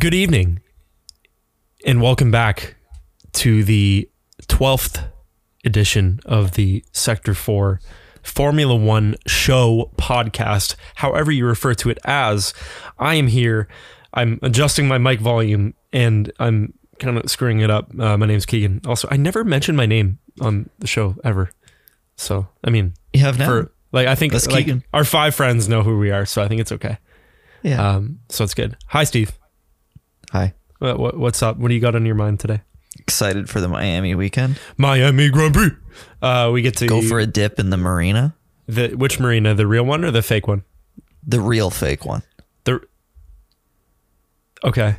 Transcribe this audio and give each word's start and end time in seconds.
Good 0.00 0.14
evening, 0.14 0.60
and 1.84 2.00
welcome 2.00 2.30
back 2.30 2.76
to 3.34 3.62
the 3.62 4.08
12th 4.44 5.06
edition 5.64 6.20
of 6.24 6.52
the 6.52 6.82
Sector 6.92 7.34
4 7.34 7.80
Formula 8.22 8.74
One 8.74 9.16
show 9.26 9.90
podcast, 9.98 10.76
however 10.96 11.30
you 11.30 11.44
refer 11.44 11.74
to 11.74 11.90
it 11.90 11.98
as. 12.04 12.54
I 12.98 13.16
am 13.16 13.26
here. 13.26 13.68
I'm 14.14 14.38
adjusting 14.42 14.88
my 14.88 14.96
mic 14.96 15.20
volume 15.20 15.74
and 15.92 16.32
I'm 16.38 16.72
kind 16.98 17.18
of 17.18 17.30
screwing 17.30 17.60
it 17.60 17.68
up. 17.70 17.90
Uh, 17.98 18.16
my 18.16 18.24
name's 18.24 18.46
Keegan. 18.46 18.80
Also, 18.86 19.06
I 19.10 19.18
never 19.18 19.44
mentioned 19.44 19.76
my 19.76 19.86
name 19.86 20.18
on 20.40 20.70
the 20.78 20.86
show 20.86 21.16
ever. 21.24 21.50
So, 22.16 22.48
I 22.64 22.70
mean, 22.70 22.94
You 23.12 23.20
have 23.20 23.38
now. 23.38 23.46
for 23.46 23.72
like, 23.92 24.06
I 24.06 24.14
think 24.14 24.32
like, 24.50 24.68
our 24.94 25.04
five 25.04 25.34
friends 25.34 25.68
know 25.68 25.82
who 25.82 25.98
we 25.98 26.10
are. 26.10 26.24
So 26.24 26.42
I 26.42 26.48
think 26.48 26.62
it's 26.62 26.72
okay. 26.72 26.96
yeah. 27.62 27.96
Um, 27.96 28.20
so 28.30 28.44
it's 28.44 28.54
good. 28.54 28.78
Hi, 28.88 29.04
Steve. 29.04 29.32
Hi. 30.30 30.54
What, 30.78 30.98
what, 30.98 31.18
what's 31.18 31.42
up? 31.42 31.56
What 31.58 31.68
do 31.68 31.74
you 31.74 31.80
got 31.80 31.94
on 31.94 32.06
your 32.06 32.14
mind 32.14 32.40
today? 32.40 32.60
Excited 32.98 33.48
for 33.48 33.60
the 33.60 33.68
Miami 33.68 34.14
weekend. 34.14 34.58
Miami 34.76 35.28
Grand 35.30 35.54
Prix. 35.54 35.70
Uh, 36.22 36.50
we 36.52 36.62
get 36.62 36.76
to 36.78 36.86
Go 36.86 37.02
for 37.02 37.18
a 37.18 37.26
dip 37.26 37.58
in 37.58 37.70
the 37.70 37.76
marina. 37.76 38.34
the 38.66 38.88
which 38.94 39.18
marina, 39.20 39.54
the 39.54 39.66
real 39.66 39.84
one 39.84 40.04
or 40.04 40.10
the 40.10 40.22
fake 40.22 40.46
one? 40.48 40.62
The 41.26 41.40
real 41.40 41.70
fake 41.70 42.04
one. 42.04 42.22
The 42.64 42.80
okay. 44.64 44.96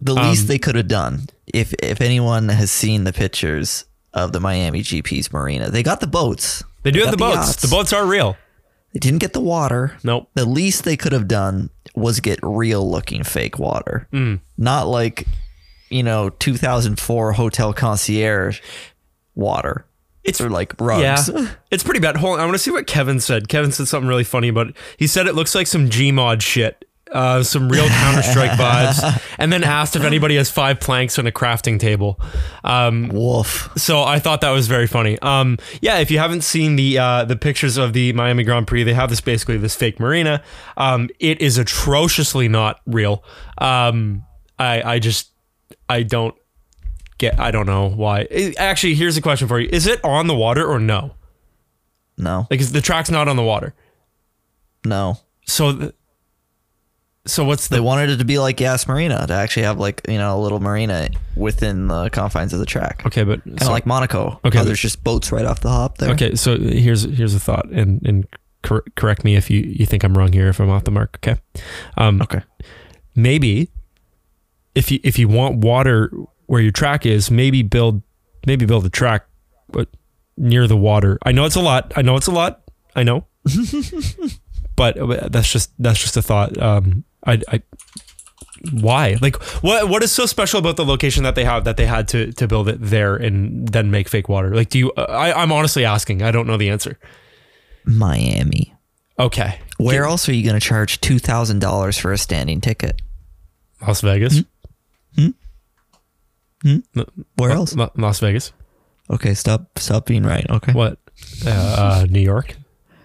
The 0.00 0.14
Um, 0.14 0.28
least 0.28 0.48
they 0.48 0.58
could 0.58 0.74
have 0.76 0.88
done. 0.88 1.28
If 1.52 1.72
if 1.82 2.00
anyone 2.00 2.48
has 2.48 2.70
seen 2.70 3.04
the 3.04 3.12
pictures 3.12 3.84
of 4.14 4.32
the 4.32 4.40
Miami 4.40 4.82
GP's 4.82 5.32
marina, 5.32 5.70
they 5.70 5.82
got 5.82 6.00
the 6.00 6.06
boats. 6.06 6.62
They 6.82 6.90
do 6.90 7.00
have 7.00 7.10
the 7.10 7.16
boats. 7.16 7.36
yachts. 7.48 7.62
The 7.62 7.68
boats 7.68 7.92
are 7.92 8.06
real. 8.06 8.36
They 8.92 8.98
didn't 9.00 9.20
get 9.20 9.32
the 9.32 9.40
water. 9.40 9.96
Nope. 10.02 10.28
The 10.34 10.44
least 10.44 10.84
they 10.84 10.96
could 10.96 11.12
have 11.12 11.28
done 11.28 11.70
was 11.94 12.20
get 12.20 12.38
real 12.42 12.88
looking 12.90 13.22
fake 13.24 13.58
water. 13.58 14.08
Mm. 14.12 14.40
Not 14.58 14.88
like, 14.88 15.26
you 15.90 16.02
know, 16.02 16.30
2004 16.30 17.32
hotel 17.32 17.72
concierge 17.72 18.60
water. 19.34 19.86
It's 20.24 20.40
Or 20.40 20.50
like 20.50 20.74
rugs. 20.80 21.28
yeah. 21.28 21.48
It's 21.70 21.82
pretty 21.82 22.00
bad. 22.00 22.16
Hold 22.16 22.34
on. 22.34 22.40
I 22.40 22.44
want 22.44 22.54
to 22.54 22.58
see 22.58 22.70
what 22.70 22.86
Kevin 22.86 23.20
said. 23.20 23.48
Kevin 23.48 23.72
said 23.72 23.88
something 23.88 24.08
really 24.08 24.24
funny, 24.24 24.50
but 24.50 24.74
he 24.98 25.06
said 25.06 25.26
it 25.26 25.34
looks 25.34 25.54
like 25.54 25.66
some 25.66 25.88
Gmod 25.88 26.42
shit. 26.42 26.84
Uh, 27.12 27.42
some 27.42 27.68
real 27.68 27.88
Counter 27.88 28.22
Strike 28.22 28.50
vibes, 28.58 29.22
and 29.38 29.52
then 29.52 29.64
asked 29.64 29.96
if 29.96 30.04
anybody 30.04 30.36
has 30.36 30.48
five 30.48 30.78
planks 30.78 31.18
and 31.18 31.26
a 31.26 31.32
crafting 31.32 31.80
table. 31.80 32.20
Um, 32.62 33.08
Woof. 33.12 33.68
So 33.76 34.02
I 34.04 34.20
thought 34.20 34.42
that 34.42 34.50
was 34.50 34.68
very 34.68 34.86
funny. 34.86 35.18
Um, 35.20 35.58
yeah, 35.80 35.98
if 35.98 36.10
you 36.12 36.18
haven't 36.18 36.42
seen 36.42 36.76
the 36.76 36.98
uh, 36.98 37.24
the 37.24 37.34
pictures 37.34 37.76
of 37.76 37.92
the 37.94 38.12
Miami 38.12 38.44
Grand 38.44 38.68
Prix, 38.68 38.84
they 38.84 38.94
have 38.94 39.10
this 39.10 39.20
basically 39.20 39.56
this 39.56 39.74
fake 39.74 39.98
marina. 39.98 40.42
Um, 40.76 41.08
it 41.18 41.40
is 41.40 41.58
atrociously 41.58 42.46
not 42.46 42.80
real. 42.86 43.24
Um, 43.58 44.24
I 44.58 44.82
I 44.94 44.98
just 45.00 45.30
I 45.88 46.04
don't 46.04 46.34
get. 47.18 47.40
I 47.40 47.50
don't 47.50 47.66
know 47.66 47.88
why. 47.88 48.28
It- 48.30 48.56
actually, 48.56 48.94
here's 48.94 49.16
a 49.16 49.20
question 49.22 49.48
for 49.48 49.58
you: 49.58 49.68
Is 49.72 49.88
it 49.88 49.98
on 50.04 50.28
the 50.28 50.34
water 50.36 50.64
or 50.64 50.78
no? 50.78 51.14
No. 52.16 52.46
Like, 52.50 52.60
is 52.60 52.70
the 52.70 52.80
track's 52.80 53.10
not 53.10 53.26
on 53.26 53.34
the 53.36 53.42
water? 53.42 53.74
No. 54.84 55.18
So, 55.46 55.76
th- 55.76 55.94
so 57.26 57.44
what's 57.44 57.68
They 57.68 57.80
wanted 57.80 58.10
it 58.10 58.16
to 58.18 58.24
be 58.24 58.38
like 58.38 58.56
Gas 58.56 58.88
Marina 58.88 59.26
to 59.26 59.32
actually 59.34 59.64
have 59.64 59.78
like 59.78 60.00
you 60.08 60.18
know 60.18 60.38
a 60.38 60.40
little 60.40 60.60
marina 60.60 61.10
within 61.36 61.86
the 61.88 62.08
confines 62.10 62.52
of 62.52 62.58
the 62.60 62.66
track, 62.66 63.02
Okay, 63.06 63.24
but 63.24 63.44
kind 63.44 63.60
of 63.60 63.66
so- 63.66 63.72
like 63.72 63.86
Monaco. 63.86 64.40
Okay, 64.44 64.58
Okay, 64.58 64.64
there's 64.64 64.80
just 64.80 65.04
boats 65.04 65.30
right 65.32 65.44
off 65.44 65.60
the 65.60 65.68
hop 65.70 65.98
there. 65.98 66.10
Okay, 66.12 66.34
so 66.34 66.56
here's 66.58 67.02
here's 67.02 67.34
a 67.34 67.40
thought, 67.40 67.66
and 67.70 68.00
and 68.06 68.26
cor- 68.62 68.84
correct 68.96 69.24
me 69.24 69.36
if 69.36 69.50
you 69.50 69.60
you 69.60 69.86
think 69.86 70.02
I'm 70.04 70.16
wrong 70.16 70.32
here, 70.32 70.48
if 70.48 70.60
I'm 70.60 70.70
off 70.70 70.84
the 70.84 70.90
mark. 70.90 71.18
Okay. 71.22 71.40
Um, 71.96 72.22
Okay. 72.22 72.40
maybe 73.14 73.70
if 74.74 74.90
you 74.90 74.98
if 75.04 75.18
you 75.18 75.28
want 75.28 75.56
water 75.58 76.10
where 76.46 76.60
your 76.62 76.72
track 76.72 77.04
is, 77.06 77.30
maybe 77.30 77.62
build 77.62 78.02
maybe 78.46 78.64
build 78.64 78.86
a 78.86 78.90
track 78.90 79.26
but 79.70 79.88
near 80.38 80.66
the 80.66 80.76
water. 80.76 81.18
I 81.24 81.32
know 81.32 81.44
it's 81.44 81.56
a 81.56 81.60
lot. 81.60 81.92
I 81.96 82.02
know 82.02 82.16
it's 82.16 82.26
a 82.28 82.32
lot. 82.32 82.62
I 82.96 83.02
know. 83.02 83.26
but 84.76 84.98
uh, 84.98 85.28
that's 85.28 85.52
just 85.52 85.72
that's 85.78 86.00
just 86.00 86.16
a 86.16 86.22
thought. 86.22 86.56
Um 86.60 87.04
I 87.26 87.40
I 87.48 87.62
why? 88.72 89.16
Like 89.20 89.36
what 89.62 89.88
what 89.88 90.02
is 90.02 90.12
so 90.12 90.26
special 90.26 90.58
about 90.58 90.76
the 90.76 90.84
location 90.84 91.24
that 91.24 91.34
they 91.34 91.44
have 91.44 91.64
that 91.64 91.76
they 91.76 91.86
had 91.86 92.08
to 92.08 92.32
to 92.32 92.46
build 92.46 92.68
it 92.68 92.78
there 92.80 93.16
and 93.16 93.68
then 93.68 93.90
make 93.90 94.08
fake 94.08 94.28
water? 94.28 94.54
Like 94.54 94.68
do 94.70 94.78
you 94.78 94.92
I 94.96 95.32
I'm 95.32 95.52
honestly 95.52 95.84
asking. 95.84 96.22
I 96.22 96.30
don't 96.30 96.46
know 96.46 96.56
the 96.56 96.70
answer. 96.70 96.98
Miami. 97.84 98.74
Okay. 99.18 99.58
Where 99.78 100.04
else 100.04 100.28
are 100.28 100.34
you 100.34 100.42
going 100.42 100.58
to 100.58 100.66
charge 100.66 101.00
two 101.00 101.18
thousand 101.18 101.60
dollars 101.60 101.96
for 101.98 102.12
a 102.12 102.18
standing 102.18 102.60
ticket? 102.60 103.00
Las 103.86 104.00
Vegas? 104.02 104.42
Hmm. 105.16 105.28
Hmm. 106.62 106.78
Where 107.36 107.50
else? 107.50 107.74
La- 107.74 107.90
Las 107.96 108.20
Vegas. 108.20 108.52
Okay, 109.10 109.34
stop 109.34 109.78
stop 109.78 110.06
being 110.06 110.22
right. 110.22 110.48
Okay. 110.48 110.72
What? 110.72 110.98
Uh, 111.46 111.50
uh, 111.50 112.06
New 112.08 112.20
York. 112.20 112.56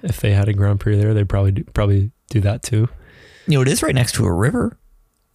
If 0.04 0.20
they 0.22 0.32
had 0.32 0.48
a 0.48 0.54
Grand 0.54 0.80
Prix 0.80 0.98
there, 0.98 1.14
they'd 1.14 1.28
probably 1.28 1.52
do, 1.52 1.64
probably 1.74 2.12
do 2.30 2.42
that 2.42 2.62
too. 2.64 2.88
You 3.48 3.58
know, 3.58 3.62
it 3.62 3.68
is 3.68 3.84
right 3.84 3.96
next 3.96 4.16
to 4.16 4.26
a 4.26 4.34
river. 4.34 4.78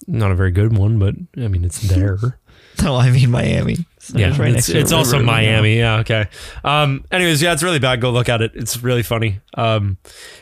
Not 0.06 0.30
a 0.30 0.34
very 0.34 0.50
good 0.50 0.76
one, 0.76 0.98
but 0.98 1.14
I 1.36 1.48
mean 1.48 1.64
it's 1.64 1.80
there. 1.80 2.18
No, 2.82 2.96
I 2.96 3.10
mean 3.10 3.30
Miami. 3.30 3.76
So 3.98 4.16
yeah, 4.16 4.30
it's 4.30 4.38
right 4.38 4.48
it's, 4.48 4.54
next 4.54 4.66
to 4.68 4.78
it's 4.78 4.92
also. 4.92 5.22
Miami. 5.22 5.76
Yeah, 5.78 5.98
okay. 5.98 6.28
Um, 6.64 7.04
anyways, 7.10 7.42
yeah, 7.42 7.52
it's 7.52 7.62
really 7.62 7.78
bad. 7.78 8.00
Go 8.00 8.10
look 8.10 8.28
at 8.28 8.40
it. 8.40 8.52
It's 8.54 8.82
really 8.82 9.02
funny. 9.02 9.40
Um, 9.54 9.98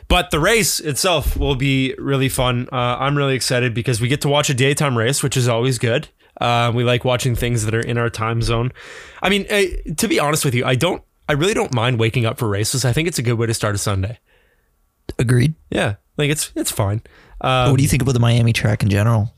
but 0.07 0.31
the 0.31 0.39
race 0.39 0.79
itself 0.79 1.37
will 1.37 1.57
be 1.57 1.95
really 1.99 2.29
fun. 2.29 2.69
Uh, 2.71 2.97
I'm 3.01 3.17
really 3.17 3.35
excited 3.35 3.75
because 3.75 4.01
we 4.01 4.07
get 4.07 4.21
to 4.21 4.29
watch 4.29 4.51
a 4.51 4.55
daytime 4.55 4.97
race, 4.97 5.23
which 5.23 5.37
is 5.37 5.49
always 5.49 5.79
good. 5.79 6.09
Uh, 6.41 6.71
we 6.73 6.85
like 6.85 7.05
watching 7.05 7.35
things 7.35 7.65
that 7.65 7.75
are 7.75 7.81
in 7.81 7.99
our 7.99 8.11
time 8.11 8.43
zone. 8.43 8.73
I 9.23 9.29
mean, 9.31 9.47
eh, 9.49 9.77
to 9.97 10.07
be 10.07 10.21
honest 10.21 10.45
with 10.45 10.55
you, 10.55 10.65
I 10.65 10.77
don't. 10.77 11.03
I 11.29 11.33
really 11.33 11.55
don't 11.55 11.75
mind 11.75 11.99
waking 11.99 12.25
up 12.25 12.39
for 12.39 12.49
races. 12.49 12.85
I 12.85 12.93
think 12.93 13.09
it's 13.09 13.19
a 13.19 13.23
good 13.23 13.35
way 13.35 13.47
to 13.47 13.55
start 13.55 13.75
a 13.75 13.79
Sunday. 13.79 14.19
Agreed. 15.19 15.55
Yeah, 15.71 15.97
like 16.17 16.31
it's 16.31 16.53
it's 16.55 16.71
fine. 16.71 17.03
Um, 17.41 17.71
what 17.71 17.77
do 17.77 17.83
you 17.83 17.89
think 17.89 18.03
about 18.03 18.13
the 18.13 18.21
Miami 18.21 18.53
track 18.53 18.83
in 18.83 18.89
general? 18.91 19.33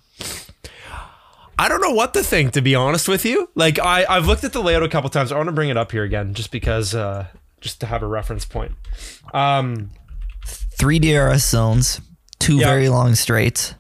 I 1.58 1.68
don't 1.68 1.82
know 1.82 1.92
what 1.92 2.14
to 2.14 2.22
think, 2.22 2.52
to 2.52 2.62
be 2.62 2.74
honest 2.74 3.06
with 3.06 3.24
you. 3.26 3.50
Like 3.54 3.78
I, 3.78 4.06
I've 4.08 4.26
looked 4.26 4.44
at 4.44 4.52
the 4.54 4.62
layout 4.62 4.82
a 4.82 4.88
couple 4.88 5.10
times. 5.10 5.30
I 5.30 5.36
want 5.36 5.48
to 5.48 5.52
bring 5.52 5.68
it 5.68 5.76
up 5.76 5.92
here 5.92 6.04
again, 6.04 6.32
just 6.32 6.50
because, 6.50 6.94
uh, 6.94 7.26
just 7.60 7.80
to 7.80 7.86
have 7.86 8.02
a 8.02 8.06
reference 8.06 8.44
point. 8.46 8.72
Um, 9.34 9.90
Three 10.46 10.98
DRS 10.98 11.44
zones, 11.44 12.00
two 12.38 12.56
Yeah. 12.56 12.66
very 12.68 12.88
long 12.88 13.14
straights. 13.14 13.74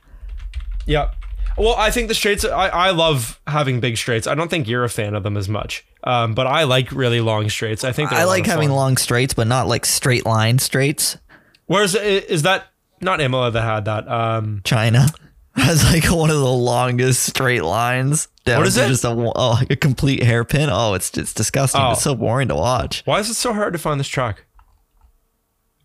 yeah. 0.86 1.12
Well, 1.56 1.74
I 1.76 1.90
think 1.90 2.08
the 2.08 2.14
straights. 2.14 2.44
I, 2.44 2.68
I 2.68 2.90
love 2.90 3.38
having 3.46 3.80
big 3.80 3.96
straights. 3.98 4.26
I 4.26 4.34
don't 4.34 4.48
think 4.48 4.68
you're 4.68 4.84
a 4.84 4.88
fan 4.88 5.14
of 5.14 5.24
them 5.24 5.36
as 5.36 5.46
much, 5.48 5.84
um, 6.04 6.32
but 6.34 6.46
I 6.46 6.62
like 6.64 6.90
really 6.92 7.20
long 7.20 7.50
straights. 7.50 7.84
I 7.84 7.92
think 7.92 8.08
they're 8.10 8.20
I 8.20 8.24
like 8.24 8.46
having 8.46 8.70
long 8.70 8.96
straights, 8.96 9.34
but 9.34 9.46
not 9.46 9.66
like 9.66 9.84
straight 9.84 10.24
line 10.24 10.58
straights. 10.58 11.18
Where's 11.66 11.94
is 11.94 12.42
that? 12.42 12.68
Not 13.00 13.20
Imola 13.20 13.50
that 13.50 13.62
had 13.62 13.84
that. 13.86 14.08
Um, 14.08 14.60
China 14.64 15.06
has 15.56 15.84
like 15.84 16.04
one 16.04 16.30
of 16.30 16.36
the 16.36 16.44
longest 16.44 17.22
straight 17.22 17.64
lines. 17.64 18.28
Down 18.44 18.58
What 18.58 18.66
is 18.66 18.76
it? 18.76 18.88
Just 18.88 19.04
a, 19.04 19.10
oh, 19.10 19.60
a 19.68 19.76
complete 19.76 20.22
hairpin. 20.22 20.68
Oh, 20.70 20.94
it's 20.94 21.16
it's 21.16 21.34
disgusting. 21.34 21.80
Oh. 21.80 21.92
It's 21.92 22.02
so 22.02 22.14
boring 22.14 22.48
to 22.48 22.54
watch. 22.54 23.02
why 23.04 23.18
is 23.20 23.28
it 23.30 23.34
so 23.34 23.52
hard 23.52 23.72
to 23.72 23.78
find 23.78 23.98
this 23.98 24.08
track? 24.08 24.44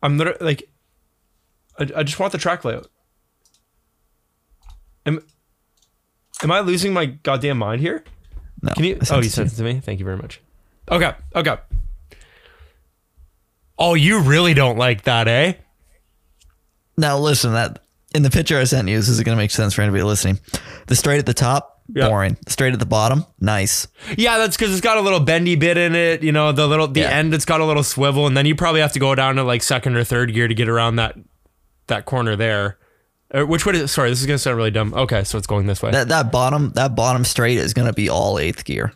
I'm 0.03 0.17
literally 0.17 0.45
like, 0.45 0.69
I, 1.79 1.99
I 1.99 2.03
just 2.03 2.19
want 2.19 2.31
the 2.31 2.37
track 2.37 2.63
layout. 2.63 2.87
Am, 5.05 5.19
am 6.43 6.51
I 6.51 6.59
losing 6.59 6.93
my 6.93 7.05
goddamn 7.05 7.57
mind 7.57 7.81
here? 7.81 8.03
No, 8.61 8.73
Can 8.73 8.83
you? 8.83 8.99
Oh, 9.09 9.17
you 9.17 9.29
sent 9.29 9.51
it 9.51 9.55
to 9.55 9.63
me. 9.63 9.79
Thank 9.79 9.99
you 9.99 10.05
very 10.05 10.17
much. 10.17 10.41
Okay. 10.89 11.13
Okay. 11.35 11.57
Oh, 13.77 13.93
you 13.93 14.19
really 14.21 14.53
don't 14.53 14.77
like 14.77 15.03
that, 15.03 15.27
eh? 15.27 15.53
Now 16.97 17.17
listen, 17.17 17.53
that 17.53 17.79
in 18.13 18.23
the 18.23 18.29
picture 18.29 18.57
I 18.59 18.63
sent 18.63 18.87
you, 18.87 18.95
this 18.97 19.09
is 19.09 19.21
going 19.21 19.35
to 19.37 19.41
make 19.41 19.51
sense 19.51 19.73
for 19.73 19.81
anybody 19.81 20.03
listening. 20.03 20.39
The 20.87 20.95
straight 20.95 21.19
at 21.19 21.25
the 21.25 21.33
top, 21.33 21.81
Yeah. 21.93 22.07
boring. 22.07 22.37
Straight 22.47 22.73
at 22.73 22.79
the 22.79 22.85
bottom, 22.85 23.25
nice. 23.39 23.87
Yeah, 24.17 24.37
that's 24.37 24.55
because 24.57 24.71
it's 24.71 24.81
got 24.81 24.97
a 24.97 25.01
little 25.01 25.19
bendy 25.19 25.55
bit 25.55 25.77
in 25.77 25.95
it. 25.95 26.23
You 26.23 26.31
know, 26.31 26.51
the 26.51 26.67
little 26.67 26.87
the 26.87 27.01
Yeah. 27.01 27.09
end, 27.09 27.33
it's 27.33 27.45
got 27.45 27.59
a 27.61 27.65
little 27.65 27.83
swivel, 27.83 28.25
and 28.27 28.35
then 28.37 28.45
you 28.45 28.55
probably 28.55 28.81
have 28.81 28.93
to 28.93 28.99
go 28.99 29.13
down 29.15 29.35
to 29.35 29.43
like 29.43 29.61
second 29.63 29.95
or 29.97 30.03
third 30.03 30.33
gear 30.33 30.47
to 30.47 30.53
get 30.55 30.69
around 30.69 30.95
that 30.95 31.15
that 31.87 32.05
corner 32.05 32.35
there. 32.35 32.77
Uh, 33.33 33.41
which 33.45 33.65
way? 33.65 33.73
Is, 33.73 33.91
sorry, 33.91 34.09
this 34.09 34.21
is 34.21 34.25
gonna 34.25 34.37
sound 34.37 34.57
really 34.57 34.71
dumb. 34.71 34.93
Okay, 34.93 35.23
so 35.23 35.37
it's 35.37 35.47
going 35.47 35.67
this 35.67 35.81
way. 35.83 35.91
That 35.91 36.07
that 36.07 36.31
bottom 36.31 36.71
that 36.75 36.95
bottom 36.95 37.25
straight 37.25 37.57
is 37.57 37.73
going 37.73 37.87
to 37.87 37.93
be 37.93 38.07
all 38.09 38.39
eighth 38.39 38.63
gear. 38.65 38.93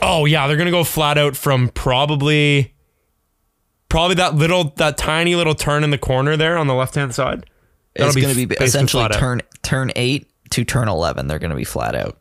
oh 0.00 0.24
yeah, 0.24 0.46
they're 0.46 0.56
gonna 0.56 0.70
go 0.70 0.84
flat 0.84 1.18
out 1.18 1.36
from 1.36 1.68
probably 1.68 2.73
probably 3.94 4.16
that 4.16 4.34
little 4.34 4.72
that 4.76 4.98
tiny 4.98 5.36
little 5.36 5.54
turn 5.54 5.84
in 5.84 5.90
the 5.90 5.98
corner 5.98 6.36
there 6.36 6.58
on 6.58 6.66
the 6.66 6.74
left 6.74 6.96
hand 6.96 7.14
side. 7.14 7.48
It's 7.94 8.16
going 8.16 8.34
to 8.34 8.46
be 8.46 8.56
essentially 8.56 9.02
flat 9.02 9.12
out. 9.12 9.18
turn 9.20 9.42
turn 9.62 9.92
eight 9.94 10.26
to 10.50 10.64
turn 10.64 10.88
eleven. 10.88 11.28
They're 11.28 11.38
going 11.38 11.50
to 11.52 11.56
be 11.56 11.62
flat 11.64 11.94
out. 11.94 12.20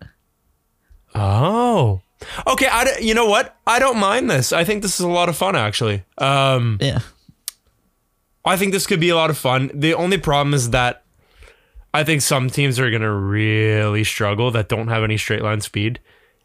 Oh. 1.16 2.02
Okay, 2.46 2.68
I 2.68 3.00
you 3.02 3.16
know 3.16 3.25
what? 3.25 3.58
I 3.66 3.80
don't 3.80 3.98
mind 3.98 4.30
this. 4.30 4.54
I 4.54 4.64
think 4.64 4.84
this 4.84 5.00
is 5.00 5.06
a 5.06 5.10
lot 5.10 5.30
of 5.30 5.36
fun 5.36 5.56
actually. 5.56 6.04
Um 6.20 6.78
Yeah. 6.80 7.00
I 8.46 8.56
think 8.56 8.72
this 8.72 8.86
could 8.86 9.00
be 9.00 9.10
a 9.10 9.16
lot 9.16 9.31
of 9.31 9.38
fun. 9.38 9.72
The 9.74 9.96
only 9.96 10.20
problem 10.20 10.54
is 10.54 10.70
that 10.70 11.04
I 11.92 12.04
think 12.04 12.22
some 12.22 12.52
teams 12.52 12.80
are 12.80 12.92
gonna 12.92 13.12
really 13.12 14.04
struggle 14.04 14.52
that 14.52 14.70
don't 14.70 14.90
have 14.90 15.04
any 15.04 15.18
straight 15.18 15.42
line 15.42 15.62
speed. 15.62 16.00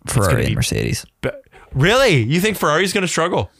Ferrari 0.06 0.46
and 0.46 0.54
Mercedes. 0.54 1.04
But 1.20 1.42
really, 1.74 2.22
you 2.22 2.40
think 2.40 2.56
Ferrari's 2.56 2.94
gonna 2.94 3.08
struggle? 3.08 3.50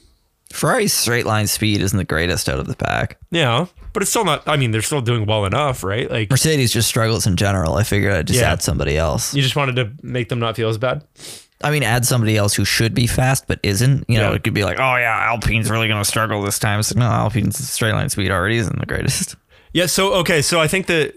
Ferrari's 0.52 0.92
straight 0.92 1.26
line 1.26 1.46
speed 1.46 1.80
isn't 1.82 1.96
the 1.96 2.04
greatest 2.04 2.48
out 2.48 2.58
of 2.58 2.66
the 2.66 2.76
pack. 2.76 3.18
Yeah, 3.30 3.66
but 3.92 4.02
it's 4.02 4.10
still 4.10 4.24
not. 4.24 4.48
I 4.48 4.56
mean, 4.56 4.70
they're 4.70 4.82
still 4.82 5.00
doing 5.02 5.26
well 5.26 5.44
enough, 5.44 5.84
right? 5.84 6.10
Like 6.10 6.30
Mercedes 6.30 6.72
just 6.72 6.88
struggles 6.88 7.26
in 7.26 7.36
general. 7.36 7.74
I 7.74 7.82
figured 7.82 8.12
I'd 8.12 8.26
just 8.26 8.40
Yeah. 8.40 8.52
add 8.52 8.62
somebody 8.62 8.96
else. 8.96 9.34
you 9.34 9.42
just 9.42 9.56
wanted 9.56 9.76
to 9.76 9.90
make 10.02 10.28
them 10.30 10.38
not 10.38 10.56
feel 10.56 10.68
as 10.68 10.78
bad. 10.78 11.04
I 11.62 11.70
mean, 11.72 11.82
add 11.82 12.06
somebody 12.06 12.36
else 12.36 12.54
who 12.54 12.64
should 12.64 12.94
be 12.94 13.06
fast 13.06 13.46
but 13.48 13.58
isn't. 13.62 14.04
You 14.08 14.18
know, 14.18 14.32
it 14.32 14.44
could 14.44 14.54
be 14.54 14.62
like, 14.64 14.78
oh 14.78 14.96
yeah, 14.96 15.26
Alpine's 15.28 15.68
really 15.70 15.88
going 15.88 16.00
to 16.00 16.08
struggle 16.08 16.40
this 16.42 16.58
time. 16.58 16.78
It's 16.80 16.94
like, 16.94 17.00
no, 17.00 17.10
Alpine's 17.10 17.58
straight 17.58 17.92
line 17.92 18.08
speed 18.08 18.30
already 18.30 18.56
isn't 18.58 18.78
the 18.78 18.86
greatest. 18.86 19.34
Yeah. 19.72 19.86
So 19.86 20.14
okay. 20.14 20.40
So 20.40 20.60
I 20.60 20.68
think 20.68 20.86
that 20.86 21.14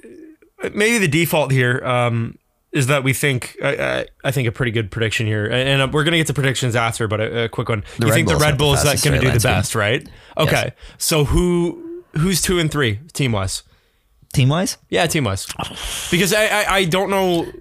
maybe 0.73 0.97
the 0.97 1.07
default 1.07 1.51
here 1.51 1.81
um, 1.85 2.37
is 2.71 2.87
that 2.87 3.03
we 3.03 3.13
think 3.13 3.57
I, 3.63 3.75
I, 3.75 4.05
I 4.23 4.31
think 4.31 4.47
a 4.47 4.51
pretty 4.51 4.71
good 4.71 4.91
prediction 4.91 5.27
here, 5.27 5.45
and, 5.45 5.81
and 5.81 5.93
we're 5.93 6.03
gonna 6.03 6.17
get 6.17 6.27
to 6.27 6.33
predictions 6.33 6.75
after, 6.75 7.07
but 7.07 7.19
a, 7.19 7.43
a 7.45 7.49
quick 7.49 7.69
one. 7.69 7.83
you 7.99 8.07
Red 8.07 8.13
think 8.13 8.27
the 8.27 8.33
Bulls 8.33 8.43
Red 8.43 8.53
the 8.53 8.57
Bull 8.57 8.73
is 8.73 8.83
that 8.83 9.03
going 9.03 9.19
to 9.19 9.27
do 9.27 9.31
the 9.31 9.39
best, 9.39 9.75
right? 9.75 10.07
Okay. 10.37 10.73
So 10.97 11.25
who 11.25 12.03
who's 12.13 12.41
two 12.41 12.59
and 12.59 12.71
three 12.71 12.99
team 13.13 13.31
wise? 13.31 13.63
Team 14.33 14.47
wise, 14.47 14.77
Yeah, 14.89 15.05
team 15.07 15.25
wise. 15.25 15.45
Because 16.09 16.33
I, 16.33 16.45
I 16.45 16.75
I 16.75 16.85
don't 16.85 17.09
know. 17.09 17.51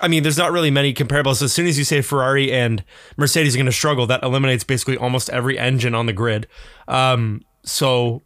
I 0.00 0.08
mean, 0.08 0.24
there's 0.24 0.38
not 0.38 0.50
really 0.50 0.70
many 0.70 0.92
comparables. 0.92 1.42
As 1.42 1.52
soon 1.52 1.66
as 1.66 1.78
you 1.78 1.84
say 1.84 2.02
Ferrari 2.02 2.52
and 2.52 2.84
Mercedes 3.16 3.54
are 3.54 3.58
going 3.58 3.66
to 3.66 3.72
struggle, 3.72 4.06
that 4.08 4.22
eliminates 4.24 4.64
basically 4.64 4.96
almost 4.96 5.30
every 5.30 5.58
engine 5.58 5.94
on 5.94 6.06
the 6.06 6.12
grid. 6.12 6.48
Um, 6.88 7.42
so 7.64 8.22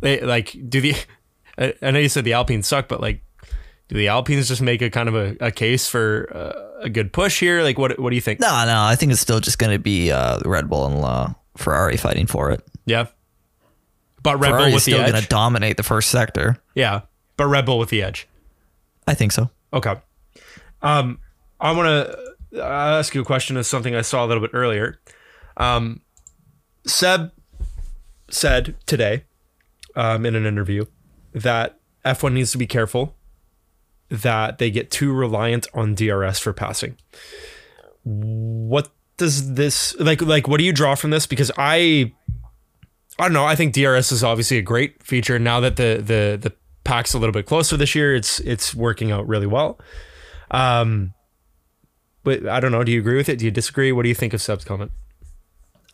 they 0.00 0.20
like 0.20 0.54
do 0.68 0.80
the. 0.80 0.94
I, 1.58 1.74
I 1.82 1.90
know 1.90 1.98
you 1.98 2.08
said 2.08 2.24
the 2.24 2.32
Alpines 2.32 2.66
suck, 2.66 2.88
but 2.88 3.00
like, 3.00 3.22
do 3.92 3.98
the 3.98 4.08
Alpines 4.08 4.48
just 4.48 4.62
make 4.62 4.80
a 4.80 4.88
kind 4.88 5.08
of 5.08 5.14
a, 5.14 5.36
a 5.40 5.50
case 5.50 5.86
for 5.86 6.30
uh, 6.34 6.84
a 6.84 6.88
good 6.88 7.12
push 7.12 7.40
here? 7.40 7.62
Like, 7.62 7.78
what 7.78 7.98
what 7.98 8.10
do 8.10 8.16
you 8.16 8.22
think? 8.22 8.40
no, 8.40 8.64
no, 8.64 8.82
I 8.82 8.96
think 8.96 9.12
it's 9.12 9.20
still 9.20 9.40
just 9.40 9.58
going 9.58 9.72
to 9.72 9.78
be 9.78 10.10
uh, 10.10 10.40
Red 10.46 10.70
Bull 10.70 10.86
and 10.86 11.04
uh, 11.04 11.28
Ferrari 11.56 11.98
fighting 11.98 12.26
for 12.26 12.50
it. 12.50 12.66
Yeah, 12.86 13.08
but 14.22 14.38
Red 14.38 14.52
Bull 14.52 14.72
with 14.72 14.84
the 14.84 14.92
still 14.92 15.06
going 15.06 15.20
to 15.20 15.28
dominate 15.28 15.76
the 15.76 15.82
first 15.82 16.10
sector. 16.10 16.56
yeah, 16.74 17.02
but 17.36 17.46
Red 17.46 17.66
Bull 17.66 17.78
with 17.78 17.90
the 17.90 18.02
edge. 18.02 18.26
I 19.06 19.14
think 19.14 19.32
so. 19.32 19.50
Okay. 19.72 19.96
Um, 20.80 21.18
I 21.60 21.72
want 21.72 21.86
to 22.52 22.62
ask 22.62 23.14
you 23.14 23.20
a 23.20 23.24
question 23.24 23.56
of 23.56 23.66
something 23.66 23.94
I 23.94 24.02
saw 24.02 24.24
a 24.24 24.26
little 24.26 24.40
bit 24.40 24.50
earlier. 24.52 25.00
Um, 25.56 26.00
Seb 26.86 27.30
said 28.30 28.74
today 28.86 29.24
um, 29.96 30.24
in 30.24 30.34
an 30.34 30.46
interview 30.46 30.86
that 31.32 31.78
F1 32.04 32.32
needs 32.32 32.52
to 32.52 32.58
be 32.58 32.66
careful 32.66 33.16
that 34.12 34.58
they 34.58 34.70
get 34.70 34.90
too 34.90 35.12
reliant 35.12 35.66
on 35.74 35.94
DRS 35.94 36.38
for 36.38 36.52
passing. 36.52 36.96
What 38.04 38.90
does 39.16 39.54
this 39.54 39.98
like 39.98 40.20
like 40.22 40.46
what 40.46 40.58
do 40.58 40.64
you 40.64 40.72
draw 40.72 40.94
from 40.94 41.10
this 41.10 41.26
because 41.26 41.50
I 41.56 42.12
I 43.18 43.24
don't 43.24 43.32
know, 43.32 43.44
I 43.44 43.56
think 43.56 43.74
DRS 43.74 44.12
is 44.12 44.22
obviously 44.22 44.58
a 44.58 44.62
great 44.62 45.02
feature 45.02 45.38
now 45.38 45.60
that 45.60 45.76
the 45.76 45.96
the 45.96 46.38
the 46.40 46.52
pack's 46.84 47.14
a 47.14 47.18
little 47.18 47.32
bit 47.32 47.46
closer 47.46 47.76
this 47.76 47.94
year 47.94 48.14
it's 48.14 48.40
it's 48.40 48.74
working 48.74 49.10
out 49.10 49.26
really 49.26 49.46
well. 49.46 49.78
Um 50.50 51.14
but 52.22 52.46
I 52.46 52.60
don't 52.60 52.72
know, 52.72 52.84
do 52.84 52.92
you 52.92 53.00
agree 53.00 53.16
with 53.16 53.28
it? 53.28 53.38
Do 53.38 53.44
you 53.44 53.50
disagree? 53.50 53.92
What 53.92 54.02
do 54.02 54.08
you 54.08 54.14
think 54.14 54.34
of 54.34 54.42
Seb's 54.42 54.64
comment? 54.64 54.92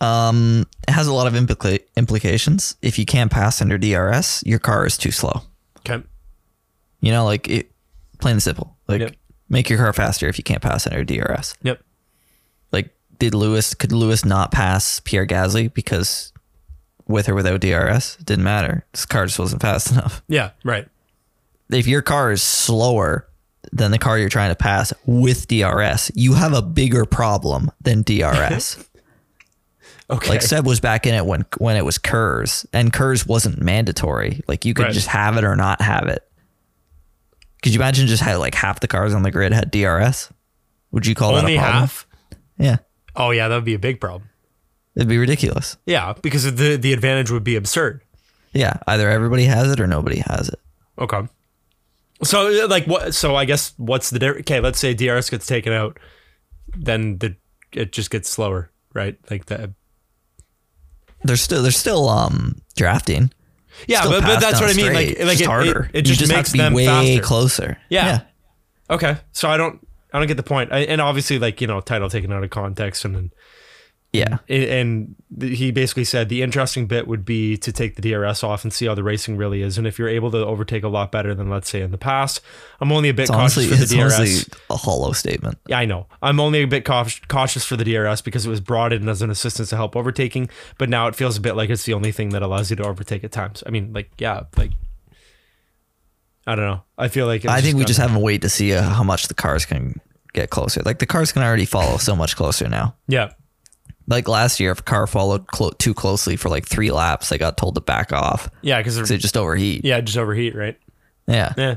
Um, 0.01 0.67
it 0.87 0.93
has 0.93 1.07
a 1.07 1.13
lot 1.13 1.27
of 1.27 1.33
implica- 1.33 1.83
implications. 1.97 2.77
If 2.83 2.99
you 2.99 3.07
can't 3.07 3.33
pass 3.33 3.61
under 3.63 3.79
DRS, 3.79 4.45
your 4.47 4.59
car 4.59 4.87
is 4.87 4.97
too 4.97 5.11
slow. 5.11 5.41
Okay. 5.79 6.05
You 7.01 7.13
know, 7.13 7.25
like 7.25 7.49
it, 7.49 7.73
plain 8.19 8.33
and 8.33 8.43
simple. 8.43 8.77
Like 8.89 9.01
Yep. 9.01 9.15
make 9.49 9.69
your 9.71 9.79
car 9.79 9.93
faster 9.93 10.29
if 10.29 10.39
you 10.39 10.45
can't 10.45 10.63
pass 10.63 10.87
under 10.87 11.05
DRS. 11.05 11.55
Yep. 11.63 11.81
Like, 12.73 12.95
did 13.19 13.35
Lewis 13.35 13.75
could 13.75 13.93
Lewis 13.93 14.25
not 14.25 14.53
pass 14.53 15.01
Pierre 15.01 15.27
Gasly 15.27 15.73
because 15.73 16.33
with 17.07 17.29
or 17.29 17.35
without 17.35 17.61
DRS 17.61 18.17
it 18.21 18.27
didn't 18.27 18.45
matter. 18.45 18.85
His 18.93 19.07
car 19.07 19.27
just 19.27 19.39
wasn't 19.39 19.63
fast 19.63 19.91
enough. 19.93 20.23
Yeah, 20.29 20.51
right. 20.65 20.87
If 21.71 21.87
your 21.87 22.03
car 22.03 22.31
is 22.33 22.43
slower 22.43 23.27
than 23.73 23.91
the 23.91 23.99
car 23.99 24.19
you're 24.19 24.29
trying 24.31 24.51
to 24.51 24.57
pass 24.57 24.93
with 25.05 25.49
DRS, 25.49 26.11
you 26.15 26.35
have 26.35 26.53
a 26.55 26.63
bigger 26.63 27.05
problem 27.05 27.71
than 27.81 28.03
DRS. 28.03 28.85
Okay. 30.11 30.31
like 30.31 30.41
Seb 30.41 30.65
was 30.67 30.81
back 30.81 31.07
in 31.07 31.15
it 31.15 31.27
when 31.27 31.45
when 31.59 31.77
it 31.77 31.85
was 31.85 31.99
KERS, 31.99 32.65
and 32.73 32.91
KERS 32.93 33.27
wasn't 33.27 33.61
mandatory. 33.61 34.41
Like 34.49 34.65
you 34.65 34.73
could 34.73 34.85
Right. 34.87 34.93
just 34.95 35.09
have 35.09 35.37
it 35.37 35.45
or 35.45 35.55
not 35.55 35.83
have 35.83 36.05
it. 36.09 36.27
Could 37.63 37.75
you 37.75 37.81
imagine 37.81 38.07
just 38.07 38.23
how 38.23 38.39
like 38.39 38.55
half 38.55 38.81
the 38.81 38.89
cars 38.89 39.15
on 39.15 39.23
the 39.23 39.31
grid 39.31 39.53
had 39.53 39.71
DRS? 39.71 40.31
Would 40.93 41.07
you 41.07 41.15
call 41.15 41.35
Only 41.37 41.55
that 41.57 41.59
a 41.59 41.63
problem? 41.63 41.81
half? 41.81 42.07
Yeah, 42.59 42.77
Oh 43.17 43.31
yeah, 43.31 43.49
that 43.49 43.55
would 43.55 43.65
be 43.65 43.75
a 43.75 43.79
big 43.79 44.01
problem. 44.01 44.29
it'd 44.97 45.09
be 45.09 45.19
ridiculous. 45.19 45.77
Yeah, 45.87 46.15
because 46.23 46.45
the 46.55 46.77
the 46.77 46.93
advantage 46.93 47.31
would 47.31 47.45
be 47.45 47.57
absurd. 47.57 48.03
Yeah, 48.53 48.79
either 48.87 49.09
everybody 49.11 49.45
has 49.45 49.71
it 49.73 49.81
or 49.81 49.87
nobody 49.87 50.21
has 50.27 50.49
it. 50.49 50.61
Okay. 50.99 51.23
So 52.25 52.67
like 52.69 52.87
what? 52.87 53.15
So 53.15 53.37
I 53.37 53.45
guess 53.45 53.75
what's 53.77 54.11
the 54.11 54.19
difference? 54.19 54.41
Okay, 54.43 54.61
let's 54.61 54.79
say 54.79 54.95
DRS 54.95 55.31
gets 55.31 55.47
taken 55.47 55.73
out, 55.73 55.99
then 56.77 57.19
the 57.19 57.37
it 57.73 57.93
just 57.93 58.11
gets 58.11 58.29
slower, 58.31 58.71
right? 58.95 59.17
Like 59.31 59.47
the 59.47 59.75
There's 61.23 61.43
still 61.43 61.63
there's 61.63 61.77
still 61.77 62.09
um 62.09 62.61
drafting. 62.77 63.31
Yeah, 63.87 64.05
but, 64.05 64.23
but 64.23 64.41
that's 64.41 64.61
what 64.61 64.71
I 64.71 64.75
mean. 64.75 64.87
straight. 64.87 64.95
Like 64.95 65.09
It's 65.09 65.25
like 65.25 65.41
it, 65.41 65.47
harder. 65.47 65.91
It, 65.93 66.01
it 66.01 66.03
just 66.03 66.21
just 66.21 66.33
makes 66.33 66.53
them 66.53 66.73
way 66.73 66.87
faster. 66.87 67.23
closer. 67.23 67.79
Yeah. 67.89 68.23
Okay, 68.91 69.19
so 69.33 69.49
I 69.49 69.57
don't 69.57 69.87
I 70.13 70.19
don't 70.19 70.29
get 70.29 70.37
the 70.37 70.43
point. 70.43 70.73
I, 70.73 70.81
and 70.81 71.01
obviously, 71.01 71.39
like 71.39 71.61
you 71.61 71.67
know, 71.67 71.81
title 71.81 72.09
taken 72.09 72.33
out 72.33 72.43
of 72.43 72.51
context, 72.51 73.05
and 73.05 73.15
then 73.15 73.31
yeah. 74.13 74.39
and 74.49 75.15
he 75.41 75.71
basically 75.71 76.05
said 76.05 76.29
the 76.29 76.43
interesting 76.43 76.87
bit 76.87 77.07
would 77.07 77.25
be 77.25 77.57
to 77.59 77.71
take 77.73 77.97
the 77.97 78.03
DRS 78.03 78.43
off 78.43 78.65
and 78.65 78.73
see 78.73 78.87
how 78.87 78.95
the 78.95 79.03
racing 79.03 79.37
really 79.37 79.63
is, 79.63 79.77
and 79.77 79.87
if 79.87 79.99
you're 79.99 80.09
able 80.09 80.31
to 80.31 80.39
overtake 80.39 80.83
a 80.83 80.89
lot 80.89 81.13
better 81.13 81.35
than 81.35 81.51
let's 81.51 81.69
say 81.69 81.83
in 81.83 81.91
the 81.91 81.99
past. 81.99 82.41
I'm 82.81 82.93
only 82.93 83.09
a 83.09 83.15
bit 83.15 83.23
It's 83.23 83.31
cautious 83.31 83.59
honestly, 83.59 83.77
for 83.77 83.85
the 83.85 84.25
DRS. 84.25 84.49
a 84.71 84.77
hollow 84.77 85.13
statement. 85.13 85.59
Yeah, 85.67 85.79
I 85.79 85.85
know. 85.85 86.07
I'm 86.23 86.41
only 86.41 86.63
a 86.63 86.67
bit 86.67 86.85
cautious 86.85 87.65
for 87.65 87.77
the 87.77 87.85
DRS 87.85 88.23
because 88.23 88.47
it 88.47 88.49
was 88.49 88.61
brought 88.61 88.93
in 88.93 89.09
as 89.09 89.21
an 89.21 89.31
assistance 89.31 89.71
to 89.71 89.77
help 89.77 89.97
overtaking, 89.97 90.49
but 90.79 90.89
now 90.89 91.07
it 91.09 91.15
feels 91.15 91.37
a 91.37 91.41
bit 91.41 91.55
like 91.57 91.71
it's 91.71 91.85
the 91.85 91.95
only 91.95 92.13
thing 92.13 92.31
that 92.31 92.43
allows 92.43 92.71
you 92.71 92.77
to 92.77 92.85
overtake 92.85 93.25
at 93.25 93.33
times. 93.33 93.63
I 93.67 93.71
mean, 93.71 93.93
like, 93.93 94.11
yeah, 94.19 94.45
like, 94.57 94.71
I 96.47 96.55
don't 96.55 96.65
know. 96.65 96.83
I 96.97 97.09
feel 97.09 97.27
like 97.27 97.45
it's 97.45 97.53
I 97.53 97.61
think 97.61 97.77
we 97.77 97.85
just 97.85 98.01
have 98.01 98.13
to 98.13 98.19
wait 98.19 98.41
to 98.43 98.49
see 98.49 98.73
uh, 98.73 98.83
how 98.83 99.03
much 99.03 99.29
the 99.29 99.35
cars 99.35 99.67
can 99.67 100.01
get 100.33 100.51
closer. 100.51 100.81
Like 100.83 100.99
the 100.99 101.07
cars 101.07 101.33
can 101.33 101.43
already 101.43 101.67
follow 101.67 101.99
so 101.99 102.17
much 102.17 102.37
closer 102.37 102.69
now. 102.69 102.95
yeah, 103.07 103.33
Like 104.09 104.27
last 104.27 104.59
year, 104.59 104.73
if 104.73 104.81
a 104.81 104.83
car 104.83 105.07
followed 105.07 105.47
clo- 105.49 105.73
too 105.79 105.93
closely 105.95 106.37
for 106.37 106.49
like 106.49 106.67
three 106.67 106.91
laps, 106.91 107.29
they 107.29 107.39
got 107.39 107.57
told 107.57 107.75
to 107.75 107.81
back 107.81 108.13
off 108.13 108.49
yeah, 108.63 108.79
because 108.79 109.09
they 109.09 109.19
just 109.19 109.37
overheat. 109.37 109.85
yeah, 109.85 110.01
just 110.01 110.17
overheat, 110.19 110.57
right? 110.57 110.79
Yeah. 111.27 111.53
Yeah. 111.57 111.77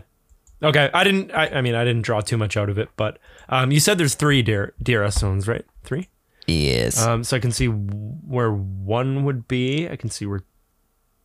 Okay, 0.63 0.89
I 0.93 1.03
didn't. 1.03 1.31
I, 1.31 1.47
I 1.47 1.61
mean, 1.61 1.75
I 1.75 1.83
didn't 1.83 2.03
draw 2.03 2.21
too 2.21 2.37
much 2.37 2.55
out 2.55 2.69
of 2.69 2.77
it, 2.77 2.89
but 2.95 3.17
um, 3.49 3.71
you 3.71 3.79
said 3.79 3.97
there's 3.97 4.15
three 4.15 4.41
DR, 4.41 4.73
DRS 4.81 5.15
zones, 5.15 5.47
right? 5.47 5.65
Three. 5.83 6.07
Yes. 6.47 7.01
Um, 7.01 7.23
so 7.23 7.35
I 7.35 7.39
can 7.39 7.51
see 7.51 7.67
where 7.67 8.51
one 8.51 9.23
would 9.25 9.47
be. 9.47 9.89
I 9.89 9.95
can 9.95 10.09
see 10.09 10.25
where 10.25 10.43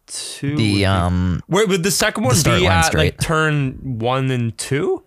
two. 0.06 0.50
would 0.50 0.56
be. 0.56 0.74
the 0.78 0.86
um 0.86 1.42
Where 1.46 1.66
would 1.66 1.82
the 1.82 1.90
second 1.90 2.24
one 2.24 2.34
start 2.34 2.60
be 2.60 2.66
at 2.66 2.94
like 2.94 3.20
turn 3.20 3.98
one 3.98 4.30
and 4.30 4.56
two? 4.56 5.02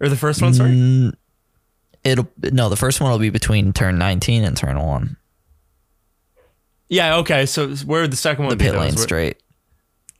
Or 0.00 0.08
the 0.08 0.16
first 0.16 0.40
one, 0.40 0.54
sorry? 0.54 0.70
Mm, 0.70 1.14
it'll 2.04 2.28
no 2.52 2.68
the 2.68 2.76
first 2.76 3.00
one 3.00 3.10
will 3.10 3.18
be 3.18 3.30
between 3.30 3.72
turn 3.72 3.98
19 3.98 4.44
and 4.44 4.56
turn 4.56 4.78
1 4.80 5.16
Yeah, 6.88 7.16
okay. 7.18 7.46
So 7.46 7.68
where 7.76 8.02
would 8.02 8.12
the 8.12 8.16
second 8.16 8.44
one 8.44 8.50
the 8.50 8.56
be? 8.56 8.64
pit 8.64 8.74
lane 8.74 8.96
straight 8.96 9.36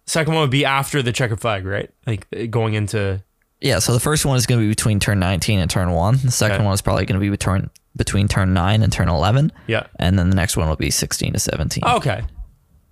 Second 0.07 0.35
one 0.35 0.43
would 0.43 0.51
be 0.51 0.65
after 0.65 1.03
the 1.03 1.13
checker 1.13 1.37
flag, 1.37 1.65
right? 1.65 1.91
Like 2.07 2.27
going 2.51 2.75
into 2.75 3.23
yeah 3.61 3.79
so 3.79 3.93
the 3.93 4.01
first 4.01 4.25
one 4.25 4.37
is 4.37 4.47
going 4.47 4.59
to 4.61 4.65
be 4.65 4.69
between 4.71 4.99
turn 5.01 5.19
19 5.21 5.59
and 5.59 5.71
turn 5.71 5.91
1 5.91 6.19
the 6.25 6.31
second 6.31 6.57
Okay. 6.57 6.65
one 6.65 6.73
is 6.75 6.81
probably 6.81 7.05
going 7.07 7.19
to 7.19 7.21
be 7.21 7.29
between 7.31 7.69
between 7.97 8.27
turn 8.29 8.55
9 8.55 8.83
and 8.83 8.93
turn 8.93 9.09
11 9.09 9.53
yeah. 9.67 9.87
and 9.99 10.19
then 10.19 10.31
the 10.31 10.37
next 10.37 10.57
one 10.57 10.69
will 10.69 10.77
be 10.77 10.91
16 10.91 11.33
to 11.35 11.39
17 11.39 11.85
Okay. 11.85 12.23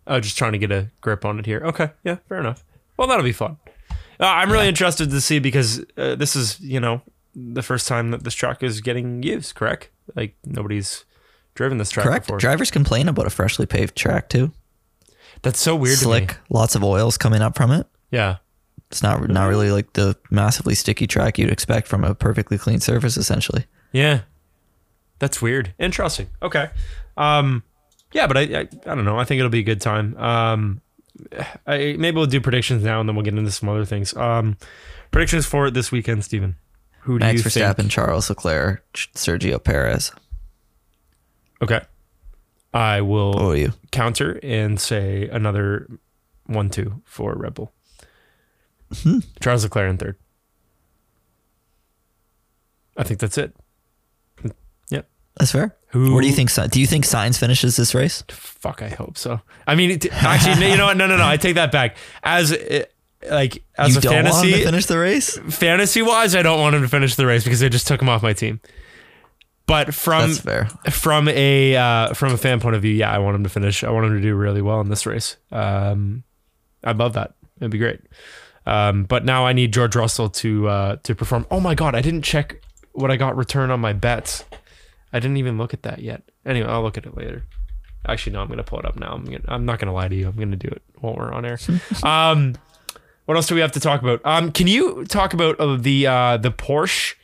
Oh, 0.07 0.21
just 0.21 0.37
trying 0.39 0.53
to 0.53 0.59
get 0.59 0.73
a 0.73 0.91
grip 1.03 1.25
on 1.27 1.39
it 1.39 1.45
here. 1.45 1.61
Okay. 1.63 1.91
Yeah, 2.03 2.17
fair 2.31 2.41
enough. 2.41 2.65
Well, 2.97 3.07
that'll 3.09 3.23
be 3.23 3.33
fun. 3.33 3.59
Uh, 4.19 4.25
I'm 4.25 4.51
really 4.51 4.67
interested 4.67 5.11
to 5.11 5.21
see 5.21 5.39
because 5.39 5.85
uh, 5.99 6.15
this 6.15 6.35
is, 6.35 6.59
you 6.61 6.81
know, 6.81 7.03
the 7.53 7.63
first 7.63 7.87
time 7.89 8.11
that 8.11 8.25
this 8.25 8.35
track 8.35 8.63
is 8.63 8.81
getting 8.81 9.23
used, 9.23 9.55
correct? 9.55 9.91
Like 10.15 10.37
nobody's 10.45 11.05
driven 11.55 11.79
this 11.79 11.91
track 11.91 12.07
correct 12.07 12.27
before. 12.27 12.39
drivers 12.39 12.71
complain 12.71 13.09
about 13.09 13.27
a 13.27 13.31
freshly 13.31 13.67
paved 13.67 13.97
track 13.97 14.29
too 14.29 14.53
That's 15.43 15.61
so 15.61 15.75
weird 15.77 15.99
slick 15.99 16.37
lots 16.51 16.75
of 16.77 16.85
oils 16.85 17.19
coming 17.19 17.43
up 17.43 17.57
from 17.57 17.73
it 17.73 17.87
Yeah. 18.13 18.37
it's 18.91 19.03
not 19.03 19.29
not 19.29 19.47
really 19.49 19.71
like 19.73 19.93
the 19.95 20.17
massively 20.31 20.75
sticky 20.77 21.07
track 21.09 21.37
you'd 21.37 21.51
expect 21.51 21.89
from 21.89 22.05
a 22.05 22.15
perfectly 22.15 22.59
clean 22.59 22.79
surface 22.81 23.17
essentially 23.17 23.67
Yeah. 23.93 24.21
That's 25.19 25.43
weird. 25.43 25.75
Interesting. 25.81 26.29
Okay. 26.43 26.71
Um 27.17 27.65
yeah, 28.13 28.29
but 28.29 28.37
I, 28.37 28.43
I 28.43 28.61
I 28.87 28.95
don't 28.95 29.05
know. 29.05 29.19
I 29.19 29.25
think 29.25 29.41
it'll 29.41 29.51
be 29.51 29.59
a 29.59 29.65
good 29.65 29.81
time. 29.81 30.17
Um 30.17 30.81
I, 31.67 31.97
maybe 31.99 32.15
we'll 32.15 32.27
do 32.27 32.41
predictions 32.41 32.85
now, 32.85 33.01
and 33.01 33.09
then 33.09 33.17
we'll 33.17 33.25
get 33.25 33.37
into 33.37 33.51
some 33.51 33.69
other 33.69 33.85
things. 33.85 34.17
Um, 34.17 34.57
predictions 35.11 35.47
for 35.47 35.69
this 35.69 35.91
weekend, 35.91 36.25
Steven. 36.25 36.55
Who 37.09 37.19
do 37.19 37.25
Max 37.25 37.39
you 37.43 37.51
Verstappen, 37.51 37.77
think? 37.77 37.91
Charles 37.91 38.29
Leclerc, 38.29 38.85
Sergio 38.93 39.63
Perez. 39.65 40.13
Okay, 41.63 41.81
I 42.75 43.01
will 43.01 43.57
you? 43.57 43.73
counter 43.91 44.39
and 44.43 44.79
say 44.79 45.27
another 45.29 45.89
one-two 46.45 47.01
for 47.07 47.35
Red 47.35 47.55
Bull. 47.55 47.73
Hmm. 49.03 49.21
Charles 49.41 49.65
Leclerc 49.65 49.89
in 49.89 49.97
third. 49.97 50.17
I 52.99 53.05
think 53.05 53.21
that's 53.21 53.39
it. 53.39 53.57
Yep. 54.91 55.09
That's 55.39 55.53
fair. 55.53 55.75
Who- 55.93 56.13
Where 56.13 56.21
do 56.21 56.29
you 56.29 56.35
think? 56.35 56.53
Do 56.71 56.79
you 56.79 56.87
think 56.87 57.07
Sainz 57.07 57.39
finishes 57.39 57.77
this 57.77 57.95
race? 57.95 58.23
Fuck, 58.29 58.83
I 58.83 58.89
hope 58.89 59.17
so. 59.17 59.41
I 59.67 59.75
mean, 59.77 59.93
it, 59.93 60.13
actually, 60.13 60.61
no, 60.61 60.67
you 60.67 60.77
know 60.77 60.85
what? 60.87 60.99
No, 60.99 61.07
no, 61.07 61.17
no. 61.17 61.27
I 61.27 61.39
take 61.39 61.55
that 61.55 61.73
back. 61.73 61.97
As 62.23 62.53
uh, 62.53 62.85
like 63.31 63.63
as 63.77 63.93
you 63.93 63.99
a 63.99 64.01
don't 64.03 64.13
want 64.13 64.27
him 64.27 64.33
fantasy 64.33 64.53
to 64.53 64.65
finish 64.65 64.87
the 64.87 64.99
race. 64.99 65.39
fantasy 65.39 66.03
wise, 66.03 66.35
I 66.35 66.43
don't 66.43 66.61
want 66.61 66.75
him 66.77 66.83
to 66.83 66.89
finish 66.89 67.15
the 67.17 67.27
race 67.27 67.45
because 67.45 67.61
they 67.61 67.69
just 67.69 67.87
took 67.87 68.01
him 68.01 68.09
off 68.09 68.23
my 68.23 68.33
team. 68.33 68.61
But 69.67 69.93
from 69.93 70.33
from 70.91 71.29
a 71.29 71.77
uh, 71.77 72.15
from 72.15 72.33
a 72.33 72.39
fan 72.39 72.59
point 72.59 72.75
of 72.75 72.83
view, 72.83 72.93
yeah, 72.95 73.13
I 73.13 73.19
want 73.19 73.37
him 73.37 73.45
to 73.45 73.51
finish. 73.51 73.85
I 73.85 73.91
want 73.91 74.07
him 74.07 74.15
to 74.15 74.21
do 74.21 74.35
really 74.35 74.63
well 74.63 74.81
in 74.81 74.89
this 74.89 75.05
race. 75.05 75.37
Um, 75.53 76.25
I'd 76.83 76.97
love 76.97 77.13
that. 77.15 77.35
It'd 77.61 77.71
be 77.71 77.79
great. 77.79 78.01
Um, 78.65 79.05
but 79.05 79.25
now 79.25 79.47
I 79.47 79.53
need 79.53 79.73
George 79.73 79.95
Russell 79.97 80.31
to 80.31 80.69
uh, 80.69 80.97
to 81.03 81.15
perform. 81.15 81.47
Oh 81.51 81.61
my 81.61 81.75
god, 81.75 81.95
I 81.95 82.01
didn't 82.01 82.23
check 82.23 82.63
what 82.93 83.11
I 83.11 83.17
got 83.17 83.37
return 83.37 83.71
on 83.71 83.81
my 83.81 83.93
bets. 83.93 84.45
I 85.13 85.21
didn't 85.21 85.37
even 85.37 85.59
look 85.59 85.75
at 85.75 85.83
that 85.83 86.01
yet. 86.01 86.23
Anyway, 86.47 86.69
I'll 86.69 86.83
look 86.83 86.97
at 86.97 87.07
it 87.07 87.17
later. 87.17 87.45
Actually, 88.07 88.33
no, 88.33 88.41
I'm 88.41 88.49
gonna 88.49 88.63
pull 88.63 88.79
it 88.79 88.87
up 88.87 88.99
now. 88.99 89.13
I'm 89.13 89.25
gonna, 89.25 89.45
I'm 89.49 89.67
not 89.67 89.79
gonna 89.79 89.93
lie 89.93 90.09
to 90.09 90.15
you. 90.15 90.29
I'm 90.29 90.37
gonna 90.37 90.57
do 90.57 90.69
it 90.69 90.83
while 90.99 91.15
we're 91.15 91.33
on 91.33 91.45
air. 91.45 91.59
um, 92.03 92.55
what 93.29 93.37
else 93.37 93.47
do 93.47 93.55
we 93.55 93.61
have 93.61 93.73
to 93.73 93.81
talk 93.81 94.01
about? 94.01 94.23
Um, 94.25 94.51
can 94.53 94.67
you 94.67 95.05
talk 95.05 95.35
about 95.35 95.61
uh, 95.61 95.77
the 95.77 96.07
uh, 96.07 96.39
the 96.39 96.51
Porsche 96.51 97.15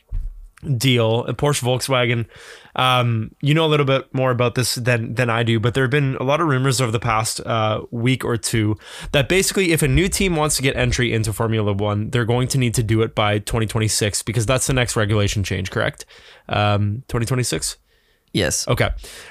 deal, 0.77 1.23
Porsche 1.29 1.63
Volkswagen? 1.63 2.27
Um, 2.75 3.33
you 3.41 3.55
know 3.55 3.65
a 3.65 3.71
little 3.73 3.87
bit 3.87 4.13
more 4.13 4.29
about 4.29 4.53
this 4.53 4.75
than 4.75 5.15
than 5.15 5.31
I 5.31 5.41
do, 5.41 5.59
but 5.59 5.73
there 5.73 5.83
have 5.83 5.89
been 5.89 6.15
a 6.17 6.23
lot 6.23 6.41
of 6.41 6.47
rumors 6.47 6.79
over 6.79 6.91
the 6.91 6.99
past 6.99 7.41
uh, 7.43 7.81
week 7.89 8.23
or 8.23 8.37
two 8.37 8.77
that 9.13 9.27
basically, 9.27 9.71
if 9.71 9.81
a 9.81 9.87
new 9.87 10.07
team 10.07 10.35
wants 10.35 10.57
to 10.57 10.61
get 10.61 10.75
entry 10.75 11.11
into 11.11 11.33
Formula 11.33 11.73
One, 11.73 12.11
they're 12.11 12.23
going 12.23 12.49
to 12.49 12.59
need 12.59 12.75
to 12.75 12.83
do 12.83 13.01
it 13.01 13.15
by 13.15 13.39
2026 13.39 14.21
because 14.21 14.45
that's 14.45 14.67
the 14.67 14.73
next 14.73 14.95
regulation 14.95 15.43
change. 15.43 15.71
Correct? 15.71 16.05
Um, 16.47 17.01
2026. 17.07 17.77
Yes. 18.35 18.67
Okay. 18.67 18.89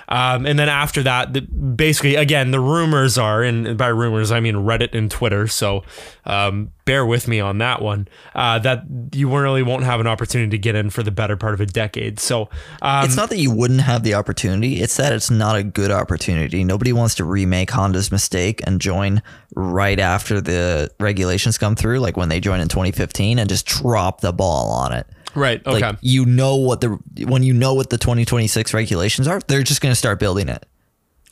Um, 0.09 0.47
and 0.47 0.59
then 0.59 0.71
after 0.71 1.03
that, 1.03 1.35
the, 1.35 1.43
basically, 1.43 2.15
again, 2.15 2.53
the 2.53 2.61
rumors 2.61 3.19
are, 3.19 3.43
and 3.43 3.77
by 3.77 3.89
rumors, 3.89 4.33
I 4.33 4.41
mean 4.41 4.55
Reddit 4.55 4.95
and 4.95 5.11
Twitter. 5.11 5.47
So 5.47 5.85
um, 6.25 6.73
bear 6.87 7.05
with 7.05 7.29
me 7.29 7.39
on 7.39 7.59
that 7.59 7.83
one, 7.83 8.09
uh, 8.35 8.59
that 8.61 8.85
you 9.13 9.29
really 9.29 9.63
won't 9.63 9.85
have 9.85 10.01
an 10.01 10.07
opportunity 10.07 10.49
to 10.53 10.59
get 10.59 10.75
in 10.75 10.89
for 10.89 11.03
the 11.03 11.11
better 11.11 11.37
part 11.37 11.53
of 11.53 11.61
a 11.61 11.67
decade. 11.67 12.19
So, 12.19 12.49
um, 12.81 13.05
It's 13.05 13.17
not 13.17 13.29
that 13.29 13.37
you 13.37 13.55
wouldn't 13.55 13.83
have 13.83 14.05
the 14.05 14.15
opportunity, 14.15 14.81
it's 14.81 14.97
that 14.97 15.13
it's 15.13 15.31
not 15.31 15.57
a 15.57 15.63
good 15.63 15.91
opportunity. 15.91 16.65
Nobody 16.65 16.95
wants 16.95 17.15
to 17.17 17.25
remake 17.25 17.71
Honda's 17.71 18.11
mistake 18.11 18.63
and 18.67 18.81
join 18.81 19.21
right 19.55 20.01
after 20.01 20.41
the 20.41 20.91
regulations 20.99 21.59
come 21.59 21.77
through, 21.77 21.99
like 21.99 22.17
when 22.17 22.31
they 22.31 22.41
joined 22.41 22.63
in 22.63 22.69
2015 22.69 23.39
and 23.39 23.51
just 23.51 23.67
drop 23.67 24.23
the 24.23 24.33
ball 24.33 24.71
on 24.71 24.95
it. 24.95 25.07
Right. 25.35 25.65
Okay. 25.67 25.81
Like 25.81 25.97
you 26.01 26.25
know 26.27 26.57
what 26.57 26.81
the 26.81 26.89
when 27.27 27.43
you 27.43 27.53
know 27.53 27.75
what 27.75 27.91
the 27.91 27.99
2026 27.99 28.73
regulations 28.75 29.27
are, 29.29 29.41
they're 29.49 29.63
just 29.63 29.81
going 29.81 29.93
to 29.93 29.97
start 29.97 30.19
building 30.19 30.49
it. 30.49 30.65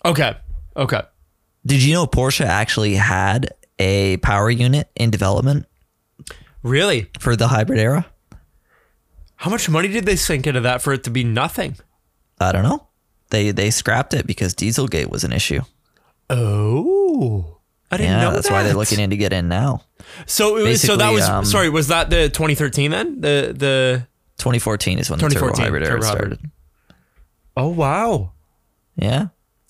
okay. 0.04 0.36
Okay. 0.76 1.02
Did 1.66 1.82
you 1.82 1.92
know 1.94 2.06
Porsche 2.06 2.44
actually 2.44 2.94
had 2.94 3.50
a 3.78 4.16
power 4.18 4.50
unit 4.50 4.90
in 4.96 5.10
development 5.10 5.66
Really? 6.62 7.10
for 7.20 7.36
the 7.36 7.48
hybrid 7.48 7.78
era? 7.78 8.06
How 9.36 9.50
much 9.50 9.68
money 9.68 9.88
did 9.88 10.06
they 10.06 10.16
sink 10.16 10.46
into 10.46 10.60
that 10.60 10.80
for 10.82 10.92
it 10.92 11.04
to 11.04 11.10
be 11.10 11.24
nothing? 11.24 11.76
I 12.40 12.52
don't 12.52 12.62
know. 12.62 12.86
They 13.30 13.50
they 13.50 13.70
scrapped 13.70 14.14
it 14.14 14.26
because 14.26 14.54
Dieselgate 14.54 15.08
was 15.10 15.24
an 15.24 15.32
issue. 15.32 15.60
Oh. 16.30 17.58
I 17.90 17.96
didn't 17.98 18.12
Yeah, 18.12 18.20
know 18.22 18.32
that's 18.32 18.50
why 18.50 18.62
they're 18.62 18.74
looking 18.74 19.00
in 19.00 19.10
to 19.10 19.16
get 19.16 19.32
in 19.32 19.48
now. 19.48 19.82
So, 20.26 20.56
it 20.56 20.62
was, 20.62 20.80
so 20.82 20.96
that 20.96 21.10
was 21.10 21.28
um, 21.28 21.44
sorry. 21.44 21.68
Was 21.68 21.88
that 21.88 22.10
the 22.10 22.28
2013 22.28 22.90
then? 22.90 23.20
The 23.20 23.54
the 23.56 24.06
2014 24.38 24.98
is 24.98 25.10
when 25.10 25.18
the 25.18 25.28
turbo 25.28 25.54
hybrid 25.54 25.82
era 25.84 26.02
started. 26.02 26.38
oh 27.56 27.68
wow. 27.68 28.32
Yeah. 28.96 29.28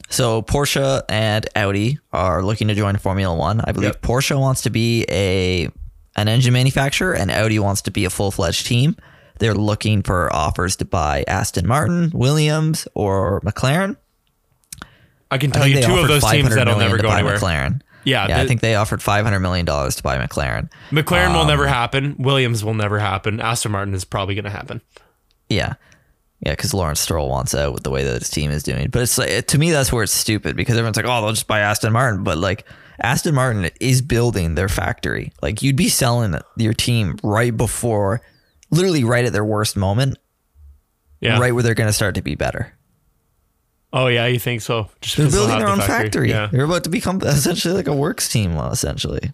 So 0.09 0.43
Porsche 0.43 1.03
and 1.09 1.47
Audi 1.57 1.99
are 2.13 2.43
looking 2.43 2.69
to 2.69 2.75
join 2.75 2.97
Formula 2.97 3.35
One. 3.35 3.61
I 3.63 3.73
believe 3.73 3.91
Yep. 3.91 4.03
Porsche 4.03 4.39
wants 4.39 4.63
to 4.63 4.71
be 4.71 5.07
a 5.09 5.69
an 6.17 6.29
engine 6.29 6.53
manufacturer, 6.53 7.15
and 7.15 7.31
Audi 7.31 7.59
wants 7.59 7.83
to 7.83 7.91
be 7.91 8.05
a 8.05 8.11
full 8.11 8.31
fledged 8.31 8.67
team. 8.67 8.97
They're 9.39 9.55
looking 9.55 10.03
for 10.03 10.31
offers 10.33 10.77
to 10.77 10.85
buy 10.85 11.25
Aston 11.27 11.67
Martin, 11.67 12.11
Williams, 12.15 12.87
or 12.95 13.41
McLaren. 13.41 13.97
I 15.31 15.39
can 15.39 15.51
tell 15.51 15.63
think 15.63 15.77
you 15.77 15.83
two 15.83 15.97
of 15.99 16.09
those 16.09 16.23
teams 16.31 16.55
that'll 16.55 16.79
never 16.79 16.99
go 16.99 17.11
anywhere. 17.11 17.39
McLaren. 17.39 17.81
Yeah, 18.05 18.27
yeah. 18.29 18.41
I 18.41 18.47
think 18.47 18.61
they 18.61 18.75
offered 18.75 19.03
500 19.03 19.39
million 19.41 19.65
dollars 19.67 19.97
to 19.97 20.03
buy 20.03 20.19
McLaren. 20.19 20.71
McLaren 20.91 21.33
will 21.35 21.43
Um, 21.43 21.47
never 21.47 21.67
happen. 21.67 22.17
Williams 22.19 22.65
will 22.65 22.75
never 22.75 22.99
happen. 22.99 23.41
Aston 23.41 23.73
Martin 23.73 23.95
is 23.95 24.05
probably 24.05 24.35
going 24.35 24.45
to 24.45 24.51
happen. 24.51 24.81
Yeah. 25.49 25.75
Yeah, 26.41 26.53
because 26.53 26.75
Lawrence 26.75 26.99
Stroll 26.99 27.29
wants 27.29 27.55
out 27.55 27.73
with 27.73 27.85
the 27.85 27.91
way 27.91 28.03
that 28.03 28.19
his 28.19 28.29
team 28.31 28.51
is 28.51 28.65
doing. 28.65 28.89
But 28.91 29.03
it's 29.03 29.17
like 29.19 29.47
to 29.47 29.59
me 29.59 29.71
that's 29.71 29.93
where 29.93 30.03
it's 30.03 30.13
stupid 30.13 30.57
because 30.57 30.77
everyone's 30.77 30.97
like, 30.97 31.07
oh, 31.07 31.21
they'll 31.21 31.31
just 31.33 31.47
buy 31.47 31.61
Aston 31.61 31.93
Martin. 31.93 32.25
But 32.25 32.39
like 32.39 32.67
Aston 33.01 33.35
Martin 33.37 33.71
is 33.81 34.03
building 34.03 34.57
their 34.57 34.69
factory. 34.69 35.33
Like 35.41 35.63
you'd 35.63 35.77
be 35.77 35.89
selling 35.89 36.35
your 36.57 36.75
team 36.75 37.17
right 37.23 37.57
before, 37.57 38.23
literally 38.71 39.05
right 39.05 39.25
at 39.25 39.33
their 39.33 39.45
worst 39.45 39.77
moment, 39.77 40.19
Yeah. 41.21 41.39
right 41.39 41.53
where 41.55 41.63
they're 41.63 41.75
going 41.75 41.89
to 41.89 41.93
start 41.93 42.17
to 42.17 42.23
be 42.23 42.35
better. 42.35 42.75
Oh 43.95 44.07
yeah, 44.07 44.27
you 44.27 44.39
think 44.39 44.63
so? 44.63 44.89
Just 45.03 45.17
They're 45.19 45.31
building 45.31 45.59
their 45.59 45.69
own 45.69 45.79
factory. 45.81 46.31
Yeah. 46.31 46.49
They're 46.51 46.65
about 46.65 46.85
to 46.85 46.91
become 46.91 47.21
essentially 47.23 47.75
like 47.75 47.89
a 47.89 47.95
works 47.95 48.29
team, 48.29 48.57
essentially. 48.57 49.33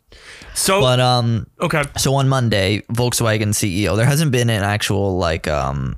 So 0.54 0.80
But 0.80 0.98
um, 0.98 1.46
okay. 1.60 1.84
So 1.96 2.14
on 2.14 2.28
Monday, 2.28 2.80
Volkswagen 2.92 3.50
CEO, 3.54 3.96
there 3.96 4.04
hasn't 4.06 4.32
been 4.32 4.50
an 4.50 4.64
actual 4.64 5.16
like 5.16 5.46
um 5.46 5.94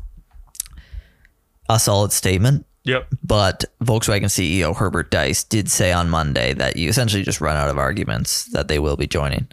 a 1.71 1.79
solid 1.79 2.13
statement, 2.13 2.67
Yep. 2.85 3.07
but 3.23 3.65
Volkswagen 3.83 4.25
CEO 4.25 4.77
Herbert 4.77 5.11
Diess 5.11 5.49
did 5.49 5.71
say 5.71 5.93
on 5.93 6.11
Monday 6.11 6.53
that 6.55 6.77
you 6.77 6.89
essentially 6.91 7.23
just 7.23 7.41
run 7.41 7.57
out 7.57 7.71
of 7.71 7.79
arguments 7.79 8.45
that 8.53 8.69
they 8.69 8.79
will 8.79 8.97
be 8.97 9.07
joining. 9.07 9.49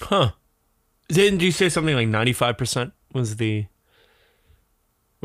Huh. 0.00 0.32
Didn't 1.08 1.40
you 1.40 1.52
say 1.52 1.68
something 1.70 1.94
like 1.94 2.08
ninety 2.08 2.32
five 2.34 2.58
percent 2.58 2.92
was 3.14 3.36
the 3.36 3.66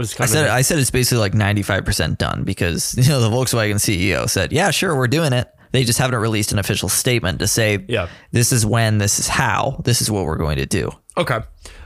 was 0.01 0.20
I 0.20 0.25
said 0.25 0.50
I 0.50 0.62
said 0.62 0.79
it's 0.79 0.91
basically 0.91 1.20
like 1.20 1.34
95% 1.34 2.17
done 2.17 2.43
because 2.43 2.96
you 2.98 3.10
know 3.10 3.22
the 3.22 3.29
Volkswagen 3.29 3.75
CEO 3.75 4.29
said, 4.29 4.51
"Yeah, 4.51 4.72
sure, 4.72 4.96
we're 4.96 5.08
doing 5.08 5.34
it." 5.34 5.50
They 5.72 5.86
just 5.86 6.00
haven't 6.00 6.20
released 6.20 6.51
an 6.51 6.60
official 6.60 6.89
statement 6.89 7.39
to 7.39 7.48
say, 7.48 7.86
Yeah. 7.88 8.10
this 8.31 8.51
is 8.51 8.65
when, 8.65 8.98
this 8.98 9.20
is 9.20 9.29
how, 9.29 9.79
this 9.86 10.01
is 10.01 10.12
what 10.12 10.25
we're 10.25 10.36
going 10.38 10.58
to 10.58 10.65
do." 10.65 10.91
okay. 11.17 11.39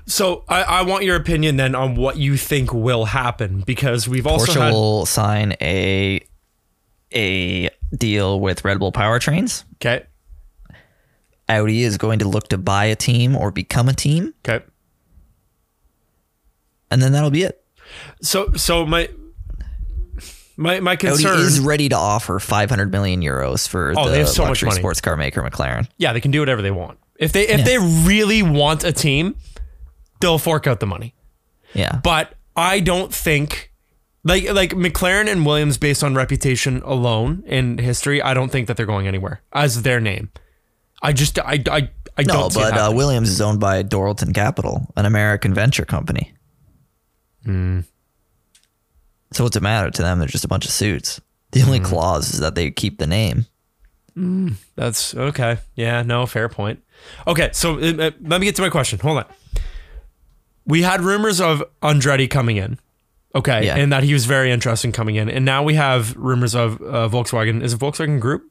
So 0.08 0.44
I, 0.48 0.62
I 0.64 0.82
want 0.84 1.04
your 1.04 1.16
opinion 1.16 1.58
then 1.58 1.74
on 1.74 1.96
what 1.96 2.18
you 2.18 2.38
think 2.38 2.72
will 2.74 3.06
happen 3.06 3.62
because 3.66 4.08
we've 4.08 4.28
also 4.28 4.52
Porsche 4.52 4.62
had 4.62 4.72
will 4.74 5.06
sign 5.08 5.56
a 5.62 6.22
a 7.14 7.70
deal 7.96 8.40
with 8.40 8.64
Red 8.66 8.78
Bull 8.80 8.92
powertrains. 8.92 9.64
okay 9.76 10.06
Audi 11.50 11.84
is 11.84 11.98
going 11.98 12.20
to 12.20 12.28
look 12.28 12.48
to 12.50 12.58
buy 12.58 12.86
a 12.86 12.96
team 12.96 13.36
or 13.36 13.52
become 13.52 13.88
a 13.90 13.94
team, 13.94 14.34
okay. 14.48 14.64
and 16.90 17.02
then 17.02 17.12
that'll 17.12 17.30
be 17.32 17.44
it. 17.44 17.64
So 18.22 18.54
so 18.54 18.86
my 18.86 19.10
my 20.58 20.80
my 20.80 20.94
Audi 20.94 21.08
concern 21.08 21.40
is 21.40 21.60
ready 21.60 21.90
to 21.90 21.96
offer 21.96 22.40
500 22.40 22.92
million 22.92 23.22
euros 23.22 23.68
for 23.68 23.94
Oh, 23.98 24.06
the 24.06 24.12
they 24.12 24.20
have 24.20 24.30
so 24.30 24.44
much 24.44 24.50
luxury 24.50 24.70
money. 24.70 24.80
sports 24.80 25.02
car 25.02 25.18
maker 25.18 25.42
McLaren. 25.44 25.88
yeah 25.98 26.14
they 26.14 26.22
can 26.22 26.32
do 26.32 26.40
whatever 26.40 26.62
they 26.62 26.72
want 26.72 26.98
if 27.18 27.32
they 27.34 27.48
if 27.48 27.66
they 27.66 27.78
really 27.78 28.42
want 28.42 28.84
a 28.84 28.92
team 28.94 29.36
they'll 30.22 30.38
fork 30.40 30.66
out 30.68 30.80
the 30.80 30.86
money 30.88 31.14
Yeah, 31.74 32.00
but 32.04 32.34
I 32.56 32.80
don't 32.80 33.14
think 33.14 33.72
like 34.24 34.50
like 34.54 34.72
McLaren 34.72 35.28
and 35.30 35.46
Williams 35.46 35.78
based 35.78 36.04
on 36.04 36.16
reputation 36.16 36.82
alone 36.84 37.44
and 37.48 37.80
history, 37.80 38.22
I 38.22 38.34
don't 38.34 38.50
think 38.50 38.68
that 38.68 38.78
they're 38.78 38.86
going 38.86 39.08
anywhere 39.08 39.42
as 39.54 39.82
their 39.84 40.00
name. 40.00 40.32
I 41.04 41.12
just 41.14 41.38
I 41.38 41.62
I, 41.70 41.90
I 42.18 42.24
no, 42.24 42.34
don't 42.34 42.52
it 42.52 42.54
but 42.56 42.74
uh. 42.78 42.92
Williams 42.94 43.30
is 43.30 43.42
owned 43.42 43.60
by 43.60 43.84
Dorilton 43.84 44.34
Capital, 44.34 44.92
an 44.96 45.06
American 45.06 45.54
venture 45.54 45.86
company. 45.86 46.34
Hmm. 47.46 47.82
So 49.32 49.44
what's 49.44 49.56
it 49.56 49.64
matter 49.64 49.92
to 49.92 50.02
them? 50.02 50.20
They're 50.20 50.28
just 50.28 50.46
a 50.46 50.50
bunch 50.50 50.66
of 50.66 50.72
suits. 50.72 51.20
The 51.52 51.62
only 51.64 51.80
Hmm. 51.80 51.86
clause 51.86 52.34
is 52.34 52.40
that 52.40 52.56
they 52.56 52.72
keep 52.72 52.98
the 53.00 53.08
name. 53.08 53.46
That's 54.76 55.14
okay. 55.14 55.58
Yeah, 55.76 56.02
no, 56.02 56.26
fair 56.26 56.48
point. 56.48 56.80
Okay, 57.28 57.50
so 57.52 57.78
uh, 57.78 57.94
uh, 58.00 58.12
let 58.22 58.40
me 58.40 58.46
get 58.46 58.56
to 58.56 58.62
my 58.62 58.70
question. 58.70 58.98
Hold 59.00 59.18
on. 59.20 59.26
We 60.66 60.84
had 60.84 61.02
rumors 61.02 61.42
of 61.42 61.62
Andretti 61.84 62.30
coming 62.30 62.56
in. 62.58 62.80
Okay, 63.36 63.66
Yeah. 63.66 63.76
and 63.76 63.92
that 63.92 64.04
he 64.04 64.14
was 64.14 64.26
very 64.26 64.52
interesting 64.52 64.94
coming 64.94 65.16
in. 65.18 65.30
And 65.30 65.44
now 65.44 65.64
we 65.64 65.74
have 65.74 66.16
rumors 66.16 66.56
of 66.56 66.82
uh, 66.82 67.10
Volkswagen. 67.10 67.62
Is 67.62 67.74
it 67.74 67.80
Volkswagen 67.80 68.22
Group? 68.22 68.44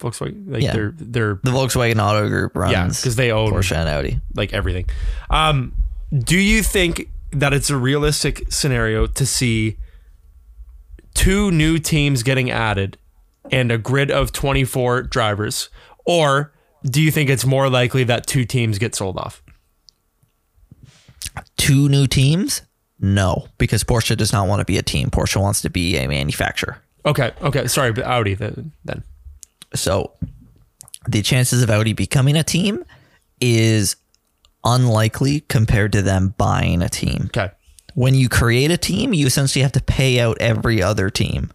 Volkswagen, 0.00 0.44
like 0.52 0.62
Yeah. 0.62 0.72
they're 0.72 0.94
they're 0.96 1.40
The 1.42 1.50
Volkswagen 1.50 1.98
Auto 2.00 2.28
Group 2.28 2.54
runs 2.56 2.72
yeah, 2.72 2.86
because 2.86 3.16
they 3.16 3.32
own 3.32 3.50
Porsche 3.50 3.74
and 3.74 3.88
Audi. 3.88 4.20
like 4.34 4.52
everything. 4.52 4.86
Um, 5.30 5.72
do 6.16 6.38
you 6.38 6.62
think 6.62 7.08
that 7.32 7.52
it's 7.52 7.70
a 7.70 7.76
realistic 7.76 8.50
scenario 8.52 9.06
to 9.06 9.26
see 9.26 9.76
two 11.14 11.50
new 11.50 11.78
teams 11.78 12.22
getting 12.22 12.50
added 12.50 12.98
and 13.50 13.70
a 13.72 13.78
grid 13.78 14.10
of 14.10 14.32
24 14.32 15.02
drivers? 15.02 15.68
Or 16.04 16.52
do 16.84 17.02
you 17.02 17.10
think 17.10 17.30
it's 17.30 17.44
more 17.44 17.68
likely 17.68 18.04
that 18.04 18.26
two 18.26 18.44
teams 18.44 18.78
get 18.78 18.94
sold 18.94 19.18
off? 19.18 19.42
Two 21.56 21.88
new 21.88 22.06
teams? 22.06 22.62
No, 22.98 23.48
because 23.58 23.84
Porsche 23.84 24.16
does 24.16 24.32
not 24.32 24.48
want 24.48 24.60
to 24.60 24.64
be 24.64 24.78
a 24.78 24.82
team. 24.82 25.10
Porsche 25.10 25.40
wants 25.40 25.60
to 25.62 25.70
be 25.70 25.96
a 25.96 26.06
manufacturer. 26.06 26.78
Okay, 27.04 27.32
okay. 27.42 27.66
Sorry, 27.66 27.92
but 27.92 28.04
Audi 28.04 28.34
then. 28.34 28.72
then. 28.84 29.02
So 29.74 30.12
the 31.06 31.22
chances 31.22 31.62
of 31.62 31.70
Audi 31.70 31.92
becoming 31.92 32.36
a 32.36 32.42
team 32.42 32.84
is 33.40 33.96
unlikely 34.66 35.40
compared 35.40 35.92
to 35.92 36.02
them 36.02 36.34
buying 36.36 36.82
a 36.82 36.88
team. 36.90 37.26
Okay. 37.34 37.50
When 37.94 38.14
you 38.14 38.28
create 38.28 38.70
a 38.70 38.76
team, 38.76 39.14
you 39.14 39.26
essentially 39.26 39.62
have 39.62 39.72
to 39.72 39.80
pay 39.82 40.20
out 40.20 40.36
every 40.40 40.82
other 40.82 41.08
team. 41.08 41.50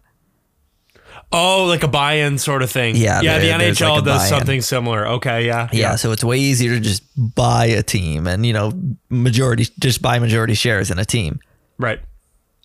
Oh, 1.34 1.64
like 1.64 1.82
a 1.82 1.88
buy-in 1.88 2.36
sort 2.38 2.62
of 2.62 2.70
thing. 2.70 2.94
Yeah, 2.96 3.20
yeah. 3.22 3.38
The 3.38 3.46
there- 3.46 3.58
there's 3.58 3.78
NHL 3.80 3.94
like 3.96 4.04
does 4.04 4.18
buy-in. 4.18 4.28
something 4.28 4.60
similar. 4.62 5.06
Okay, 5.06 5.46
yeah, 5.46 5.68
Yeah, 5.72 5.94
so 5.96 6.12
it's 6.12 6.22
way 6.24 6.38
easier 6.38 6.74
to 6.74 6.80
just 6.80 7.04
buy 7.16 7.66
a 7.66 7.82
team 7.82 8.26
and 8.26 8.44
you 8.44 8.52
know 8.52 8.72
majority 9.08 9.66
just 9.80 10.02
buy 10.02 10.18
majority 10.18 10.54
shares 10.54 10.90
in 10.90 10.98
a 10.98 11.04
team. 11.04 11.40
right. 11.78 12.00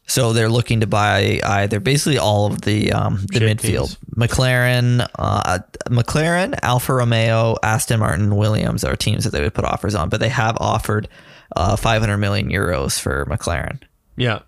So 0.10 0.32
they're 0.32 0.50
looking 0.50 0.80
to 0.80 0.88
buy 0.88 1.40
either 1.44 1.82
basically 1.82 2.18
all 2.18 2.46
of 2.48 2.62
the 2.62 2.94
um, 2.94 3.26
the 3.28 3.40
Shit 3.40 3.58
midfield. 3.58 3.62
teams. 3.62 3.98
McLaren, 4.16 5.06
uh, 5.20 5.60
McLaren, 5.90 6.58
Alfa 6.64 6.94
Romeo, 6.94 7.58
Aston 7.62 8.00
Martin, 8.00 8.36
Williams 8.36 8.84
are 8.86 8.96
teams 8.96 9.26
that 9.26 9.32
they 9.32 9.42
would 9.42 9.54
put 9.54 9.66
offers 9.66 9.96
on, 9.96 10.08
but 10.08 10.22
they 10.22 10.30
have 10.30 10.56
offered 10.62 11.10
uh, 11.56 11.76
500 11.76 12.18
million 12.18 12.50
euros 12.50 13.00
for 13.00 13.26
McLaren. 13.26 13.82
Yeah. 14.16 14.40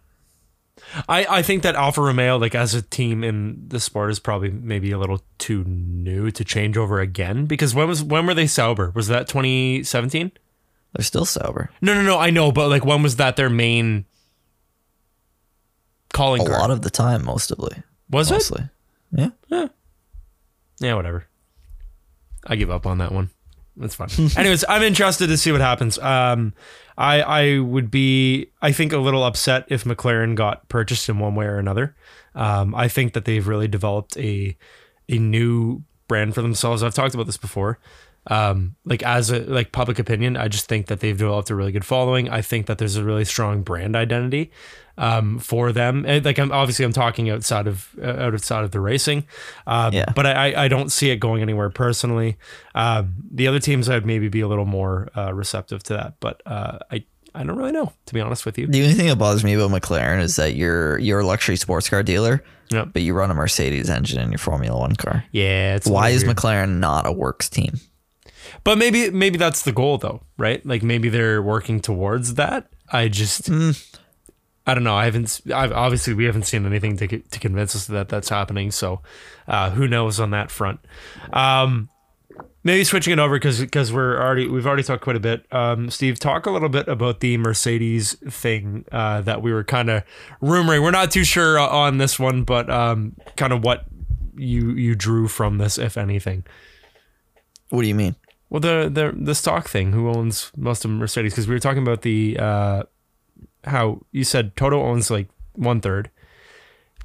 I, 1.07 1.25
I 1.29 1.41
think 1.41 1.63
that 1.63 1.75
Alfa 1.75 2.01
Romeo, 2.01 2.37
like 2.37 2.55
as 2.55 2.73
a 2.73 2.81
team 2.81 3.23
in 3.23 3.65
the 3.67 3.79
sport, 3.81 4.11
is 4.11 4.19
probably 4.19 4.49
maybe 4.49 4.91
a 4.91 4.97
little 4.97 5.21
too 5.37 5.63
new 5.65 6.31
to 6.31 6.43
change 6.45 6.77
over 6.77 6.99
again. 6.99 7.45
Because 7.45 7.75
when 7.75 7.87
was 7.87 8.01
when 8.01 8.25
were 8.25 8.33
they 8.33 8.47
Sauber? 8.47 8.91
Was 8.95 9.07
that 9.09 9.27
2017? 9.27 10.31
They're 10.95 11.03
still 11.03 11.25
Sauber. 11.25 11.69
No, 11.81 11.93
no, 11.93 12.01
no. 12.01 12.17
I 12.17 12.29
know, 12.29 12.51
but 12.51 12.69
like 12.69 12.85
when 12.85 13.03
was 13.03 13.17
that 13.17 13.35
their 13.35 13.49
main 13.49 14.05
calling 16.19 16.41
A 16.41 16.45
card? 16.45 16.59
lot 16.59 16.71
of 16.71 16.81
the 16.81 16.89
time, 16.89 17.25
mostly. 17.25 17.81
was 18.09 18.29
it? 18.29 18.33
Mostly. 18.35 18.63
Yeah. 19.11 19.29
Yeah, 20.79 20.93
whatever. 20.93 21.25
I 22.45 22.55
give 22.55 22.69
up 22.71 22.85
on 22.85 22.99
that 22.99 23.11
one. 23.11 23.29
That's 23.77 23.95
fine. 23.95 24.09
Anyways, 24.37 24.65
I'm 24.67 24.83
interested 24.83 25.27
to 25.27 25.37
see 25.37 25.51
what 25.51 25.61
happens. 25.61 25.97
Um, 25.99 26.53
I 26.97 27.21
I 27.21 27.59
would 27.59 27.89
be 27.89 28.51
I 28.61 28.71
think 28.71 28.91
a 28.93 28.97
little 28.97 29.23
upset 29.23 29.65
if 29.69 29.83
McLaren 29.85 30.35
got 30.35 30.67
purchased 30.69 31.07
in 31.09 31.19
one 31.19 31.35
way 31.35 31.45
or 31.45 31.57
another. 31.57 31.95
Um, 32.35 32.75
I 32.75 32.87
think 32.89 33.13
that 33.13 33.25
they've 33.25 33.47
really 33.47 33.67
developed 33.67 34.17
a 34.17 34.57
a 35.07 35.17
new 35.17 35.83
brand 36.07 36.35
for 36.35 36.41
themselves. 36.41 36.83
I've 36.83 36.93
talked 36.93 37.13
about 37.13 37.25
this 37.25 37.37
before. 37.37 37.79
Um, 38.27 38.75
like 38.85 39.01
as 39.03 39.31
a 39.31 39.39
like 39.39 39.71
public 39.71 39.97
opinion, 39.97 40.35
I 40.37 40.49
just 40.49 40.67
think 40.67 40.87
that 40.87 40.99
they've 40.99 41.17
developed 41.17 41.49
a 41.49 41.55
really 41.55 41.71
good 41.71 41.85
following. 41.85 42.29
I 42.29 42.41
think 42.41 42.65
that 42.67 42.77
there's 42.77 42.97
a 42.97 43.03
really 43.03 43.25
strong 43.25 43.63
brand 43.63 43.95
identity 43.95 44.51
um, 44.99 45.39
for 45.39 45.71
them. 45.71 46.05
And, 46.07 46.23
like 46.23 46.37
I'm 46.37 46.51
obviously 46.51 46.85
I'm 46.85 46.93
talking 46.93 47.29
outside 47.31 47.65
of 47.65 47.89
uh, 47.99 48.05
outside 48.27 48.63
of 48.63 48.69
the 48.71 48.79
racing, 48.79 49.25
um, 49.65 49.93
Yeah. 49.93 50.05
but 50.15 50.27
I 50.27 50.53
I- 50.65 50.67
don't 50.67 50.91
see 50.91 51.09
it 51.09 51.15
going 51.17 51.41
anywhere 51.41 51.71
personally. 51.71 52.37
Um, 52.75 53.15
the 53.31 53.47
other 53.47 53.59
teams 53.59 53.89
I'd 53.89 54.05
maybe 54.05 54.27
be 54.29 54.41
a 54.41 54.47
little 54.47 54.65
more 54.67 55.09
uh, 55.17 55.33
receptive 55.33 55.81
to 55.83 55.93
that, 55.93 56.13
but 56.19 56.41
uh, 56.45 56.77
I 56.91 57.05
I 57.33 57.43
don't 57.43 57.57
really 57.57 57.71
know 57.71 57.91
to 58.05 58.13
be 58.13 58.21
honest 58.21 58.45
with 58.45 58.57
you. 58.59 58.67
The 58.67 58.81
only 58.83 58.93
thing 58.93 59.07
that 59.07 59.15
bothers 59.17 59.43
me 59.43 59.53
about 59.55 59.71
McLaren 59.71 60.21
is 60.21 60.35
that 60.35 60.53
you're 60.55 60.99
you're 60.99 61.21
a 61.21 61.25
luxury 61.25 61.55
sports 61.55 61.87
car 61.89 62.03
dealer, 62.03 62.43
Yeah, 62.69 62.85
but 62.85 63.01
you 63.01 63.13
run 63.13 63.31
a 63.31 63.33
Mercedes 63.33 63.89
engine 63.89 64.19
in 64.19 64.31
your 64.31 64.39
Formula 64.39 64.77
One 64.77 64.95
car. 64.95 65.23
yeah. 65.31 65.75
It's 65.75 65.87
Why 65.87 66.09
is 66.09 66.23
weird. 66.23 66.35
McLaren 66.37 66.79
not 66.79 67.07
a 67.07 67.11
works 67.11 67.47
team? 67.49 67.79
But 68.63 68.77
maybe 68.77 69.09
maybe 69.11 69.37
that's 69.37 69.61
the 69.61 69.71
goal 69.71 69.97
though, 69.99 70.21
right? 70.37 70.65
Like 70.65 70.83
maybe 70.83 71.07
they're 71.09 71.41
working 71.41 71.79
towards 71.81 72.33
that. 72.35 72.67
I 72.91 73.07
just 73.07 73.47
I 74.69 74.75
don't 74.75 74.83
know. 74.83 74.95
I 74.95 75.05
haven't. 75.05 75.41
I've, 75.51 75.71
obviously, 75.71 76.13
we 76.13 76.25
haven't 76.25 76.43
seen 76.43 76.63
anything 76.63 76.95
to 76.97 77.07
to 77.07 77.39
convince 77.39 77.75
us 77.75 77.87
that 77.87 78.07
that's 78.07 78.29
happening. 78.29 78.69
So, 78.69 79.01
uh, 79.47 79.71
who 79.71 79.87
knows 79.87 80.19
on 80.19 80.29
that 80.29 80.51
front? 80.51 80.79
Um, 81.33 81.89
maybe 82.63 82.83
switching 82.83 83.13
it 83.13 83.17
over 83.17 83.35
because 83.35 83.59
because 83.59 83.91
we're 83.91 84.21
already 84.21 84.47
we've 84.47 84.67
already 84.67 84.83
talked 84.83 85.03
quite 85.03 85.15
a 85.15 85.19
bit. 85.19 85.51
Um, 85.51 85.89
Steve, 85.89 86.19
talk 86.19 86.45
a 86.45 86.51
little 86.51 86.69
bit 86.69 86.87
about 86.87 87.19
the 87.19 87.37
Mercedes 87.37 88.13
thing 88.29 88.85
uh, 88.91 89.21
that 89.21 89.41
we 89.41 89.51
were 89.51 89.63
kind 89.63 89.89
of 89.89 90.03
rumoring. 90.39 90.83
We're 90.83 90.91
not 90.91 91.09
too 91.09 91.23
sure 91.23 91.57
uh, 91.57 91.67
on 91.67 91.97
this 91.97 92.19
one, 92.19 92.43
but 92.43 92.69
um, 92.69 93.15
kind 93.37 93.51
of 93.51 93.63
what 93.63 93.85
you 94.35 94.73
you 94.73 94.93
drew 94.93 95.27
from 95.27 95.57
this, 95.57 95.79
if 95.79 95.97
anything. 95.97 96.43
What 97.69 97.81
do 97.81 97.87
you 97.87 97.95
mean? 97.95 98.15
Well, 98.51 98.59
the 98.59 98.87
the 98.93 99.15
the 99.19 99.33
stock 99.33 99.67
thing. 99.67 99.93
Who 99.93 100.09
owns 100.09 100.51
most 100.55 100.85
of 100.85 100.91
Mercedes? 100.91 101.33
Because 101.33 101.47
we 101.47 101.55
were 101.55 101.59
talking 101.59 101.81
about 101.81 102.03
the 102.03 102.37
uh, 102.39 102.83
how 103.63 104.01
you 104.11 104.23
said 104.23 104.55
Toto 104.55 104.81
owns 104.81 105.09
like 105.11 105.27
one 105.53 105.81
third. 105.81 106.09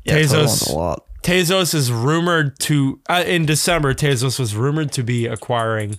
Yeah, 0.05 0.19
Tezos- 0.19 0.71
a 0.71 0.75
lot. 0.77 1.05
Tezos 1.23 1.75
is 1.75 1.91
rumored 1.91 2.59
to 2.61 3.01
uh, 3.09 3.25
in 3.27 3.47
December. 3.47 3.95
Tezos 3.95 4.39
was 4.39 4.55
rumored 4.55 4.93
to 4.93 5.03
be 5.03 5.27
acquiring 5.27 5.99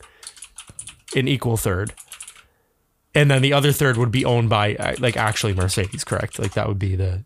an 1.15 1.27
equal 1.27 1.57
third, 1.57 1.93
and 3.15 3.31
then 3.31 3.41
the 3.41 3.51
other 3.53 3.71
third 3.71 3.97
would 3.97 4.11
be 4.11 4.23
owned 4.23 4.49
by 4.49 4.75
uh, 4.75 4.95
like 4.99 5.17
actually 5.17 5.53
Mercedes. 5.53 6.03
Correct? 6.03 6.37
Like 6.37 6.53
that 6.53 6.67
would 6.67 6.77
be 6.79 6.95
the 6.95 7.23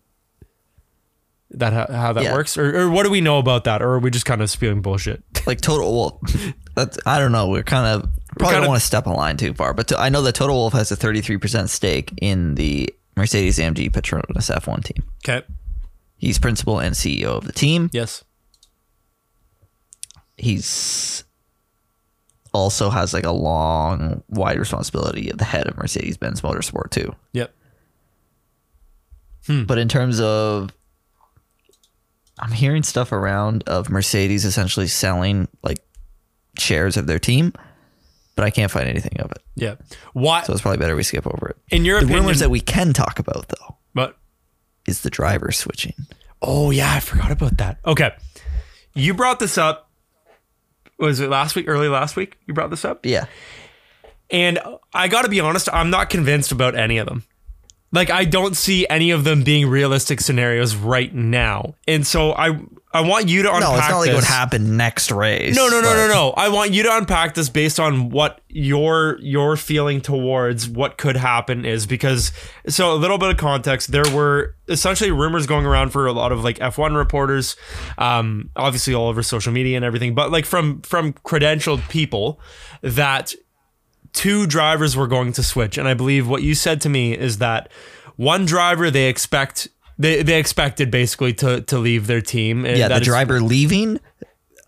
that 1.52 1.74
how, 1.74 1.88
how 1.94 2.14
that 2.14 2.24
Yeah. 2.24 2.34
works, 2.34 2.58
or, 2.58 2.82
or 2.84 2.90
what 2.90 3.04
do 3.04 3.10
we 3.10 3.22
know 3.22 3.40
about 3.40 3.64
that, 3.66 3.82
or 3.82 3.90
are 3.94 4.00
we 4.00 4.12
just 4.12 4.26
kind 4.26 4.42
of 4.42 4.50
spewing 4.50 4.82
bullshit? 4.82 5.24
Like 5.48 5.62
Toto 5.62 5.90
Wolff. 5.90 6.14
That's 6.76 7.00
I 7.08 7.18
don't 7.18 7.32
know. 7.32 7.48
We're 7.50 7.64
kind 7.64 7.88
of 7.88 8.10
probably 8.38 8.46
kinda- 8.54 8.60
don't 8.62 8.68
want 8.68 8.80
to 8.82 8.86
step 8.86 9.08
a 9.08 9.10
line 9.10 9.36
too 9.36 9.54
far, 9.56 9.74
but 9.74 9.88
to, 9.88 10.00
I 10.00 10.10
know 10.10 10.22
that 10.22 10.36
Toto 10.36 10.54
Wolff 10.54 10.74
has 10.74 10.92
a 10.92 10.96
33% 10.98 11.70
stake 11.70 12.14
in 12.22 12.54
the 12.54 12.94
Mercedes 13.20 13.60
AMG 13.60 13.92
Petronas 13.92 14.50
F1 14.50 14.84
team. 14.84 15.04
Okay. 15.24 15.46
He's 16.18 16.40
principal 16.40 16.80
and 16.80 16.96
CEO 16.96 17.38
of 17.38 17.46
the 17.46 17.52
team. 17.52 17.90
Yes. 17.94 18.24
He's 20.38 21.24
also 22.54 22.90
has 22.90 23.14
like 23.14 23.26
a 23.26 23.32
long, 23.32 24.24
wide 24.30 24.58
responsibility 24.58 25.30
of 25.30 25.38
the 25.38 25.46
head 25.46 25.68
of 25.68 25.78
Mercedes 25.78 26.18
Benz 26.18 26.42
Motorsport 26.42 26.90
too. 26.90 27.14
Yep. 27.34 27.54
Hmm. 29.46 29.64
But 29.66 29.78
in 29.78 29.88
terms 29.88 30.20
of, 30.20 30.72
I'm 32.40 32.52
hearing 32.52 32.84
stuff 32.84 33.12
around 33.12 33.64
of 33.68 33.90
Mercedes 33.90 34.46
essentially 34.46 34.88
selling 34.88 35.48
like 35.62 35.80
shares 36.58 36.98
of 36.98 37.06
their 37.06 37.20
team, 37.20 37.54
but 38.40 38.46
I 38.46 38.52
can't 38.52 38.72
find 38.72 38.88
anything 38.88 39.20
of 39.20 39.32
it. 39.32 39.40
Yeah. 39.56 39.76
Why? 40.14 40.44
So 40.44 40.54
it's 40.54 40.62
probably 40.62 40.78
better 40.78 40.96
we 40.96 41.04
skip 41.04 41.28
over 41.28 41.50
it. 41.50 41.58
in 41.76 41.84
your 41.84 42.00
The 42.00 42.06
opinion, 42.06 42.24
rumors 42.24 42.40
that 42.40 42.50
we 42.50 42.62
can 42.62 42.94
talk 42.94 43.20
about 43.20 43.50
though 43.50 43.76
but 43.94 44.18
is 44.88 45.02
the 45.02 45.10
driver 45.10 45.52
switching. 45.52 45.94
Oh 46.42 46.72
yeah, 46.72 46.94
I 46.94 47.02
forgot 47.02 47.32
about 47.32 47.58
that. 47.58 47.80
Okay. 47.86 48.12
You 48.94 49.14
brought 49.14 49.40
this 49.40 49.58
up. 49.58 49.90
Was 51.00 51.20
it 51.20 51.30
last 51.30 51.56
week? 51.58 51.68
Early 51.68 51.90
last 51.90 52.16
week? 52.16 52.38
You 52.48 52.54
brought 52.54 52.70
this 52.70 52.86
up? 52.86 53.06
Yeah. 53.06 53.26
And 54.30 54.60
I 54.94 55.10
got 55.10 55.24
to 55.24 55.30
be 55.30 55.42
honest, 55.42 55.68
I'm 55.74 55.90
not 55.90 56.10
convinced 56.10 56.54
about 56.54 56.76
any 56.76 56.98
of 56.98 57.08
them. 57.08 57.24
Like 57.92 58.10
I 58.10 58.26
don't 58.26 58.56
see 58.56 58.88
any 58.90 59.12
of 59.12 59.24
them 59.24 59.44
being 59.44 59.68
realistic 59.68 60.22
scenarios 60.22 60.76
right 60.76 61.14
now. 61.14 61.76
And 61.88 62.06
so 62.06 62.34
I 62.34 62.60
I 62.92 63.02
want 63.02 63.30
you 63.30 63.44
to 63.44 63.50
unpack 63.54 63.70
No, 63.70 63.78
it's 63.78 63.90
not 63.90 63.98
like 64.00 64.10
it 64.10 64.14
would 64.14 64.22
this. 64.24 64.30
happen 64.30 64.78
next 64.78 65.12
race. 65.12 65.56
No, 65.56 65.68
no, 65.70 65.80
no, 65.82 65.90
but- 65.90 65.96
no, 65.96 66.08
no. 66.08 66.30
I 66.36 66.50
want 66.50 66.72
you 66.72 66.82
to 66.84 66.98
unpack 66.98 67.36
this 67.36 67.48
based 67.50 67.80
on 67.80 68.10
what 68.10 68.42
your 68.48 69.18
your 69.22 69.56
feeling 69.58 70.02
towards 70.02 70.68
what 70.68 70.98
could 70.98 71.16
happen 71.18 71.66
is 71.66 71.86
because 71.88 72.32
so 72.68 72.94
a 72.94 72.96
little 72.96 73.18
bit 73.18 73.30
of 73.32 73.38
context. 73.38 73.92
There 73.92 74.10
were 74.14 74.56
essentially 74.68 75.12
rumors 75.12 75.46
going 75.48 75.66
around 75.66 75.90
for 75.90 76.06
a 76.08 76.14
lot 76.14 76.32
of 76.32 76.44
like 76.44 76.58
F1 76.60 76.96
reporters, 76.96 77.56
um, 77.98 78.50
obviously 78.56 78.94
all 78.94 79.08
over 79.08 79.24
social 79.24 79.52
media 79.52 79.76
and 79.76 79.86
everything, 79.86 80.14
but 80.16 80.32
like 80.32 80.46
from 80.46 80.82
from 80.82 81.14
credentialed 81.14 81.88
people 81.90 82.40
that 82.82 83.34
two 84.14 84.48
drivers 84.48 84.96
were 84.96 85.08
going 85.08 85.32
to 85.34 85.44
switch. 85.44 85.78
And 85.78 85.88
I 85.88 85.94
believe 85.94 86.28
what 86.28 86.44
you 86.44 86.56
said 86.56 86.82
to 86.82 86.90
me 86.90 87.14
is 87.18 87.38
that 87.40 87.72
one 88.16 88.46
driver 88.46 88.90
they 88.92 89.08
expect 89.08 89.68
they, 89.98 90.24
they 90.24 90.40
expected 90.40 90.90
basically 90.92 91.34
to 91.36 91.62
to 91.62 91.78
leave 91.78 92.08
their 92.08 92.22
team. 92.22 92.66
and 92.66 92.78
Yeah, 92.78 92.88
the 92.88 92.96
is- 93.02 93.08
driver 93.08 93.42
leaving, 93.42 94.00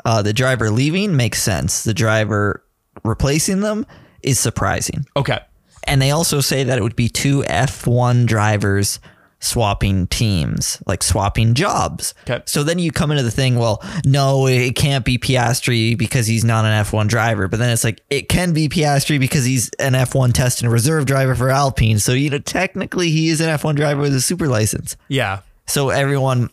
uh, 0.05 0.21
the 0.21 0.33
driver 0.33 0.69
leaving 0.69 1.15
makes 1.15 1.41
sense. 1.41 1.83
The 1.83 1.93
driver 1.93 2.63
replacing 3.03 3.61
them 3.61 3.85
is 4.23 4.39
surprising. 4.39 5.05
Okay. 5.15 5.39
And 5.85 6.01
they 6.01 6.11
also 6.11 6.41
say 6.41 6.63
that 6.63 6.77
it 6.77 6.81
would 6.83 6.95
be 6.95 7.09
two 7.09 7.41
F1 7.43 8.25
drivers 8.27 8.99
swapping 9.41 10.07
teams, 10.07 10.81
like 10.85 11.03
swapping 11.03 11.53
jobs. 11.55 12.13
Okay. 12.29 12.41
So 12.45 12.63
then 12.63 12.79
you 12.79 12.91
come 12.91 13.11
into 13.11 13.23
the 13.23 13.31
thing, 13.31 13.55
well, 13.57 13.83
no, 14.05 14.47
it 14.47 14.75
can't 14.75 15.03
be 15.03 15.17
Piastri 15.17 15.97
because 15.97 16.27
he's 16.27 16.45
not 16.45 16.63
an 16.63 16.85
F1 16.85 17.07
driver. 17.07 17.47
But 17.47 17.57
then 17.57 17.71
it's 17.71 17.83
like, 17.83 18.01
it 18.09 18.29
can 18.29 18.53
be 18.53 18.69
Piastri 18.69 19.19
because 19.19 19.43
he's 19.43 19.69
an 19.79 19.93
F1 19.93 20.33
test 20.33 20.61
and 20.61 20.71
reserve 20.71 21.05
driver 21.05 21.35
for 21.35 21.49
Alpine. 21.49 21.99
So, 21.99 22.13
you 22.13 22.29
know, 22.29 22.39
technically 22.39 23.09
he 23.09 23.29
is 23.29 23.41
an 23.41 23.47
F1 23.47 23.75
driver 23.75 24.01
with 24.01 24.15
a 24.15 24.21
super 24.21 24.47
license. 24.47 24.95
Yeah. 25.07 25.39
So 25.67 25.89
everyone, 25.89 26.49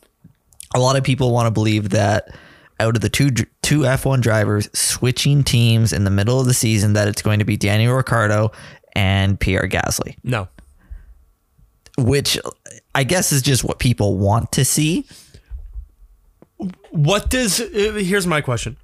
a 0.75 0.81
lot 0.81 0.97
of 0.97 1.05
people 1.05 1.31
want 1.31 1.47
to 1.47 1.51
believe 1.51 1.91
that 1.91 2.35
out 2.81 2.95
of 2.97 3.03
the 3.03 3.09
two 3.09 3.31
two 3.31 3.81
F1 3.81 4.23
drivers 4.23 4.71
switching 4.73 5.45
teams 5.45 5.93
in 5.93 6.05
the 6.05 6.11
middle 6.11 6.41
of 6.41 6.47
the 6.47 6.55
season, 6.55 6.95
that 6.95 7.09
it's 7.09 7.21
going 7.21 7.41
to 7.41 7.45
be 7.45 7.57
Daniel 7.57 7.95
Ricciardo 7.95 8.53
and 8.95 9.39
Pierre 9.39 9.69
Gasly, 9.69 10.17
No. 10.25 10.49
Which 11.99 12.39
I 12.95 13.05
guess 13.05 13.33
is 13.33 13.43
just 13.43 13.65
what 13.65 13.79
people 13.79 14.17
want 14.17 14.53
to 14.53 14.65
see. 14.65 15.05
What 16.91 17.31
does 17.31 17.61
uh, 17.61 17.67
here's 18.03 18.27
my 18.27 18.41
question. 18.41 18.77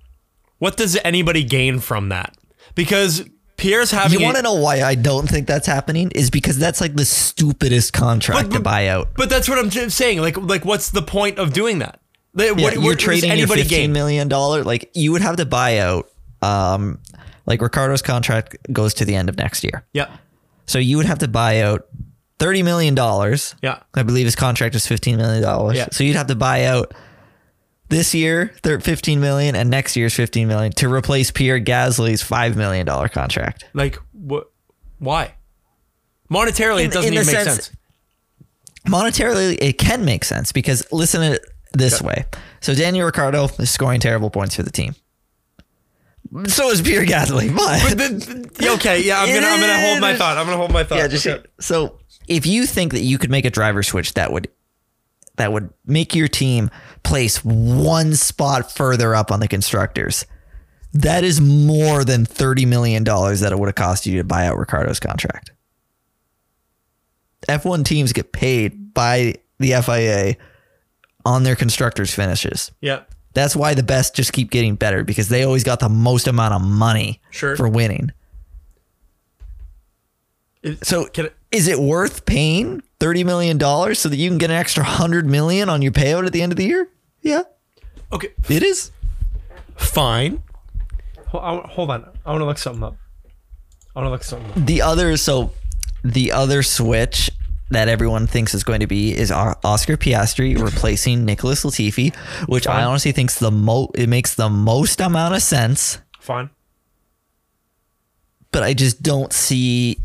What 0.59 0.77
does 0.77 0.97
anybody 1.05 1.43
gain 1.43 1.81
from 1.81 2.11
that? 2.11 2.37
Because 2.75 3.25
Pierre's 3.57 3.91
having 3.91 4.19
You 4.19 4.25
want 4.25 4.37
to 4.37 4.43
know 4.43 4.55
why 4.55 4.83
I 4.83 4.95
don't 4.95 5.29
think 5.29 5.47
that's 5.47 5.67
happening? 5.67 6.11
Is 6.13 6.31
because 6.31 6.59
that's 6.59 6.81
like 6.81 6.95
the 6.95 7.05
stupidest 7.05 7.93
contract 7.93 8.51
But- 8.51 8.57
to 8.57 8.61
buy 8.61 8.89
out. 8.89 9.09
But 9.17 9.31
that's 9.31 9.49
what 9.49 9.59
I'm 9.59 9.71
saying. 9.91 10.21
Like, 10.21 10.37
like, 10.37 10.65
what's 10.65 10.91
the 10.91 11.03
point 11.03 11.39
of 11.39 11.53
doing 11.53 11.79
that? 11.81 12.01
Like, 12.35 12.47
Yeah, 12.57 12.65
what, 12.65 12.75
you're 12.75 12.83
what 12.83 12.99
trading 12.99 13.31
your 13.31 13.39
anybody 13.39 13.63
fifteen 13.63 13.79
gain? 13.81 13.93
million 13.93 14.29
dollar. 14.29 14.65
Like 14.65 14.91
you 14.95 15.13
would 15.13 15.23
have 15.23 15.37
to 15.37 15.47
buy 15.47 15.79
out. 15.79 16.11
Um, 16.43 16.99
like 17.47 17.61
Ricciardo's 17.63 18.03
contract 18.03 18.57
goes 18.73 18.95
to 18.95 19.05
the 19.05 19.15
end 19.15 19.29
of 19.29 19.37
next 19.37 19.65
year. 19.65 19.85
Yeah, 19.93 20.15
So 20.67 20.79
you 20.79 20.97
would 20.99 21.07
have 21.07 21.19
to 21.21 21.29
buy 21.29 21.61
out 21.63 21.87
thirty 22.39 22.63
million 22.63 22.95
dollars. 22.95 23.55
yeah, 23.63 23.81
I 23.95 24.03
believe 24.03 24.27
his 24.27 24.37
contract 24.37 24.75
is 24.75 24.87
fifteen 24.87 25.17
million 25.17 25.43
dollars. 25.43 25.77
Yeah. 25.77 25.89
So 25.93 26.05
you'd 26.05 26.17
have 26.17 26.27
to 26.29 26.35
buy 26.37 26.65
out 26.65 26.93
this 27.89 28.15
year 28.15 28.55
thir- 28.63 28.81
fifteen 28.81 29.21
million 29.21 29.55
and 29.55 29.71
next 29.71 29.97
year's 29.97 30.15
fifteen 30.15 30.49
million 30.49 30.73
to 30.73 30.93
replace 30.93 31.31
Pierre 31.31 31.61
Gasly's 31.61 32.23
five 32.23 32.57
million 32.57 32.87
dollar 32.87 33.09
contract. 33.09 33.65
like 33.75 33.99
what? 34.13 34.51
Why? 34.99 35.35
Monetarily, 36.31 36.81
In- 36.85 36.91
it 36.91 36.93
doesn't 36.93 37.13
even 37.13 37.27
make 37.27 37.35
sense- 37.37 37.67
sense. 37.67 37.77
Monetarily, 38.89 39.57
it 39.61 39.79
can 39.79 40.05
make 40.05 40.25
sense 40.25 40.53
because 40.53 40.87
listen 40.93 41.21
to 41.23 41.33
it 41.37 41.45
this 41.73 42.03
way. 42.03 42.27
So 42.61 42.75
Daniel 42.75 43.07
Ricciardo 43.07 43.49
is 43.59 43.71
scoring 43.71 44.01
terrible 44.01 44.31
points 44.31 44.57
for 44.57 44.63
the 44.63 44.71
team. 44.71 44.95
So 46.49 46.71
is 46.71 46.83
Pierre 46.83 47.05
Gasly, 47.05 47.55
but, 47.55 47.97
But- 47.97 48.63
yeah, 48.63 48.73
okay, 48.73 49.03
yeah, 49.03 49.21
I'm 49.21 49.29
gonna, 49.33 49.47
I'm 49.47 49.61
gonna 49.61 49.81
hold 49.87 50.01
my 50.01 50.15
thought. 50.19 50.37
I'm 50.37 50.47
gonna 50.47 50.57
hold 50.57 50.73
my 50.73 50.83
thought. 50.85 50.99
yeah, 50.99 51.07
just 51.09 51.27
Okay. 51.27 51.47
so 51.61 51.99
if 52.29 52.47
you 52.47 52.67
think 52.67 52.93
that 52.93 53.01
you 53.03 53.19
could 53.19 53.31
make 53.31 53.45
a 53.45 53.51
driver 53.51 53.83
switch 53.83 54.15
that 54.15 54.33
would 54.33 54.49
that 55.37 55.53
would 55.53 55.71
make 55.85 56.15
your 56.15 56.29
team 56.29 56.71
place 57.03 57.45
one 57.45 58.15
spot 58.15 58.71
further 58.71 59.15
up 59.15 59.33
on 59.33 59.41
the 59.41 59.49
constructors, 59.49 60.27
that 60.93 61.25
is 61.25 61.41
more 61.41 62.05
than 62.05 62.25
thirty 62.25 62.65
million 62.65 63.03
dollars 63.05 63.41
that 63.41 63.51
it 63.53 63.59
would 63.59 63.67
have 63.67 63.75
cost 63.75 64.07
you 64.07 64.19
to 64.19 64.25
buy 64.25 64.47
out 64.47 64.57
Ricciardo's 64.57 65.01
contract. 65.01 65.51
F1 67.49 67.85
teams 67.85 68.13
get 68.13 68.33
paid 68.33 68.95
by 68.95 69.35
the 69.59 69.73
FIA 69.83 70.37
on 71.27 71.43
their 71.43 71.57
constructors 71.57 72.15
finishes. 72.15 72.71
yeah, 72.81 73.03
That's 73.35 73.55
why 73.57 73.75
the 73.75 73.83
best 73.83 74.15
just 74.15 74.33
keep 74.33 74.51
getting 74.51 74.77
better 74.77 75.05
because 75.05 75.29
they 75.29 75.43
always 75.43 75.65
got 75.65 75.81
the 75.81 75.89
most 75.91 76.27
amount 76.27 76.55
of 76.55 76.63
money 76.63 77.21
Sure. 77.31 77.57
for 77.57 77.69
winning. 77.69 78.13
It- 80.63 80.85
So 80.87 81.07
can 81.07 81.27
it, 81.27 81.37
is 81.55 81.69
it 81.69 81.79
worth 81.79 82.27
paying 82.27 82.83
thirty 82.99 83.23
million 83.23 83.57
dollars 83.57 84.01
so 84.01 84.09
that 84.09 84.17
you 84.17 84.29
can 84.29 84.39
get 84.39 84.51
an 84.51 84.57
extra 84.57 84.83
hundred 84.83 85.25
million 85.25 85.69
on 85.69 85.81
your 85.83 85.93
payout 85.93 86.27
at 86.27 86.33
the 86.33 86.43
end 86.43 86.53
of 86.53 86.59
the 86.59 86.65
year? 86.65 86.89
Yeah, 87.23 87.45
okay, 88.13 88.29
it 88.49 88.63
is. 88.63 88.91
fine. 89.77 90.43
Hold, 91.29 91.91
on, 91.91 92.19
I 92.25 92.31
want 92.31 92.43
to 92.43 92.45
look 92.45 92.59
something 92.59 92.83
up. 92.83 92.97
I 93.95 94.01
want 94.01 94.07
to 94.07 94.11
look 94.11 94.23
something 94.25 94.51
up. 94.51 94.67
The 94.67 94.83
other 94.83 95.17
so 95.17 95.53
the 96.03 96.33
other 96.33 96.63
switch 96.63 97.31
that 97.71 97.89
everyone 97.89 98.27
thinks 98.27 98.53
is 98.55 98.63
going 98.63 98.81
to 98.81 98.87
be 98.87 99.17
is 99.17 99.31
Oscar 99.33 99.97
Piastri 99.97 100.61
replacing 100.61 101.25
Nicholas 101.25 101.65
Latifi, 101.65 102.15
which 102.47 102.67
I 102.67 102.83
honestly 102.85 103.13
think's 103.13 103.39
the 103.39 103.51
mo 103.51 103.91
it 103.95 104.09
makes 104.09 104.35
the 104.35 104.51
most 104.51 105.01
amount 105.01 105.35
of 105.35 105.43
sense, 105.43 105.99
Fine. 106.21 106.51
but 108.53 108.63
I 108.63 108.75
just 108.75 109.03
don't 109.03 109.33
see 109.33 109.99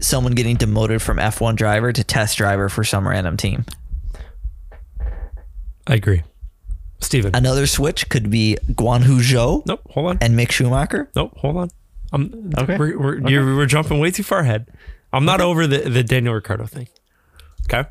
someone 0.00 0.32
getting 0.32 0.56
demoted 0.56 1.02
from 1.02 1.18
F1 1.18 1.56
driver 1.56 1.92
to 1.92 2.02
test 2.04 2.36
driver 2.38 2.68
for 2.68 2.84
some 2.84 3.06
random 3.06 3.36
team. 3.36 3.64
I 5.86 5.94
agree. 5.94 6.22
Steven. 7.00 7.34
Another 7.34 7.66
switch 7.66 8.08
could 8.08 8.30
be 8.30 8.56
Guan 8.72 9.04
Yu 9.06 9.18
Zhou 9.20 9.64
nope. 9.66 9.80
Hold 9.90 10.06
on. 10.10 10.18
and 10.20 10.38
Mick 10.38 10.50
Schumacher. 10.52 11.10
Nope. 11.16 11.36
Hold 11.38 11.56
on. 11.56 11.70
I'm 12.12 12.52
Okay. 12.58 12.76
We're 12.76 12.98
we're, 12.98 13.28
You're, 13.28 13.56
we're 13.56 13.66
jumping 13.66 13.98
way 14.00 14.10
too 14.10 14.22
far 14.22 14.40
ahead. 14.40 14.66
I'm 15.12 15.24
not 15.24 15.40
over 15.40 15.66
the 15.66 15.78
the 15.88 16.02
Daniel 16.04 16.34
Ricciardo 16.34 16.66
thing. 16.66 16.88
Okay. 17.64 17.88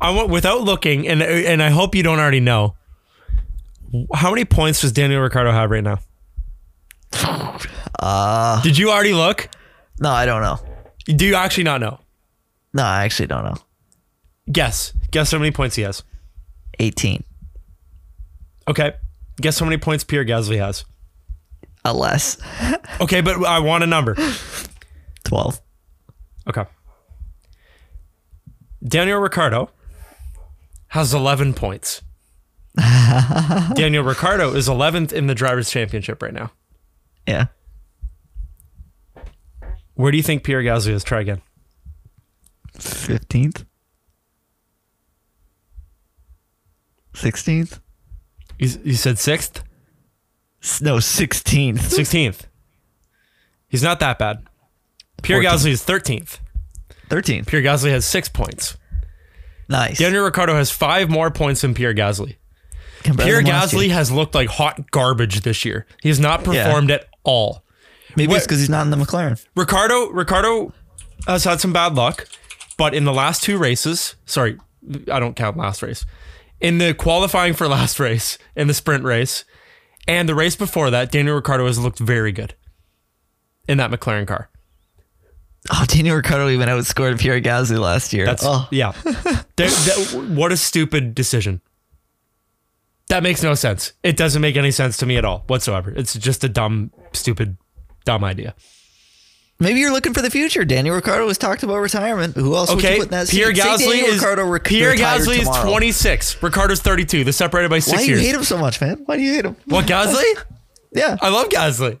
I 0.00 0.10
want 0.10 0.30
without 0.30 0.62
looking, 0.62 1.06
and 1.06 1.22
and 1.22 1.62
I 1.62 1.70
hope 1.70 1.94
you 1.94 2.02
don't 2.02 2.18
already 2.18 2.40
know. 2.40 2.74
How 4.12 4.30
many 4.30 4.44
points 4.44 4.80
does 4.80 4.92
Daniel 4.92 5.20
Ricciardo 5.20 5.52
have 5.52 5.70
right 5.70 5.84
now? 5.84 5.98
Uh, 7.98 8.60
Did 8.62 8.76
you 8.76 8.90
already 8.90 9.14
look? 9.14 9.48
no, 10.00 10.10
I 10.10 10.26
don't 10.26 10.42
know. 10.42 10.58
Do 11.04 11.24
you 11.24 11.34
actually 11.34 11.64
not 11.64 11.80
know? 11.80 12.00
No, 12.72 12.82
I 12.82 13.04
actually 13.04 13.26
don't 13.26 13.44
know. 13.44 13.56
Guess. 14.50 14.92
Guess 15.10 15.32
how 15.32 15.38
many 15.38 15.50
points 15.50 15.76
he 15.76 15.82
has. 15.82 16.02
18. 16.78 17.22
Okay. 18.68 18.94
Guess 19.40 19.58
how 19.58 19.66
many 19.66 19.78
points 19.78 20.04
Pierre 20.04 20.24
Gasly 20.24 20.58
has. 20.58 20.84
A 21.84 21.92
less. 21.92 22.38
Okay, 23.00 23.20
but 23.20 23.44
I 23.44 23.58
want 23.58 23.84
a 23.84 23.86
number. 23.86 24.16
12. 25.24 25.60
Okay. 26.48 26.64
Daniel 28.86 29.18
Ricciardo 29.20 29.70
has 30.88 31.12
11 31.12 31.54
points. 31.54 32.02
Daniel 33.74 34.04
Ricciardo 34.04 34.54
is 34.54 34.68
11th 34.68 35.12
in 35.12 35.26
the 35.26 35.34
Drivers' 35.34 35.70
Championship 35.70 36.22
right 36.22 36.34
now. 36.34 36.50
Yeah. 37.26 37.46
Where 39.94 40.10
do 40.10 40.16
you 40.16 40.22
think 40.22 40.42
Pierre 40.44 40.62
Gasly 40.62 40.90
is? 40.90 41.04
Try 41.04 41.20
again. 41.20 41.40
15th. 42.78 43.64
16th. 47.14 47.80
You, 48.58 48.68
you 48.84 48.94
said 48.94 49.16
6th? 49.16 49.62
No, 50.80 50.96
16th. 50.96 51.74
16th. 51.78 52.40
He's 53.68 53.82
not 53.82 54.00
that 54.00 54.18
bad. 54.18 54.44
Pierre 55.22 55.40
14th. 55.40 55.44
Gasly 55.44 55.70
is 55.70 55.82
13th. 55.82 56.38
13th. 57.08 57.46
Pierre 57.46 57.62
Gasly 57.62 57.90
has 57.90 58.04
six 58.04 58.28
points. 58.28 58.76
Nice. 59.68 59.98
Daniel 59.98 60.24
Ricciardo 60.24 60.54
has 60.54 60.70
five 60.70 61.08
more 61.10 61.30
points 61.30 61.60
than 61.62 61.74
Pierre 61.74 61.94
Gasly. 61.94 62.36
Compared 63.02 63.26
Pierre 63.28 63.42
Gasly 63.42 63.90
has 63.90 64.10
looked 64.10 64.34
like 64.34 64.48
hot 64.48 64.90
garbage 64.90 65.42
this 65.42 65.64
year. 65.64 65.86
He 66.02 66.08
has 66.08 66.18
not 66.18 66.42
performed 66.44 66.90
at 66.90 67.06
all. 67.22 67.63
Maybe 68.16 68.28
What- 68.30 68.36
it's 68.38 68.46
because 68.46 68.60
he's 68.60 68.70
not 68.70 68.82
in 68.82 68.90
the 68.90 68.96
McLaren. 68.96 69.42
Ricciardo 69.56 70.10
Ricciardo 70.10 70.72
has 71.26 71.44
had 71.44 71.60
some 71.60 71.72
bad 71.72 71.94
luck, 71.94 72.26
but 72.76 72.94
in 72.94 73.04
the 73.04 73.12
last 73.12 73.42
two 73.42 73.58
races, 73.58 74.14
sorry, 74.26 74.58
I 75.10 75.18
don't 75.20 75.34
count 75.36 75.56
last 75.56 75.82
race. 75.82 76.04
In 76.60 76.78
the 76.78 76.94
qualifying 76.94 77.54
for 77.54 77.68
last 77.68 77.98
race, 78.00 78.38
in 78.56 78.68
the 78.68 78.74
sprint 78.74 79.04
race, 79.04 79.44
and 80.06 80.28
the 80.28 80.34
race 80.34 80.56
before 80.56 80.90
that, 80.90 81.10
Daniel 81.10 81.34
Ricciardo 81.36 81.66
has 81.66 81.78
looked 81.78 81.98
very 81.98 82.32
good 82.32 82.54
in 83.68 83.78
that 83.78 83.90
McLaren 83.90 84.26
car. 84.26 84.48
Oh, 85.72 85.84
Daniel 85.88 86.16
Ricciardo 86.16 86.48
even 86.50 86.68
outscored 86.68 87.18
Pierre 87.18 87.40
Gasly 87.40 87.78
last 87.78 88.12
year. 88.12 88.26
That's 88.26 88.44
oh. 88.44 88.68
yeah. 88.70 88.92
That- 89.04 89.44
that- 89.56 90.26
what 90.36 90.52
a 90.52 90.56
stupid 90.56 91.14
decision. 91.14 91.60
That 93.08 93.22
makes 93.22 93.42
no 93.42 93.54
sense. 93.54 93.92
It 94.02 94.16
doesn't 94.16 94.40
make 94.42 94.56
any 94.56 94.70
sense 94.70 94.96
to 94.98 95.06
me 95.06 95.16
at 95.16 95.24
all 95.24 95.44
whatsoever. 95.46 95.92
It's 95.94 96.14
just 96.18 96.42
a 96.44 96.48
dumb, 96.48 96.90
stupid, 97.12 97.56
dumb 98.04 98.24
idea. 98.24 98.54
Maybe 99.60 99.78
you're 99.80 99.92
looking 99.92 100.12
for 100.12 100.20
the 100.20 100.30
future. 100.30 100.64
Daniel 100.64 100.96
Ricciardo 100.96 101.28
has 101.28 101.38
talked 101.38 101.62
about 101.62 101.76
retirement. 101.76 102.34
Who 102.34 102.56
else 102.56 102.74
would 102.74 102.82
you 102.82 102.88
Okay, 102.88 102.98
put 102.98 103.04
in 103.06 103.10
that 103.12 103.28
Pierre 103.28 103.54
seat? 103.54 103.62
Gasly 103.62 104.02
is 104.02 104.14
Ricciardo 104.14 104.44
rec- 104.46 104.64
Pierre 104.64 104.94
Gasly 104.96 105.38
is 105.38 105.48
26. 105.48 106.42
Ricciardo's 106.42 106.80
32. 106.80 107.22
They're 107.24 107.32
separated 107.32 107.68
by 107.70 107.78
six 107.78 107.92
years. 107.92 108.00
Why 108.00 108.04
do 108.04 108.10
you 108.10 108.16
years. 108.16 108.26
hate 108.26 108.34
him 108.34 108.44
so 108.44 108.58
much, 108.58 108.80
man? 108.80 109.02
Why 109.06 109.16
do 109.16 109.22
you 109.22 109.32
hate 109.34 109.44
him? 109.44 109.56
What 109.66 109.86
Gasly? 109.86 110.22
Yeah. 110.96 111.16
I 111.20 111.28
love 111.28 111.48
Gasly. 111.48 111.98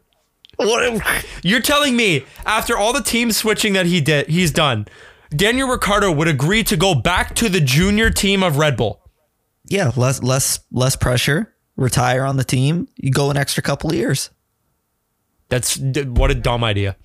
What? 0.56 1.02
You're 1.42 1.60
telling 1.60 1.96
me 1.96 2.24
after 2.46 2.76
all 2.78 2.92
the 2.92 3.02
team 3.02 3.32
switching 3.32 3.72
that 3.72 3.86
he 3.86 4.00
did, 4.00 4.28
he's 4.28 4.52
done. 4.52 4.86
Daniel 5.34 5.68
Ricciardo 5.68 6.12
would 6.12 6.28
agree 6.28 6.62
to 6.62 6.76
go 6.76 6.94
back 6.94 7.34
to 7.36 7.48
the 7.48 7.60
junior 7.60 8.10
team 8.10 8.44
of 8.44 8.56
Red 8.56 8.76
Bull. 8.76 9.00
Yeah, 9.64 9.90
less 9.96 10.22
less 10.22 10.60
less 10.70 10.94
pressure. 10.94 11.52
Retire 11.76 12.22
on 12.24 12.36
the 12.36 12.44
team. 12.44 12.86
You 12.94 13.10
go 13.10 13.30
an 13.32 13.36
extra 13.36 13.64
couple 13.64 13.90
of 13.90 13.96
years. 13.96 14.30
That's 15.54 15.78
what 15.78 16.32
a 16.32 16.34
dumb 16.34 16.64
idea. 16.64 16.96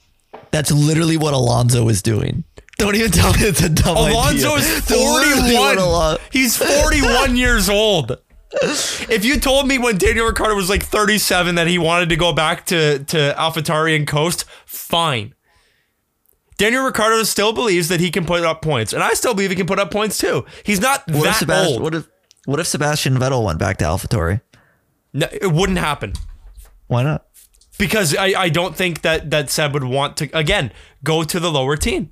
That's 0.49 0.71
literally 0.71 1.17
what 1.17 1.35
Alonso 1.35 1.87
is 1.89 2.01
doing. 2.01 2.45
Don't 2.79 2.95
even 2.95 3.11
tell 3.11 3.31
me 3.33 3.41
it's 3.41 3.61
a 3.61 3.69
dumb 3.69 3.95
idea. 3.95 4.13
Alonso 4.15 4.55
idea. 4.55 4.67
is 4.77 4.85
To 4.87 4.95
literally 4.97 5.53
win 5.53 5.77
a 5.77 5.81
41. 5.81 5.91
lot. 5.91 6.21
He's 6.31 6.57
41 6.57 7.35
years 7.45 7.69
old. 7.69 8.17
If 8.51 9.23
you 9.23 9.39
told 9.39 9.67
me 9.67 9.77
when 9.77 9.99
Daniel 9.99 10.25
Ricciardo 10.25 10.55
was 10.55 10.67
like 10.67 10.81
37 10.81 11.53
that 11.55 11.67
he 11.67 11.77
wanted 11.77 12.09
to 12.09 12.15
go 12.15 12.33
back 12.33 12.65
to, 12.67 12.97
to 13.03 13.35
AlphaTauri 13.37 13.95
and 13.95 14.07
coast, 14.07 14.45
fine. 14.65 15.35
Daniel 16.57 16.83
Ricciardo 16.85 17.21
still 17.23 17.53
believes 17.53 17.89
that 17.89 17.99
he 17.99 18.09
can 18.09 18.25
put 18.25 18.43
up 18.43 18.63
points, 18.63 18.93
and 18.93 19.03
I 19.03 19.13
still 19.13 19.35
believe 19.35 19.51
he 19.51 19.55
can 19.55 19.67
put 19.67 19.77
up 19.77 19.91
points 19.91 20.17
too. 20.17 20.45
He's 20.65 20.81
not 20.81 21.03
What 21.07 21.17
if 21.17 21.23
that 21.23 21.35
Sebastian? 21.35 21.73
old. 21.73 21.83
What 21.83 21.93
if 21.93 22.07
what 22.45 22.59
if 22.59 22.65
Sebastian 22.65 23.13
Vettel 23.19 23.45
went 23.45 23.59
back 23.59 23.77
to 23.77 23.85
AlphaTauri? 23.85 24.41
No, 25.13 25.27
it 25.31 25.51
wouldn't 25.51 25.77
happen 25.77 26.13
Why 26.87 27.03
not? 27.03 27.25
Because 27.79 28.15
I, 28.15 28.33
I 28.39 28.49
don't 28.49 28.75
think 28.75 29.01
that 29.01 29.31
that 29.31 29.49
Seb 29.49 29.73
would 29.73 29.83
want 29.83 30.17
to 30.17 30.29
again 30.37 30.71
go 31.03 31.23
to 31.23 31.39
the 31.39 31.51
lower 31.51 31.75
team. 31.75 32.11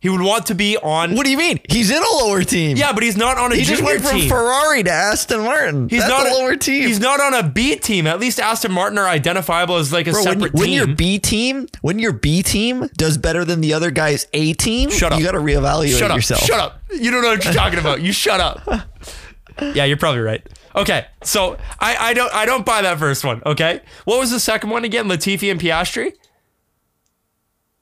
He 0.00 0.08
would 0.08 0.20
want 0.20 0.46
to 0.46 0.54
be 0.54 0.76
on. 0.76 1.16
What 1.16 1.24
do 1.24 1.32
you 1.32 1.36
mean? 1.38 1.58
He's 1.68 1.90
in 1.90 2.00
a 2.00 2.16
lower 2.24 2.44
team. 2.44 2.76
Yeah, 2.76 2.92
but 2.92 3.02
he's 3.02 3.16
not 3.16 3.36
on 3.36 3.50
a 3.50 3.56
He 3.56 3.64
just 3.64 3.82
went 3.82 4.00
from 4.00 4.20
team. 4.20 4.28
Ferrari 4.28 4.84
to 4.84 4.92
Aston 4.92 5.40
Martin. 5.40 5.88
He's 5.88 6.02
That's 6.06 6.08
not 6.08 6.28
a 6.28 6.34
lower 6.34 6.54
team. 6.54 6.86
He's 6.86 7.00
not 7.00 7.20
on 7.20 7.34
a 7.34 7.42
B 7.42 7.74
team. 7.74 8.06
At 8.06 8.20
least 8.20 8.38
Aston 8.38 8.70
Martin 8.70 8.96
are 8.96 9.08
identifiable 9.08 9.74
as 9.74 9.92
like 9.92 10.06
a 10.06 10.12
Bro, 10.12 10.22
when, 10.22 10.32
separate 10.34 10.54
when 10.54 10.66
team. 10.66 10.72
your 10.74 10.86
B 10.94 11.18
team, 11.18 11.66
when 11.80 11.98
your 11.98 12.12
B 12.12 12.44
team 12.44 12.88
does 12.96 13.18
better 13.18 13.44
than 13.44 13.60
the 13.60 13.74
other 13.74 13.90
guy's 13.90 14.28
A 14.34 14.52
team, 14.52 14.88
Shut 14.90 15.10
up. 15.12 15.18
you 15.18 15.24
got 15.24 15.32
to 15.32 15.38
reevaluate 15.38 15.98
shut 15.98 16.12
up! 16.12 16.16
yourself. 16.16 16.42
Shut 16.44 16.60
up! 16.60 16.80
You 16.94 17.10
don't 17.10 17.22
know 17.22 17.30
what 17.30 17.44
you're 17.44 17.52
talking 17.54 17.80
about. 17.80 18.00
You 18.00 18.12
shut 18.12 18.38
up. 18.38 18.62
yeah, 19.74 19.82
you're 19.84 19.96
probably 19.96 20.20
right. 20.20 20.46
Okay, 20.78 21.06
so 21.22 21.58
I, 21.80 21.96
I 21.96 22.14
don't 22.14 22.32
I 22.34 22.46
don't 22.46 22.64
buy 22.64 22.82
that 22.82 22.98
first 22.98 23.24
one. 23.24 23.42
Okay, 23.44 23.80
what 24.04 24.18
was 24.20 24.30
the 24.30 24.40
second 24.40 24.70
one 24.70 24.84
again? 24.84 25.06
Latifi 25.06 25.50
and 25.50 25.60
Piastri. 25.60 26.12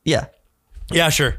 Yeah. 0.05 0.27
Yeah, 0.91 1.09
sure. 1.11 1.37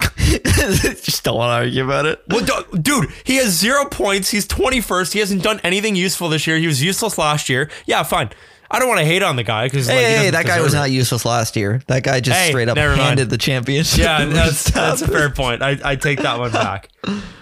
just 0.00 1.24
don't 1.24 1.36
want 1.36 1.50
to 1.50 1.54
argue 1.64 1.84
about 1.84 2.06
it. 2.06 2.22
Well, 2.28 2.44
du- 2.44 2.78
dude, 2.78 3.10
he 3.24 3.36
has 3.36 3.50
zero 3.58 3.84
points. 3.86 4.30
He's 4.30 4.46
21st. 4.46 5.12
He 5.12 5.18
hasn't 5.18 5.42
done 5.42 5.60
anything 5.64 5.96
useful 5.96 6.28
this 6.28 6.46
year. 6.46 6.56
He 6.58 6.66
was 6.66 6.82
useless 6.82 7.18
last 7.18 7.48
year. 7.48 7.70
Yeah, 7.86 8.02
fine. 8.02 8.30
I 8.70 8.78
don't 8.78 8.88
want 8.88 9.00
to 9.00 9.04
hate 9.04 9.22
on 9.22 9.34
the 9.36 9.42
guy 9.42 9.66
because 9.66 9.88
Hey, 9.88 9.94
like, 9.96 10.06
he 10.18 10.24
hey, 10.26 10.30
that 10.30 10.46
guy 10.46 10.60
was 10.60 10.74
it. 10.74 10.76
not 10.76 10.90
useless 10.92 11.24
last 11.24 11.56
year. 11.56 11.82
That 11.88 12.04
guy 12.04 12.20
just 12.20 12.38
Hey, 12.38 12.50
straight 12.50 12.68
up 12.68 12.76
never 12.76 12.92
mind. 12.96 13.02
handed 13.08 13.30
the 13.30 13.38
championship. 13.38 13.98
Yeah, 14.00 14.24
that's, 14.26 14.70
that's 14.70 15.02
a 15.02 15.08
fair 15.08 15.30
point. 15.30 15.62
I, 15.62 15.78
I 15.84 15.96
take 15.96 16.20
that 16.20 16.38
one 16.38 16.52
back. 16.52 16.88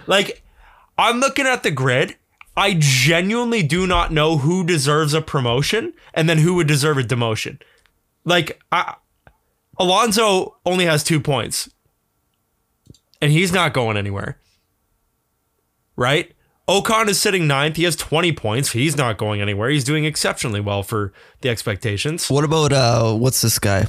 Like, 0.07 0.43
I'm 0.97 1.21
looking 1.21 1.47
at 1.47 1.63
the 1.63 1.71
grid. 1.71 2.17
I 2.59 2.75
genuinely 2.77 3.63
do 3.63 3.87
not 3.87 4.13
know 4.13 4.39
who 4.39 4.65
deserves 4.65 5.15
a 5.15 5.23
promotion 5.23 5.93
and 6.13 6.29
then 6.29 6.39
who 6.39 6.55
would 6.55 6.67
deserve 6.67 6.99
a 6.99 7.03
demotion. 7.03 7.61
Like, 8.25 8.61
I, 8.73 8.97
Alonso 9.79 10.57
only 10.67 10.85
has 10.87 11.05
two 11.05 11.21
points, 11.21 11.71
and 13.23 13.31
he's 13.31 13.53
not 13.53 13.73
going 13.73 13.97
anywhere. 13.97 14.39
Right? 15.95 16.33
Ocon 16.69 17.07
is 17.09 17.21
sitting 17.21 17.47
ninth. 17.47 17.77
He 17.77 17.85
has 17.85 17.95
20 17.95 18.33
points. 18.33 18.73
He's 18.73 18.97
not 18.97 19.19
going 19.19 19.41
anywhere. 19.41 19.71
He's 19.71 19.85
doing 19.85 20.05
exceptionally 20.05 20.61
well 20.61 20.83
for 20.83 21.13
the 21.43 21.49
expectations. 21.51 22.29
What 22.29 22.43
about 22.43 22.73
uh, 22.73 23.15
what's 23.15 23.41
this 23.41 23.61
guy? 23.61 23.87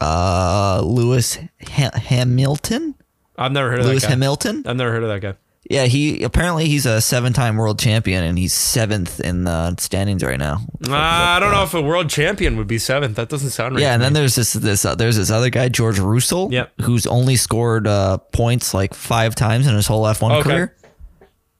Uh, 0.00 0.82
Lewis 0.84 1.38
ha- 1.68 1.96
Hamilton. 1.96 2.96
I've 3.36 3.52
never 3.52 3.70
heard 3.70 3.80
of 3.80 3.86
Lewis 3.86 4.02
that 4.02 4.08
guy. 4.08 4.12
Hamilton. 4.14 4.64
I've 4.66 4.76
never 4.76 4.90
heard 4.90 5.04
of 5.04 5.08
that 5.08 5.20
guy. 5.20 5.38
Yeah, 5.70 5.84
he 5.84 6.22
apparently 6.22 6.66
he's 6.66 6.86
a 6.86 7.00
seven-time 7.00 7.56
world 7.56 7.78
champion 7.78 8.24
and 8.24 8.38
he's 8.38 8.54
seventh 8.54 9.20
in 9.20 9.44
the 9.44 9.74
standings 9.76 10.22
right 10.24 10.38
now. 10.38 10.62
Uh, 10.88 10.94
I 10.94 11.38
don't 11.40 11.52
know 11.52 11.62
if 11.62 11.74
a 11.74 11.82
world 11.82 12.08
champion 12.08 12.56
would 12.56 12.66
be 12.68 12.78
seventh. 12.78 13.16
That 13.16 13.28
doesn't 13.28 13.50
sound 13.50 13.74
right. 13.74 13.82
Yeah, 13.82 13.92
and 13.92 14.02
then 14.02 14.14
there's 14.14 14.34
this 14.34 14.54
this 14.54 14.84
uh, 14.86 14.94
there's 14.94 15.16
this 15.16 15.30
other 15.30 15.50
guy 15.50 15.68
George 15.68 15.98
Russell, 15.98 16.50
Yep. 16.52 16.72
who's 16.82 17.06
only 17.06 17.36
scored 17.36 17.86
uh, 17.86 18.16
points 18.18 18.72
like 18.72 18.94
five 18.94 19.34
times 19.34 19.66
in 19.66 19.74
his 19.74 19.86
whole 19.86 20.04
F1 20.04 20.40
Okay. 20.40 20.42
career, 20.48 20.76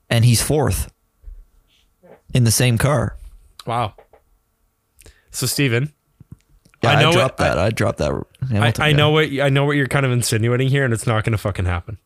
and 0.09 0.25
he's 0.25 0.41
fourth 0.43 0.91
in 2.33 2.45
the 2.45 2.51
same 2.51 2.79
car. 2.79 3.17
wow. 3.67 3.95
So 5.31 5.47
Steven, 5.47 5.93
Yeah, 6.83 6.91
I 6.91 6.95
I, 6.95 7.03
know 7.03 7.13
dropped 7.13 7.39
what- 7.41 7.45
that. 7.47 7.59
I, 7.59 7.71
dropped 7.71 7.99
that. 7.99 8.11
I, 8.51 8.73
I 8.89 8.93
know 8.93 9.11
what 9.11 9.27
I 9.41 9.51
know 9.51 9.67
what 9.67 9.77
you're 9.77 9.87
kind 9.87 10.07
of 10.07 10.13
insinuating 10.13 10.69
here, 10.69 10.85
and 10.85 10.95
it's 10.95 11.07
not 11.07 11.25
going 11.25 11.33
to 11.33 11.39
fucking 11.39 11.67
happen. 11.67 11.99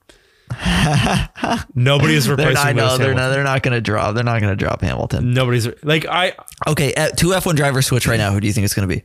Nobody 1.74 2.14
is 2.14 2.26
They're 2.26 2.36
replacing 2.36 2.54
not, 2.54 2.66
I 2.66 2.72
know 2.72 2.96
they're 2.98 3.08
Hamilton. 3.08 3.16
not. 3.16 3.28
They're 3.30 3.44
not 3.44 3.62
going 3.62 3.74
to 3.74 3.80
drop. 3.80 4.14
They're 4.14 4.24
not 4.24 4.40
going 4.40 4.52
to 4.52 4.56
drop 4.56 4.80
Hamilton. 4.80 5.32
Nobody's 5.34 5.68
like 5.82 6.06
I. 6.06 6.34
Okay, 6.66 6.94
uh, 6.94 7.08
two 7.10 7.28
F1 7.28 7.56
drivers 7.56 7.86
switch 7.86 8.06
right 8.06 8.16
now. 8.18 8.32
Who 8.32 8.40
do 8.40 8.46
you 8.46 8.52
think 8.52 8.64
it's 8.64 8.74
going 8.74 8.88
to 8.88 8.94
be? 8.94 9.02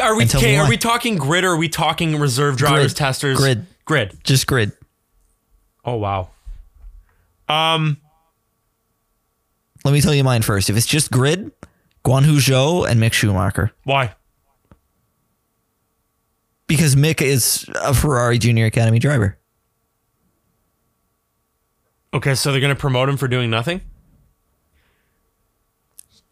Are 0.00 0.16
we 0.16 0.24
okay, 0.24 0.56
are 0.56 0.68
we 0.68 0.76
talking 0.78 1.16
grid 1.16 1.44
or 1.44 1.50
are 1.50 1.56
we 1.56 1.68
talking 1.68 2.18
reserve 2.18 2.56
drivers, 2.56 2.92
Grid. 2.92 2.96
testers? 2.96 3.36
Grid. 3.36 3.66
Grid. 3.84 4.16
Just 4.24 4.46
grid. 4.46 4.72
Oh 5.84 5.96
wow. 5.96 6.30
Um. 7.48 7.98
Let 9.84 9.92
me 9.92 10.00
tell 10.00 10.14
you 10.14 10.24
mine 10.24 10.40
first. 10.40 10.70
If 10.70 10.76
it's 10.78 10.86
just 10.86 11.10
grid, 11.10 11.52
Guan 12.04 12.24
Yu 12.24 12.38
Zhou 12.38 12.88
and 12.88 12.98
Mick 13.02 13.12
Schumacher. 13.12 13.72
Why? 13.82 14.14
Because 16.66 16.96
Mick 16.96 17.20
is 17.20 17.66
a 17.74 17.92
Ferrari 17.92 18.38
Junior 18.38 18.64
Academy 18.64 18.98
driver. 18.98 19.36
Okay, 22.14 22.34
so 22.34 22.52
they're 22.52 22.60
going 22.60 22.74
to 22.74 22.80
promote 22.80 23.08
him 23.08 23.16
for 23.16 23.26
doing 23.28 23.50
nothing. 23.50 23.80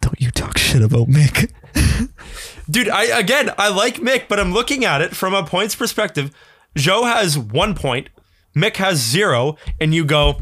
Don't 0.01 0.21
you 0.21 0.31
talk 0.31 0.57
shit 0.59 0.83
about 0.83 1.09
Mick. 1.09 1.51
Dude, 2.71 2.89
I 2.89 3.05
again, 3.19 3.51
I 3.59 3.69
like 3.69 3.97
Mick, 3.97 4.29
but 4.29 4.39
I'm 4.39 4.53
looking 4.53 4.85
at 4.85 5.01
it 5.01 5.15
from 5.17 5.35
a 5.35 5.45
points 5.45 5.75
perspective. 5.75 6.31
Zhou 6.77 7.03
has 7.05 7.37
one 7.39 7.75
point, 7.75 8.09
Mick 8.57 8.77
has 8.77 8.99
zero, 8.99 9.57
and 9.81 9.93
you 9.95 10.05
go, 10.05 10.41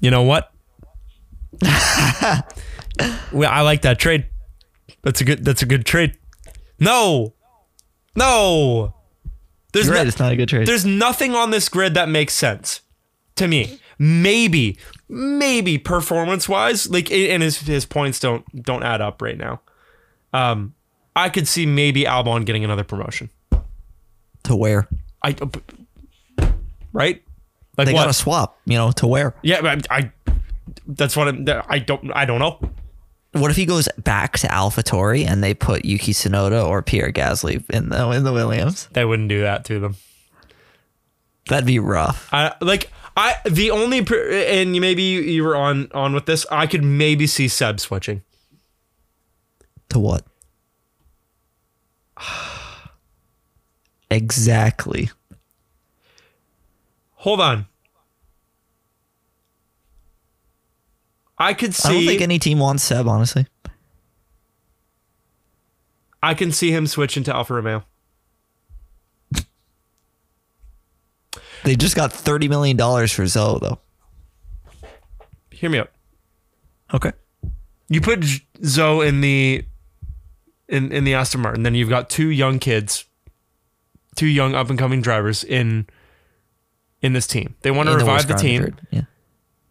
you 0.00 0.10
know 0.10 0.22
what? 0.22 0.52
well, 3.32 3.50
I 3.50 3.60
like 3.60 3.82
that 3.82 3.98
trade. 3.98 4.26
That's 5.02 5.20
a 5.20 5.24
good. 5.24 5.44
That's 5.44 5.62
a 5.62 5.66
good 5.66 5.84
trade. 5.84 6.16
No, 6.78 7.34
no. 8.16 8.94
There's 9.72 9.86
You're 9.86 9.94
no- 9.94 10.00
right. 10.00 10.06
It's 10.08 10.18
not 10.18 10.32
a 10.32 10.36
good 10.36 10.48
trade. 10.48 10.66
there's 10.66 10.84
nothing 10.84 11.34
on 11.34 11.50
this 11.50 11.68
grid 11.68 11.94
that 11.94 12.08
makes 12.08 12.34
sense 12.34 12.80
to 13.36 13.46
me. 13.48 13.78
Maybe, 14.04 14.78
maybe 15.08 15.78
performance 15.78 16.48
wise, 16.48 16.90
like 16.90 17.08
and 17.12 17.40
his 17.40 17.58
his 17.60 17.86
points 17.86 18.18
don't 18.18 18.44
don't 18.60 18.82
add 18.82 19.00
up 19.00 19.22
right 19.22 19.38
now. 19.38 19.60
Um, 20.32 20.74
I 21.14 21.28
could 21.28 21.46
see 21.46 21.66
maybe 21.66 22.02
Albon 22.02 22.44
getting 22.44 22.64
another 22.64 22.82
promotion. 22.82 23.30
to 24.42 24.56
wear. 24.56 24.88
I 25.22 25.36
right, 26.92 27.22
like 27.76 27.86
They 27.86 27.92
got 27.92 28.06
to 28.06 28.12
swap, 28.12 28.58
you 28.64 28.76
know, 28.76 28.90
to 28.90 29.06
wear. 29.06 29.36
yeah, 29.42 29.60
but 29.60 29.86
I, 29.88 30.10
that's 30.88 31.16
what 31.16 31.28
I'm, 31.28 31.46
I 31.68 31.78
don't 31.78 32.10
I 32.12 32.24
don't 32.24 32.40
know. 32.40 32.58
What 33.32 33.52
if 33.52 33.56
he 33.56 33.66
goes 33.66 33.88
back 33.98 34.36
to 34.40 34.48
AlphaTauri 34.48 35.24
and 35.26 35.44
they 35.44 35.54
put 35.54 35.84
Yuki 35.84 36.12
Tsunoda 36.12 36.66
or 36.66 36.82
Pierre 36.82 37.12
Gasly 37.12 37.62
in 37.70 37.90
the 37.90 38.10
in 38.10 38.24
the 38.24 38.32
Williams? 38.32 38.88
They 38.94 39.04
wouldn't 39.04 39.28
do 39.28 39.42
that 39.42 39.64
to 39.66 39.78
them. 39.78 39.94
That'd 41.48 41.66
be 41.66 41.78
rough. 41.78 42.28
I 42.32 42.54
like 42.60 42.90
I 43.16 43.36
the 43.44 43.70
only 43.70 44.02
per- 44.02 44.30
and 44.30 44.72
maybe 44.72 45.02
you, 45.02 45.20
you 45.20 45.44
were 45.44 45.56
on 45.56 45.90
on 45.92 46.14
with 46.14 46.26
this. 46.26 46.46
I 46.50 46.66
could 46.66 46.82
maybe 46.82 47.26
see 47.26 47.48
Seb 47.48 47.80
switching. 47.80 48.22
To 49.90 49.98
what? 49.98 50.24
exactly. 54.10 55.10
Hold 57.16 57.40
on. 57.40 57.66
I 61.38 61.54
could 61.54 61.74
see. 61.74 61.88
I 61.88 61.92
don't 61.92 62.06
think 62.06 62.20
any 62.20 62.38
team 62.38 62.58
wants 62.58 62.84
Seb, 62.84 63.06
honestly. 63.06 63.46
I 66.22 66.34
can 66.34 66.52
see 66.52 66.70
him 66.70 66.86
switching 66.86 67.24
to 67.24 67.34
Alfa 67.34 67.54
Romeo. 67.54 67.84
They 71.64 71.76
just 71.76 71.94
got 71.96 72.12
thirty 72.12 72.48
million 72.48 72.76
dollars 72.76 73.12
for 73.12 73.22
Zhou, 73.24 73.60
though. 73.60 73.78
Hear 75.50 75.70
me 75.70 75.78
out. 75.78 75.90
Okay. 76.92 77.12
You 77.88 78.00
put 78.00 78.20
Zhou 78.20 79.06
in 79.06 79.20
the 79.20 79.64
in 80.68 80.90
in 80.92 81.04
the 81.04 81.14
Aston 81.14 81.40
Martin, 81.40 81.62
then 81.62 81.74
you've 81.74 81.88
got 81.88 82.08
two 82.10 82.28
young 82.28 82.58
kids, 82.58 83.04
two 84.16 84.26
young 84.26 84.54
up 84.54 84.70
and 84.70 84.78
coming 84.78 85.02
drivers 85.02 85.44
in 85.44 85.86
in 87.00 87.12
this 87.12 87.26
team. 87.26 87.54
They 87.62 87.70
want 87.70 87.88
to 87.88 87.92
In 87.92 87.98
the 87.98 88.04
revive 88.04 88.26
the 88.26 88.34
Wisconsin 88.34 88.64
team, 88.72 88.76
Yeah. 88.90 89.02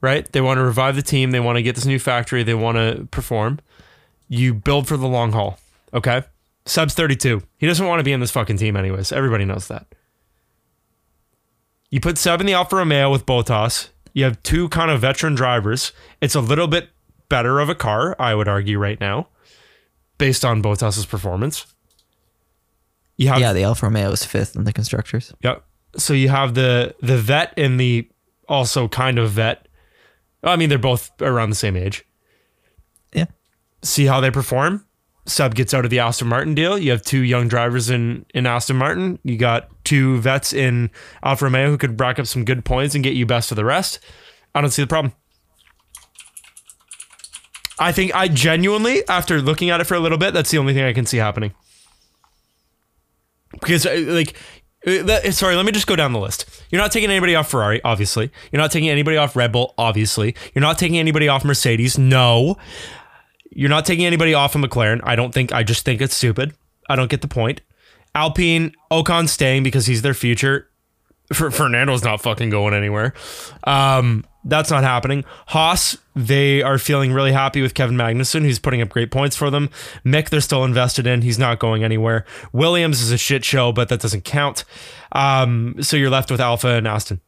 right? 0.01 0.31
They 0.31 0.41
want 0.41 0.57
to 0.59 0.63
revive 0.63 0.95
the 0.95 1.01
team. 1.01 1.31
They 1.31 1.39
want 1.39 1.57
to 1.57 1.61
get 1.63 1.75
this 1.75 1.85
new 1.85 1.99
factory. 1.99 2.43
They 2.43 2.53
want 2.53 2.77
to 2.77 3.07
perform. 3.11 3.59
You 4.27 4.53
build 4.53 4.87
for 4.87 4.97
the 4.97 5.07
long 5.07 5.31
haul. 5.31 5.59
Okay. 5.93 6.23
Subs 6.65 6.93
32. 6.93 7.41
He 7.57 7.67
doesn't 7.67 7.85
want 7.85 7.99
to 7.99 8.03
be 8.03 8.11
in 8.13 8.19
this 8.19 8.31
fucking 8.31 8.57
team 8.57 8.75
anyways. 8.77 9.11
Everybody 9.11 9.45
knows 9.45 9.67
that. 9.69 9.87
You 11.91 11.99
put 11.99 12.17
Seb 12.17 12.39
in 12.39 12.47
the 12.47 12.53
Alfa 12.53 12.77
Romeo 12.77 13.11
with 13.11 13.25
Bottas. 13.25 13.89
You 14.13 14.23
have 14.23 14.41
two 14.43 14.69
kind 14.69 14.89
of 14.89 15.01
veteran 15.01 15.35
drivers. 15.35 15.91
It's 16.21 16.35
a 16.35 16.41
little 16.41 16.67
bit 16.67 16.89
better 17.29 17.59
of 17.59 17.69
a 17.69 17.75
car, 17.75 18.15
I 18.17 18.33
would 18.33 18.47
argue, 18.47 18.79
right 18.79 18.99
now, 18.99 19.27
based 20.17 20.43
on 20.43 20.63
Bottas's 20.63 21.05
performance. 21.05 21.65
You 23.17 23.27
have 23.27 23.39
Yeah, 23.39 23.53
the 23.53 23.63
Alfa 23.63 23.85
Romeo 23.85 24.09
is 24.11 24.25
fifth 24.25 24.55
in 24.55 24.63
the 24.63 24.73
constructors. 24.73 25.33
Yep. 25.43 25.63
So 25.97 26.13
you 26.13 26.29
have 26.29 26.53
the 26.53 26.95
the 27.01 27.17
vet 27.17 27.53
and 27.57 27.79
the 27.79 28.09
also 28.47 28.87
kind 28.87 29.19
of 29.19 29.31
vet. 29.31 29.67
I 30.43 30.55
mean, 30.55 30.69
they're 30.69 30.79
both 30.79 31.11
around 31.21 31.49
the 31.49 31.55
same 31.55 31.75
age. 31.75 32.05
Yeah. 33.13 33.25
See 33.83 34.05
how 34.05 34.21
they 34.21 34.31
perform. 34.31 34.85
Sub 35.31 35.55
gets 35.55 35.73
out 35.73 35.85
of 35.85 35.91
the 35.91 35.99
Aston 35.99 36.27
Martin 36.27 36.53
deal. 36.53 36.77
You 36.77 36.91
have 36.91 37.01
two 37.01 37.21
young 37.21 37.47
drivers 37.47 37.89
in 37.89 38.25
in 38.33 38.45
Aston 38.45 38.77
Martin. 38.77 39.19
You 39.23 39.37
got 39.37 39.69
two 39.83 40.19
vets 40.19 40.53
in 40.53 40.91
Alfa 41.23 41.45
Romeo 41.45 41.69
who 41.69 41.77
could 41.77 41.99
rack 41.99 42.19
up 42.19 42.27
some 42.27 42.45
good 42.45 42.65
points 42.65 42.95
and 42.95 43.03
get 43.03 43.13
you 43.13 43.25
best 43.25 43.51
of 43.51 43.55
the 43.55 43.65
rest. 43.65 43.99
I 44.53 44.61
don't 44.61 44.69
see 44.69 44.81
the 44.81 44.87
problem. 44.87 45.13
I 47.79 47.91
think 47.91 48.13
I 48.13 48.27
genuinely, 48.27 49.07
after 49.07 49.41
looking 49.41 49.71
at 49.71 49.81
it 49.81 49.85
for 49.85 49.95
a 49.95 49.99
little 49.99 50.19
bit, 50.19 50.35
that's 50.35 50.51
the 50.51 50.59
only 50.59 50.73
thing 50.73 50.83
I 50.83 50.93
can 50.93 51.07
see 51.07 51.17
happening. 51.17 51.53
Because 53.53 53.87
uh, 53.87 54.03
like, 54.07 54.35
uh, 54.85 55.31
sorry, 55.31 55.55
let 55.55 55.65
me 55.65 55.71
just 55.71 55.87
go 55.87 55.95
down 55.95 56.13
the 56.13 56.19
list. 56.19 56.45
You're 56.69 56.81
not 56.81 56.91
taking 56.91 57.09
anybody 57.09 57.35
off 57.35 57.49
Ferrari, 57.49 57.81
obviously. 57.83 58.31
You're 58.51 58.61
not 58.61 58.71
taking 58.71 58.89
anybody 58.89 59.17
off 59.17 59.35
Red 59.35 59.51
Bull, 59.51 59.73
obviously. 59.79 60.35
You're 60.53 60.61
not 60.61 60.77
taking 60.77 60.99
anybody 60.99 61.27
off 61.27 61.43
Mercedes, 61.43 61.97
no. 61.97 62.57
You're 63.51 63.69
not 63.69 63.85
taking 63.85 64.05
anybody 64.05 64.33
off 64.33 64.55
of 64.55 64.61
McLaren. 64.61 65.01
I 65.03 65.15
don't 65.15 65.33
think. 65.33 65.51
I 65.51 65.63
just 65.63 65.85
think 65.85 66.01
it's 66.01 66.15
stupid. 66.15 66.53
I 66.89 66.95
don't 66.95 67.09
get 67.09 67.21
the 67.21 67.27
point. 67.27 67.61
Alpine, 68.15 68.73
Ocon 68.91 69.29
staying 69.29 69.63
because 69.63 69.85
he's 69.85 70.01
their 70.01 70.13
future. 70.13 70.67
Fer- 71.33 71.51
Fernando's 71.51 72.03
not 72.03 72.21
fucking 72.21 72.49
going 72.49 72.73
anywhere. 72.73 73.13
Um, 73.63 74.25
that's 74.43 74.69
not 74.69 74.83
happening. 74.83 75.23
Haas, 75.47 75.97
they 76.15 76.61
are 76.61 76.77
feeling 76.77 77.13
really 77.13 77.31
happy 77.31 77.61
with 77.61 77.73
Kevin 77.73 77.95
Magnussen, 77.95 78.41
who's 78.41 78.59
putting 78.59 78.81
up 78.81 78.89
great 78.89 79.11
points 79.11 79.35
for 79.35 79.49
them. 79.49 79.69
Mick, 80.05 80.29
they're 80.29 80.41
still 80.41 80.65
invested 80.65 81.07
in. 81.07 81.21
He's 81.21 81.39
not 81.39 81.59
going 81.59 81.83
anywhere. 81.83 82.25
Williams 82.51 83.01
is 83.01 83.11
a 83.11 83.17
shit 83.17 83.45
show, 83.45 83.71
but 83.71 83.87
that 83.89 84.01
doesn't 84.01 84.23
count. 84.23 84.65
Um, 85.11 85.75
so 85.81 85.95
you're 85.95 86.09
left 86.09 86.31
with 86.31 86.41
Alpha 86.41 86.69
and 86.69 86.87
Aston. 86.87 87.21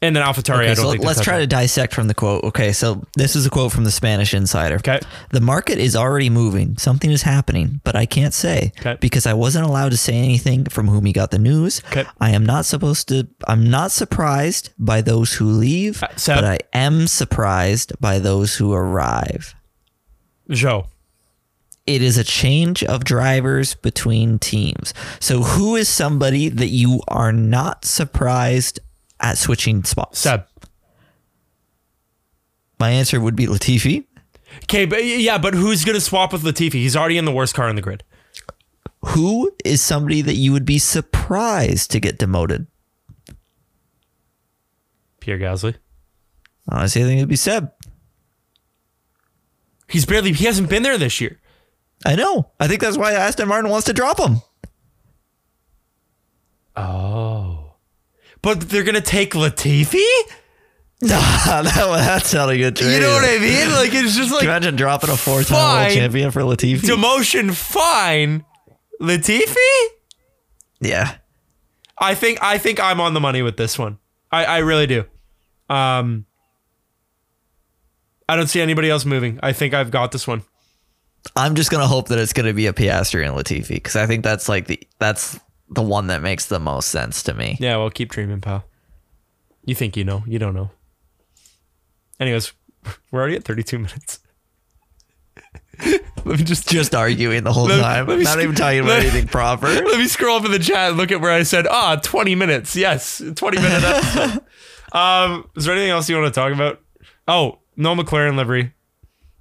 And 0.00 0.14
then 0.14 0.22
AlphaTauri, 0.22 0.54
I 0.54 0.56
Okay, 0.58 0.66
don't 0.74 0.76
so 0.76 0.90
think 0.92 1.04
let's 1.04 1.20
try 1.20 1.34
that 1.38 1.40
to 1.42 1.46
dissect 1.48 1.92
from 1.92 2.06
the 2.06 2.14
quote. 2.14 2.44
Okay, 2.44 2.72
so 2.72 3.02
this 3.16 3.34
is 3.34 3.46
a 3.46 3.50
quote 3.50 3.72
from 3.72 3.82
the 3.82 3.90
Spanish 3.90 4.32
Insider. 4.32 4.76
Okay. 4.76 5.00
The 5.30 5.40
market 5.40 5.78
is 5.78 5.96
already 5.96 6.30
moving. 6.30 6.76
Something 6.78 7.10
is 7.10 7.22
happening, 7.22 7.80
but 7.82 7.96
I 7.96 8.06
can't 8.06 8.32
say 8.32 8.72
Okay. 8.78 8.96
because 9.00 9.26
I 9.26 9.32
wasn't 9.34 9.64
allowed 9.66 9.90
to 9.90 9.96
say 9.96 10.14
anything 10.14 10.66
from 10.66 10.86
whom 10.86 11.04
he 11.04 11.12
got 11.12 11.32
the 11.32 11.38
news. 11.40 11.82
Okay. 11.88 12.04
I 12.20 12.30
am 12.30 12.46
not 12.46 12.64
supposed 12.64 13.08
to. 13.08 13.26
I'm 13.48 13.68
not 13.68 13.90
surprised 13.90 14.70
by 14.78 15.00
those 15.00 15.32
who 15.34 15.46
leave, 15.46 16.02
Uh, 16.04 16.08
but 16.26 16.44
I 16.44 16.58
am 16.72 17.08
surprised 17.08 17.92
by 18.00 18.20
those 18.20 18.54
who 18.56 18.72
arrive. 18.72 19.54
Joe. 20.48 20.86
It 21.86 22.02
is 22.02 22.18
a 22.18 22.24
change 22.24 22.84
of 22.84 23.02
drivers 23.02 23.74
between 23.74 24.38
teams. 24.38 24.92
So, 25.20 25.42
who 25.42 25.74
is 25.74 25.88
somebody 25.88 26.50
that 26.50 26.68
you 26.68 27.00
are 27.08 27.32
not 27.32 27.84
surprised 27.86 28.78
at 29.20 29.38
switching 29.38 29.84
spots? 29.84 30.18
Seb. 30.20 30.46
My 32.78 32.90
answer 32.90 33.20
would 33.20 33.36
be 33.36 33.46
Latifi. 33.46 34.06
Okay, 34.64 34.86
but 34.86 35.04
yeah, 35.04 35.38
but 35.38 35.54
who's 35.54 35.84
gonna 35.84 36.00
swap 36.00 36.32
with 36.32 36.42
Latifi? 36.42 36.74
He's 36.74 36.96
already 36.96 37.18
in 37.18 37.24
the 37.24 37.32
worst 37.32 37.54
car 37.54 37.68
in 37.68 37.76
the 37.76 37.82
grid. 37.82 38.04
Who 39.06 39.52
is 39.64 39.80
somebody 39.80 40.22
that 40.22 40.34
you 40.34 40.52
would 40.52 40.64
be 40.64 40.78
surprised 40.78 41.90
to 41.92 42.00
get 42.00 42.18
demoted? 42.18 42.66
Pierre 45.20 45.38
Gasly. 45.38 45.76
Honestly, 46.68 47.02
I 47.02 47.04
think 47.04 47.18
it'd 47.18 47.28
be 47.28 47.36
Seb. 47.36 47.70
He's 49.88 50.04
barely 50.04 50.32
he 50.32 50.44
hasn't 50.44 50.68
been 50.68 50.82
there 50.82 50.98
this 50.98 51.20
year. 51.20 51.38
I 52.04 52.14
know. 52.14 52.50
I 52.60 52.68
think 52.68 52.80
that's 52.80 52.98
why 52.98 53.12
Aston 53.12 53.48
Martin 53.48 53.70
wants 53.70 53.86
to 53.86 53.92
drop 53.92 54.18
him. 54.18 54.42
Oh. 56.76 57.57
But 58.42 58.68
they're 58.68 58.84
gonna 58.84 59.00
take 59.00 59.32
Latifi? 59.32 60.04
Nah, 61.00 61.08
that, 61.62 61.62
that 61.76 62.22
sounded 62.24 62.58
good. 62.58 62.74
Trade. 62.74 62.94
You 62.94 63.00
know 63.02 63.12
what 63.12 63.22
I 63.24 63.38
mean? 63.38 63.70
Like 63.70 63.94
it's 63.94 64.16
just 64.16 64.16
Can 64.16 64.26
you 64.30 64.34
like 64.34 64.42
imagine 64.42 64.74
dropping 64.74 65.10
a 65.10 65.16
four-time 65.16 65.56
world 65.56 65.86
Fine. 65.86 65.90
champion 65.94 66.30
for 66.32 66.40
Latifi? 66.40 66.80
demotion 66.80 67.54
fine. 67.54 68.44
Latifi? 69.00 69.54
yeah. 70.80 71.18
I 72.00 72.16
think 72.16 72.42
I 72.42 72.58
think 72.58 72.80
I'm 72.80 73.00
on 73.00 73.14
the 73.14 73.20
money 73.20 73.42
with 73.42 73.56
this 73.56 73.78
one. 73.78 73.98
I, 74.32 74.44
I 74.44 74.58
really 74.58 74.88
do. 74.88 75.04
Um 75.70 76.26
I 78.28 78.34
don't 78.34 78.48
see 78.48 78.60
anybody 78.60 78.90
else 78.90 79.04
moving. 79.04 79.38
I 79.40 79.52
think 79.52 79.74
I've 79.74 79.92
got 79.92 80.10
this 80.10 80.26
one. 80.26 80.42
I'm 81.36 81.54
just 81.54 81.70
gonna 81.70 81.86
hope 81.86 82.08
that 82.08 82.18
it's 82.18 82.32
gonna 82.32 82.54
be 82.54 82.66
a 82.66 82.72
Piastri 82.72 83.24
and 83.24 83.36
Latifi 83.36 83.68
because 83.68 83.94
I 83.94 84.06
think 84.06 84.24
that's 84.24 84.48
like 84.48 84.66
the 84.66 84.80
that's 84.98 85.38
the 85.70 85.82
one 85.82 86.06
that 86.08 86.22
makes 86.22 86.46
the 86.46 86.58
most 86.60 86.88
sense 86.88 87.22
to 87.24 87.34
me. 87.34 87.56
Yeah, 87.60 87.76
well 87.76 87.90
keep 87.90 88.10
dreaming, 88.10 88.40
pal. 88.40 88.64
You 89.64 89.74
think 89.74 89.96
you 89.96 90.04
know. 90.04 90.22
You 90.26 90.38
don't 90.38 90.54
know. 90.54 90.70
Anyways, 92.20 92.52
we're 93.10 93.20
already 93.20 93.36
at 93.36 93.44
32 93.44 93.78
minutes. 93.78 94.20
Let 96.24 96.38
me 96.38 96.44
just 96.44 96.68
Just 96.68 96.94
arguing 96.94 97.44
the 97.44 97.52
whole 97.52 97.66
Let- 97.66 97.80
time, 97.80 98.06
let 98.06 98.18
me 98.18 98.24
not 98.24 98.34
sc- 98.34 98.40
even 98.42 98.54
talking 98.56 98.80
about 98.80 98.88
let- 98.90 99.02
anything 99.02 99.28
proper. 99.28 99.66
Let 99.68 99.98
me 99.98 100.06
scroll 100.08 100.38
up 100.38 100.44
in 100.44 100.50
the 100.50 100.58
chat 100.58 100.88
and 100.90 100.96
look 100.98 101.12
at 101.12 101.20
where 101.20 101.30
I 101.32 101.42
said, 101.44 101.66
ah, 101.68 101.96
20 102.02 102.34
minutes. 102.34 102.74
Yes, 102.74 103.22
20 103.36 103.56
minutes. 103.60 104.38
um, 104.92 105.48
is 105.56 105.64
there 105.64 105.74
anything 105.74 105.90
else 105.90 106.08
you 106.08 106.16
want 106.20 106.32
to 106.34 106.38
talk 106.40 106.52
about? 106.52 106.80
Oh, 107.28 107.60
no 107.76 107.94
McLaren 107.94 108.36
livery 108.36 108.72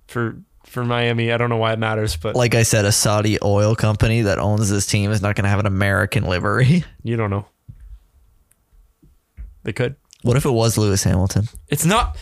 for 0.07 0.37
for 0.67 0.85
Miami. 0.85 1.31
I 1.31 1.37
don't 1.37 1.49
know 1.49 1.57
why 1.57 1.73
it 1.73 1.79
matters, 1.79 2.15
but 2.15 2.35
Like 2.35 2.53
I 2.55 2.63
said, 2.63 2.85
a 2.85 2.91
Saudi 2.91 3.37
oil 3.43 3.75
company 3.75 4.21
that 4.23 4.37
owns 4.37 4.69
this 4.69 4.85
team 4.85 5.11
is 5.11 5.21
not 5.21 5.35
gonna 5.35 5.49
have 5.49 5.59
an 5.59 5.65
American 5.65 6.23
livery. 6.25 6.83
you 7.03 7.17
don't 7.17 7.29
know. 7.29 7.45
They 9.63 9.73
could. 9.73 9.95
What 10.23 10.37
if 10.37 10.45
it 10.45 10.51
was 10.51 10.77
Lewis 10.77 11.03
Hamilton? 11.03 11.47
It's 11.67 11.85
not. 11.85 12.17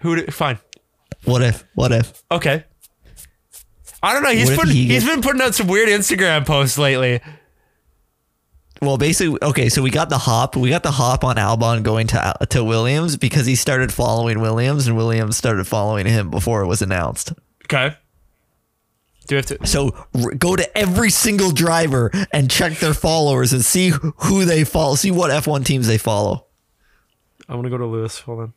Who? 0.00 0.22
Fine. 0.26 0.58
What 1.24 1.42
if? 1.42 1.64
What 1.74 1.92
if? 1.92 2.22
Okay. 2.30 2.64
I 4.02 4.12
don't 4.14 4.22
know. 4.22 4.30
He's 4.30 4.54
put, 4.54 4.68
he 4.68 4.84
he's 4.86 5.04
gets- 5.04 5.06
been 5.14 5.22
putting 5.22 5.42
out 5.42 5.54
some 5.54 5.66
weird 5.66 5.88
Instagram 5.88 6.46
posts 6.46 6.78
lately. 6.78 7.20
Well, 8.80 8.96
basically, 8.96 9.38
okay. 9.42 9.68
So 9.68 9.82
we 9.82 9.90
got 9.90 10.08
the 10.08 10.18
hop. 10.18 10.56
We 10.56 10.70
got 10.70 10.82
the 10.82 10.90
hop 10.92 11.24
on 11.24 11.36
Albon 11.36 11.82
going 11.82 12.06
to 12.08 12.34
to 12.50 12.62
Williams 12.62 13.16
because 13.16 13.44
he 13.46 13.54
started 13.56 13.92
following 13.92 14.40
Williams, 14.40 14.86
and 14.86 14.96
Williams 14.96 15.36
started 15.36 15.66
following 15.66 16.06
him 16.06 16.30
before 16.30 16.62
it 16.62 16.66
was 16.66 16.80
announced. 16.82 17.32
Okay. 17.64 17.96
Do 19.26 19.34
we 19.34 19.36
have 19.36 19.46
to? 19.46 19.66
So 19.66 20.06
r- 20.14 20.34
go 20.34 20.56
to 20.56 20.78
every 20.78 21.10
single 21.10 21.50
driver 21.50 22.10
and 22.32 22.50
check 22.50 22.78
their 22.78 22.94
followers 22.94 23.52
and 23.52 23.64
see 23.64 23.90
who 23.90 24.44
they 24.44 24.64
follow. 24.64 24.94
See 24.94 25.10
what 25.10 25.30
F1 25.30 25.66
teams 25.66 25.86
they 25.86 25.98
follow. 25.98 26.46
I 27.48 27.54
want 27.54 27.66
to 27.66 27.70
go 27.70 27.78
to 27.78 27.84
Lewis. 27.86 28.20
Hold 28.20 28.40
on. 28.40 28.52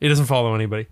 He 0.00 0.08
doesn't 0.08 0.26
follow 0.26 0.54
anybody. 0.54 0.86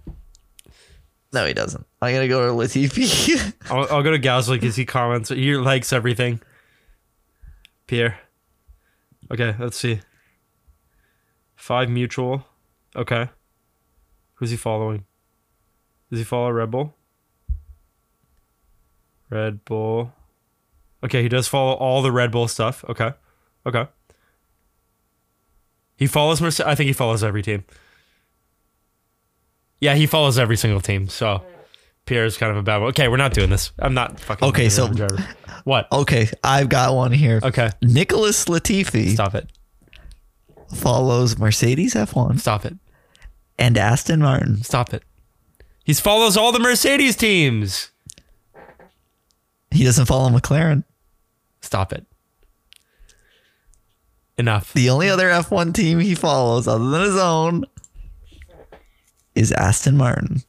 No, 1.32 1.44
he 1.46 1.52
doesn't. 1.54 1.84
I'm 2.00 2.14
gonna 2.14 2.28
go 2.28 2.46
to 2.46 2.52
Latifi. 2.52 3.54
I'll, 3.70 3.86
I'll 3.96 4.02
go 4.02 4.10
to 4.12 4.18
Gasly 4.18 4.54
because 4.54 4.76
he 4.76 4.84
comments. 4.86 5.28
He 5.28 5.56
likes 5.56 5.92
everything. 5.92 6.40
Pierre. 7.86 8.18
Okay, 9.32 9.54
let's 9.58 9.76
see. 9.76 10.00
Five 11.56 11.88
mutual. 11.90 12.44
Okay. 12.94 13.28
Who's 14.34 14.50
he 14.50 14.56
following? 14.56 15.04
Does 16.10 16.20
he 16.20 16.24
follow 16.24 16.50
Red 16.50 16.70
Bull? 16.70 16.94
Red 19.30 19.64
Bull. 19.64 20.12
Okay, 21.04 21.22
he 21.22 21.28
does 21.28 21.48
follow 21.48 21.72
all 21.74 22.02
the 22.02 22.12
Red 22.12 22.30
Bull 22.30 22.48
stuff. 22.48 22.84
Okay. 22.88 23.12
Okay. 23.66 23.86
He 25.96 26.06
follows 26.06 26.40
Merce- 26.40 26.60
I 26.60 26.74
think 26.74 26.86
he 26.86 26.92
follows 26.92 27.24
every 27.24 27.42
team. 27.42 27.64
Yeah, 29.86 29.94
he 29.94 30.06
follows 30.06 30.36
every 30.36 30.56
single 30.56 30.80
team. 30.80 31.06
So 31.08 31.44
Pierre's 32.06 32.36
kind 32.36 32.50
of 32.50 32.56
a 32.56 32.62
bad 32.64 32.78
one. 32.78 32.88
Okay, 32.88 33.06
we're 33.06 33.18
not 33.18 33.32
doing 33.32 33.50
this. 33.50 33.70
I'm 33.78 33.94
not 33.94 34.18
fucking. 34.18 34.48
Okay, 34.48 34.68
so- 34.68 34.88
driver. 34.92 35.24
what? 35.62 35.86
okay, 35.92 36.28
I've 36.42 36.68
got 36.68 36.92
one 36.96 37.12
here. 37.12 37.38
Okay, 37.40 37.70
Nicholas 37.80 38.46
Latifi 38.46 39.12
stop 39.12 39.36
it. 39.36 39.48
follows 40.74 41.38
Mercedes 41.38 41.94
F1 41.94 42.40
Stop 42.40 42.64
it. 42.64 42.74
and 43.60 43.78
Aston 43.78 44.18
Martin. 44.18 44.64
Stop 44.64 44.92
it. 44.92 45.04
He 45.84 45.94
follows 45.94 46.36
all 46.36 46.50
the 46.50 46.58
Mercedes 46.58 47.14
teams. 47.14 47.92
He 49.70 49.84
doesn't 49.84 50.06
follow 50.06 50.30
McLaren. 50.30 50.82
Stop 51.60 51.92
it. 51.92 52.04
Enough. 54.36 54.72
The 54.72 54.90
only 54.90 55.08
other 55.08 55.28
F1 55.30 55.72
team 55.74 56.00
he 56.00 56.16
follows, 56.16 56.66
other 56.66 56.90
than 56.90 57.02
his 57.02 57.16
own, 57.16 57.66
is 59.36 59.52
Aston 59.52 59.96
Martin. 59.96 60.42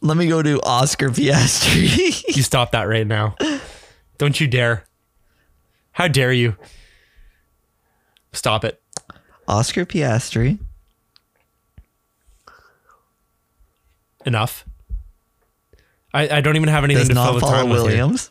Let 0.00 0.16
me 0.16 0.28
go 0.28 0.42
to 0.42 0.60
Oscar 0.62 1.10
Piastri. 1.10 2.24
You 2.36 2.42
stop 2.44 2.70
that 2.72 2.84
right 2.84 3.06
now. 3.06 3.34
Don't 4.16 4.40
you 4.40 4.46
dare. 4.46 4.84
How 5.92 6.06
dare 6.08 6.32
you? 6.32 6.56
Stop 8.32 8.64
it. 8.64 8.80
Oscar 9.48 9.84
Piastri 9.84 10.58
Enough. 14.24 14.64
I, 16.14 16.28
I 16.28 16.40
don't 16.40 16.56
even 16.56 16.68
have 16.68 16.84
anything 16.84 17.00
Does 17.00 17.08
to 17.08 17.14
fill 17.14 17.24
not 17.24 17.32
the 17.34 17.40
follow 17.40 17.52
time. 17.62 17.68
Williams. 17.70 18.30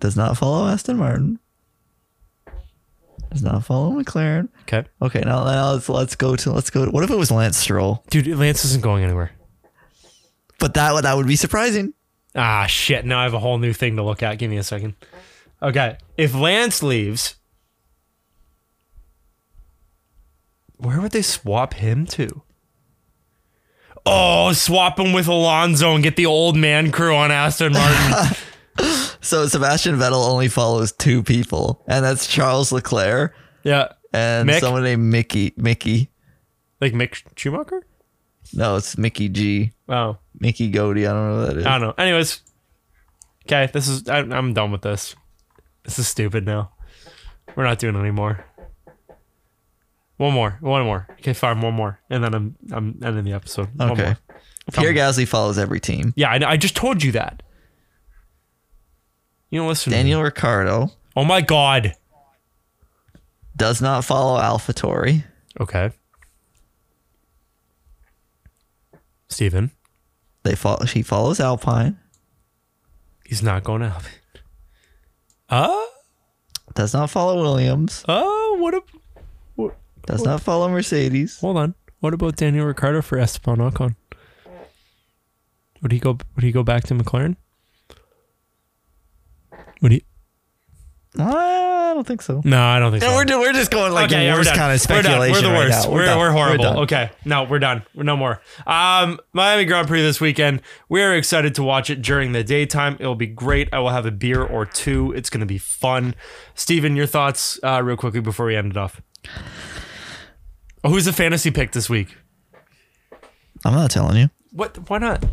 Does 0.00 0.16
not 0.16 0.36
follow 0.36 0.66
Aston 0.66 0.96
Martin. 0.96 1.38
Does 3.30 3.42
not 3.42 3.64
follow 3.64 3.92
McLaren. 3.92 4.48
Okay, 4.62 4.84
Okay, 5.00 5.20
now, 5.20 5.44
now 5.44 5.72
let's 5.72 5.88
let's 5.88 6.16
go 6.16 6.34
to 6.36 6.52
let's 6.52 6.70
go. 6.70 6.84
To, 6.84 6.90
what 6.90 7.04
if 7.04 7.10
it 7.10 7.16
was 7.16 7.30
Lance 7.30 7.56
Stroll? 7.56 8.04
dude, 8.10 8.26
Lance 8.26 8.64
isn't 8.64 8.82
going 8.82 9.04
anywhere. 9.04 9.30
But 10.58 10.74
that 10.74 10.92
would 10.92 11.04
that 11.04 11.16
would 11.16 11.26
be 11.28 11.36
surprising. 11.36 11.94
Ah, 12.34 12.66
shit. 12.66 13.04
Now 13.04 13.20
I 13.20 13.22
have 13.24 13.34
a 13.34 13.38
whole 13.38 13.58
new 13.58 13.72
thing 13.72 13.96
to 13.96 14.02
look 14.02 14.22
at. 14.22 14.38
Give 14.38 14.50
me 14.50 14.56
a 14.56 14.62
second. 14.62 14.94
Okay. 15.62 15.96
If 16.16 16.34
Lance 16.34 16.82
leaves, 16.82 17.36
where 20.76 21.00
would 21.00 21.12
they 21.12 21.22
swap 21.22 21.74
him 21.74 22.06
to? 22.06 22.42
Oh, 24.06 24.52
swap 24.52 24.98
him 24.98 25.12
with 25.12 25.26
Alonso 25.28 25.94
and 25.94 26.02
get 26.02 26.16
the 26.16 26.26
old 26.26 26.56
man 26.56 26.90
crew 26.90 27.14
on 27.14 27.30
Aston 27.30 27.72
Martin. 27.74 28.36
So 29.20 29.46
Sebastian 29.46 29.96
Vettel 29.96 30.26
only 30.28 30.48
follows 30.48 30.92
two 30.92 31.22
people, 31.22 31.82
and 31.86 32.04
that's 32.04 32.26
Charles 32.26 32.72
Leclerc 32.72 33.34
yeah. 33.62 33.92
and 34.12 34.48
Mick? 34.48 34.60
someone 34.60 34.82
named 34.82 35.02
Mickey. 35.04 35.52
Mickey. 35.56 36.10
Like 36.80 36.92
Mick 36.94 37.22
Schumacher? 37.36 37.84
No, 38.54 38.76
it's 38.76 38.96
Mickey 38.96 39.28
G. 39.28 39.72
Oh, 39.88 40.16
Mickey 40.38 40.70
Goody. 40.70 41.06
I 41.06 41.12
don't 41.12 41.30
know 41.30 41.38
what 41.40 41.46
that 41.48 41.56
is. 41.58 41.66
I 41.66 41.78
don't 41.78 41.88
know. 41.88 41.94
Anyways. 42.02 42.40
Okay. 43.46 43.70
This 43.72 43.88
is, 43.88 44.08
I, 44.08 44.18
I'm 44.18 44.54
done 44.54 44.72
with 44.72 44.82
this. 44.82 45.14
This 45.84 45.98
is 45.98 46.08
stupid 46.08 46.46
now. 46.46 46.72
We're 47.56 47.64
not 47.64 47.78
doing 47.78 47.96
it 47.96 47.98
anymore. 47.98 48.44
One 50.16 50.32
more. 50.32 50.58
One 50.60 50.84
more. 50.84 51.06
Okay, 51.12 51.32
fine. 51.32 51.60
One 51.60 51.74
more. 51.74 52.00
And 52.10 52.22
then 52.22 52.34
I'm, 52.34 52.56
I'm 52.72 53.00
ending 53.02 53.24
the 53.24 53.32
episode. 53.32 53.68
One 53.76 53.92
Okay. 53.92 54.04
more. 54.04 54.18
Pierre 54.72 54.92
Gasly 54.92 55.26
follows 55.26 55.58
every 55.58 55.80
team. 55.80 56.12
Yeah, 56.16 56.30
I, 56.30 56.52
I 56.52 56.56
just 56.56 56.76
told 56.76 57.02
you 57.02 57.12
that. 57.12 57.42
You 59.50 59.60
don't 59.60 59.68
listen. 59.68 59.92
Daniel 59.92 60.22
Ricciardo 60.22 60.90
Oh 61.16 61.24
my 61.24 61.40
god. 61.40 61.94
does 63.56 63.80
not 63.82 64.04
follow 64.04 64.40
AlphaTauri. 64.40 65.24
Okay. 65.60 65.90
Steven. 69.28 69.70
They 70.42 70.54
follow. 70.54 70.84
She 70.86 71.02
follows 71.02 71.40
Alpine. 71.40 71.98
He's 73.26 73.42
not 73.42 73.62
going 73.64 73.82
it. 74.06 74.40
Uh, 75.48 75.84
Does 76.74 76.94
not 76.94 77.10
follow 77.10 77.40
Williams. 77.40 78.04
oh, 78.08 78.56
what 78.60 78.74
a. 78.74 78.82
Does 80.06 80.24
not 80.24 80.40
follow 80.40 80.68
Mercedes. 80.68 81.38
Hold 81.40 81.56
on. 81.58 81.74
What 82.00 82.14
about 82.14 82.36
Daniel 82.36 82.66
Ricciardo 82.66 83.02
for 83.02 83.18
Esteban 83.18 83.58
Ocon? 83.58 83.94
Would 85.82 85.92
he 85.92 85.98
go? 85.98 86.18
Would 86.34 86.42
he 86.44 86.50
go 86.52 86.62
back 86.62 86.84
to 86.84 86.94
McLaren? 86.94 87.36
Would 89.82 89.92
he? 89.92 90.04
I 91.18 91.92
don't 91.94 92.06
think 92.06 92.22
so. 92.22 92.40
No, 92.44 92.62
I 92.62 92.78
don't 92.78 92.92
think 92.92 93.02
so. 93.02 93.10
We're, 93.12 93.26
we're 93.40 93.52
just 93.52 93.72
going 93.72 93.92
like 93.92 94.06
okay, 94.06 94.20
the 94.20 94.24
yeah, 94.26 94.32
we're 94.32 94.40
worst 94.40 94.54
kind 94.54 94.72
of 94.72 94.88
We're 94.88 95.02
done. 95.02 95.04
speculation. 95.04 95.34
We're 95.34 95.40
the 95.40 95.48
right 95.48 95.68
worst. 95.68 95.88
now. 95.88 95.92
we're, 95.92 96.04
done. 96.04 96.18
we're 96.18 96.30
horrible. 96.30 96.64
done. 96.64 96.78
okay, 96.78 97.10
no, 97.24 97.42
we're 97.44 97.58
done. 97.58 97.82
No 97.94 98.16
more. 98.16 98.40
Um, 98.64 99.18
Miami 99.32 99.64
Grand 99.64 99.88
Prix 99.88 100.02
this 100.02 100.20
weekend. 100.20 100.62
We're 100.88 101.16
excited 101.16 101.56
to 101.56 101.64
watch 101.64 101.90
it 101.90 102.00
during 102.00 102.30
the 102.30 102.44
daytime. 102.44 102.96
It'll 103.00 103.16
be 103.16 103.26
great. 103.26 103.68
I 103.72 103.80
will 103.80 103.90
have 103.90 104.06
a 104.06 104.12
beer 104.12 104.40
or 104.40 104.64
two. 104.64 105.12
It's 105.12 105.30
going 105.30 105.40
to 105.40 105.46
be 105.46 105.58
fun. 105.58 106.14
Steven, 106.54 106.94
your 106.94 107.06
thoughts, 107.06 107.58
uh, 107.64 107.82
real 107.82 107.96
quickly 107.96 108.20
before 108.20 108.46
we 108.46 108.54
end 108.54 108.70
it 108.70 108.76
off. 108.76 109.02
Oh, 110.84 110.90
who's 110.90 111.06
the 111.06 111.12
fantasy 111.12 111.50
pick 111.50 111.72
this 111.72 111.90
week? 111.90 112.16
I'm 113.64 113.74
not 113.74 113.90
telling 113.90 114.16
you. 114.16 114.30
What? 114.52 114.88
Why 114.88 114.98
not? 114.98 115.24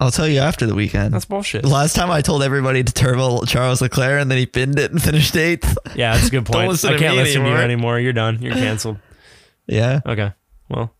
I'll 0.00 0.10
tell 0.10 0.26
you 0.28 0.40
after 0.40 0.66
the 0.66 0.74
weekend. 0.74 1.14
That's 1.14 1.24
bullshit. 1.24 1.64
Last 1.64 1.94
time 1.94 2.10
I 2.10 2.20
told 2.20 2.42
everybody 2.42 2.82
to 2.82 2.92
turbo 2.92 3.44
Charles 3.44 3.80
Leclerc 3.80 4.20
and 4.20 4.30
then 4.30 4.38
he 4.38 4.46
pinned 4.46 4.78
it 4.78 4.90
and 4.90 5.00
finished 5.02 5.36
eighth. 5.36 5.76
Yeah, 5.94 6.14
that's 6.14 6.28
a 6.28 6.30
good 6.30 6.46
point. 6.46 6.84
I 6.84 6.98
can't 6.98 7.16
listen 7.16 7.42
to 7.42 7.48
you 7.48 7.54
anymore. 7.54 7.58
anymore. 7.62 8.00
You're 8.00 8.12
done. 8.12 8.42
You're 8.42 8.54
canceled. 8.54 8.98
yeah. 9.66 10.00
Okay. 10.04 10.32
Well, 10.68 10.92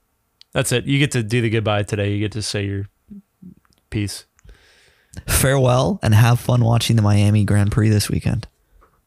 that's 0.53 0.71
it. 0.73 0.85
You 0.85 0.99
get 0.99 1.11
to 1.13 1.23
do 1.23 1.41
the 1.41 1.51
goodbye 1.51 1.83
today. 1.83 2.13
You 2.13 2.21
get 2.21 2.33
to 2.33 2.43
say 2.43 2.65
your 2.67 2.89
piece. 3.91 4.27
Farewell 5.29 5.99
and 6.03 6.15
have 6.15 6.41
fun 6.41 6.65
watching 6.65 6.97
the 6.97 7.03
Miami 7.03 7.45
Grand 7.45 7.73
Prix 7.73 7.89
this 7.89 8.09
weekend. 8.09 8.47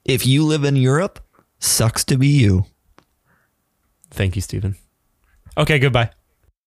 If 0.05 0.25
you 0.25 0.45
live 0.45 0.63
in 0.63 0.75
Europe, 0.75 1.19
sucks 1.59 2.03
to 2.05 2.17
be 2.17 2.27
you. 2.27 2.65
Thank 4.11 4.35
you, 4.35 4.41
Stephen. 4.41 4.75
Okay, 5.57 5.79
goodbye. 5.79 6.11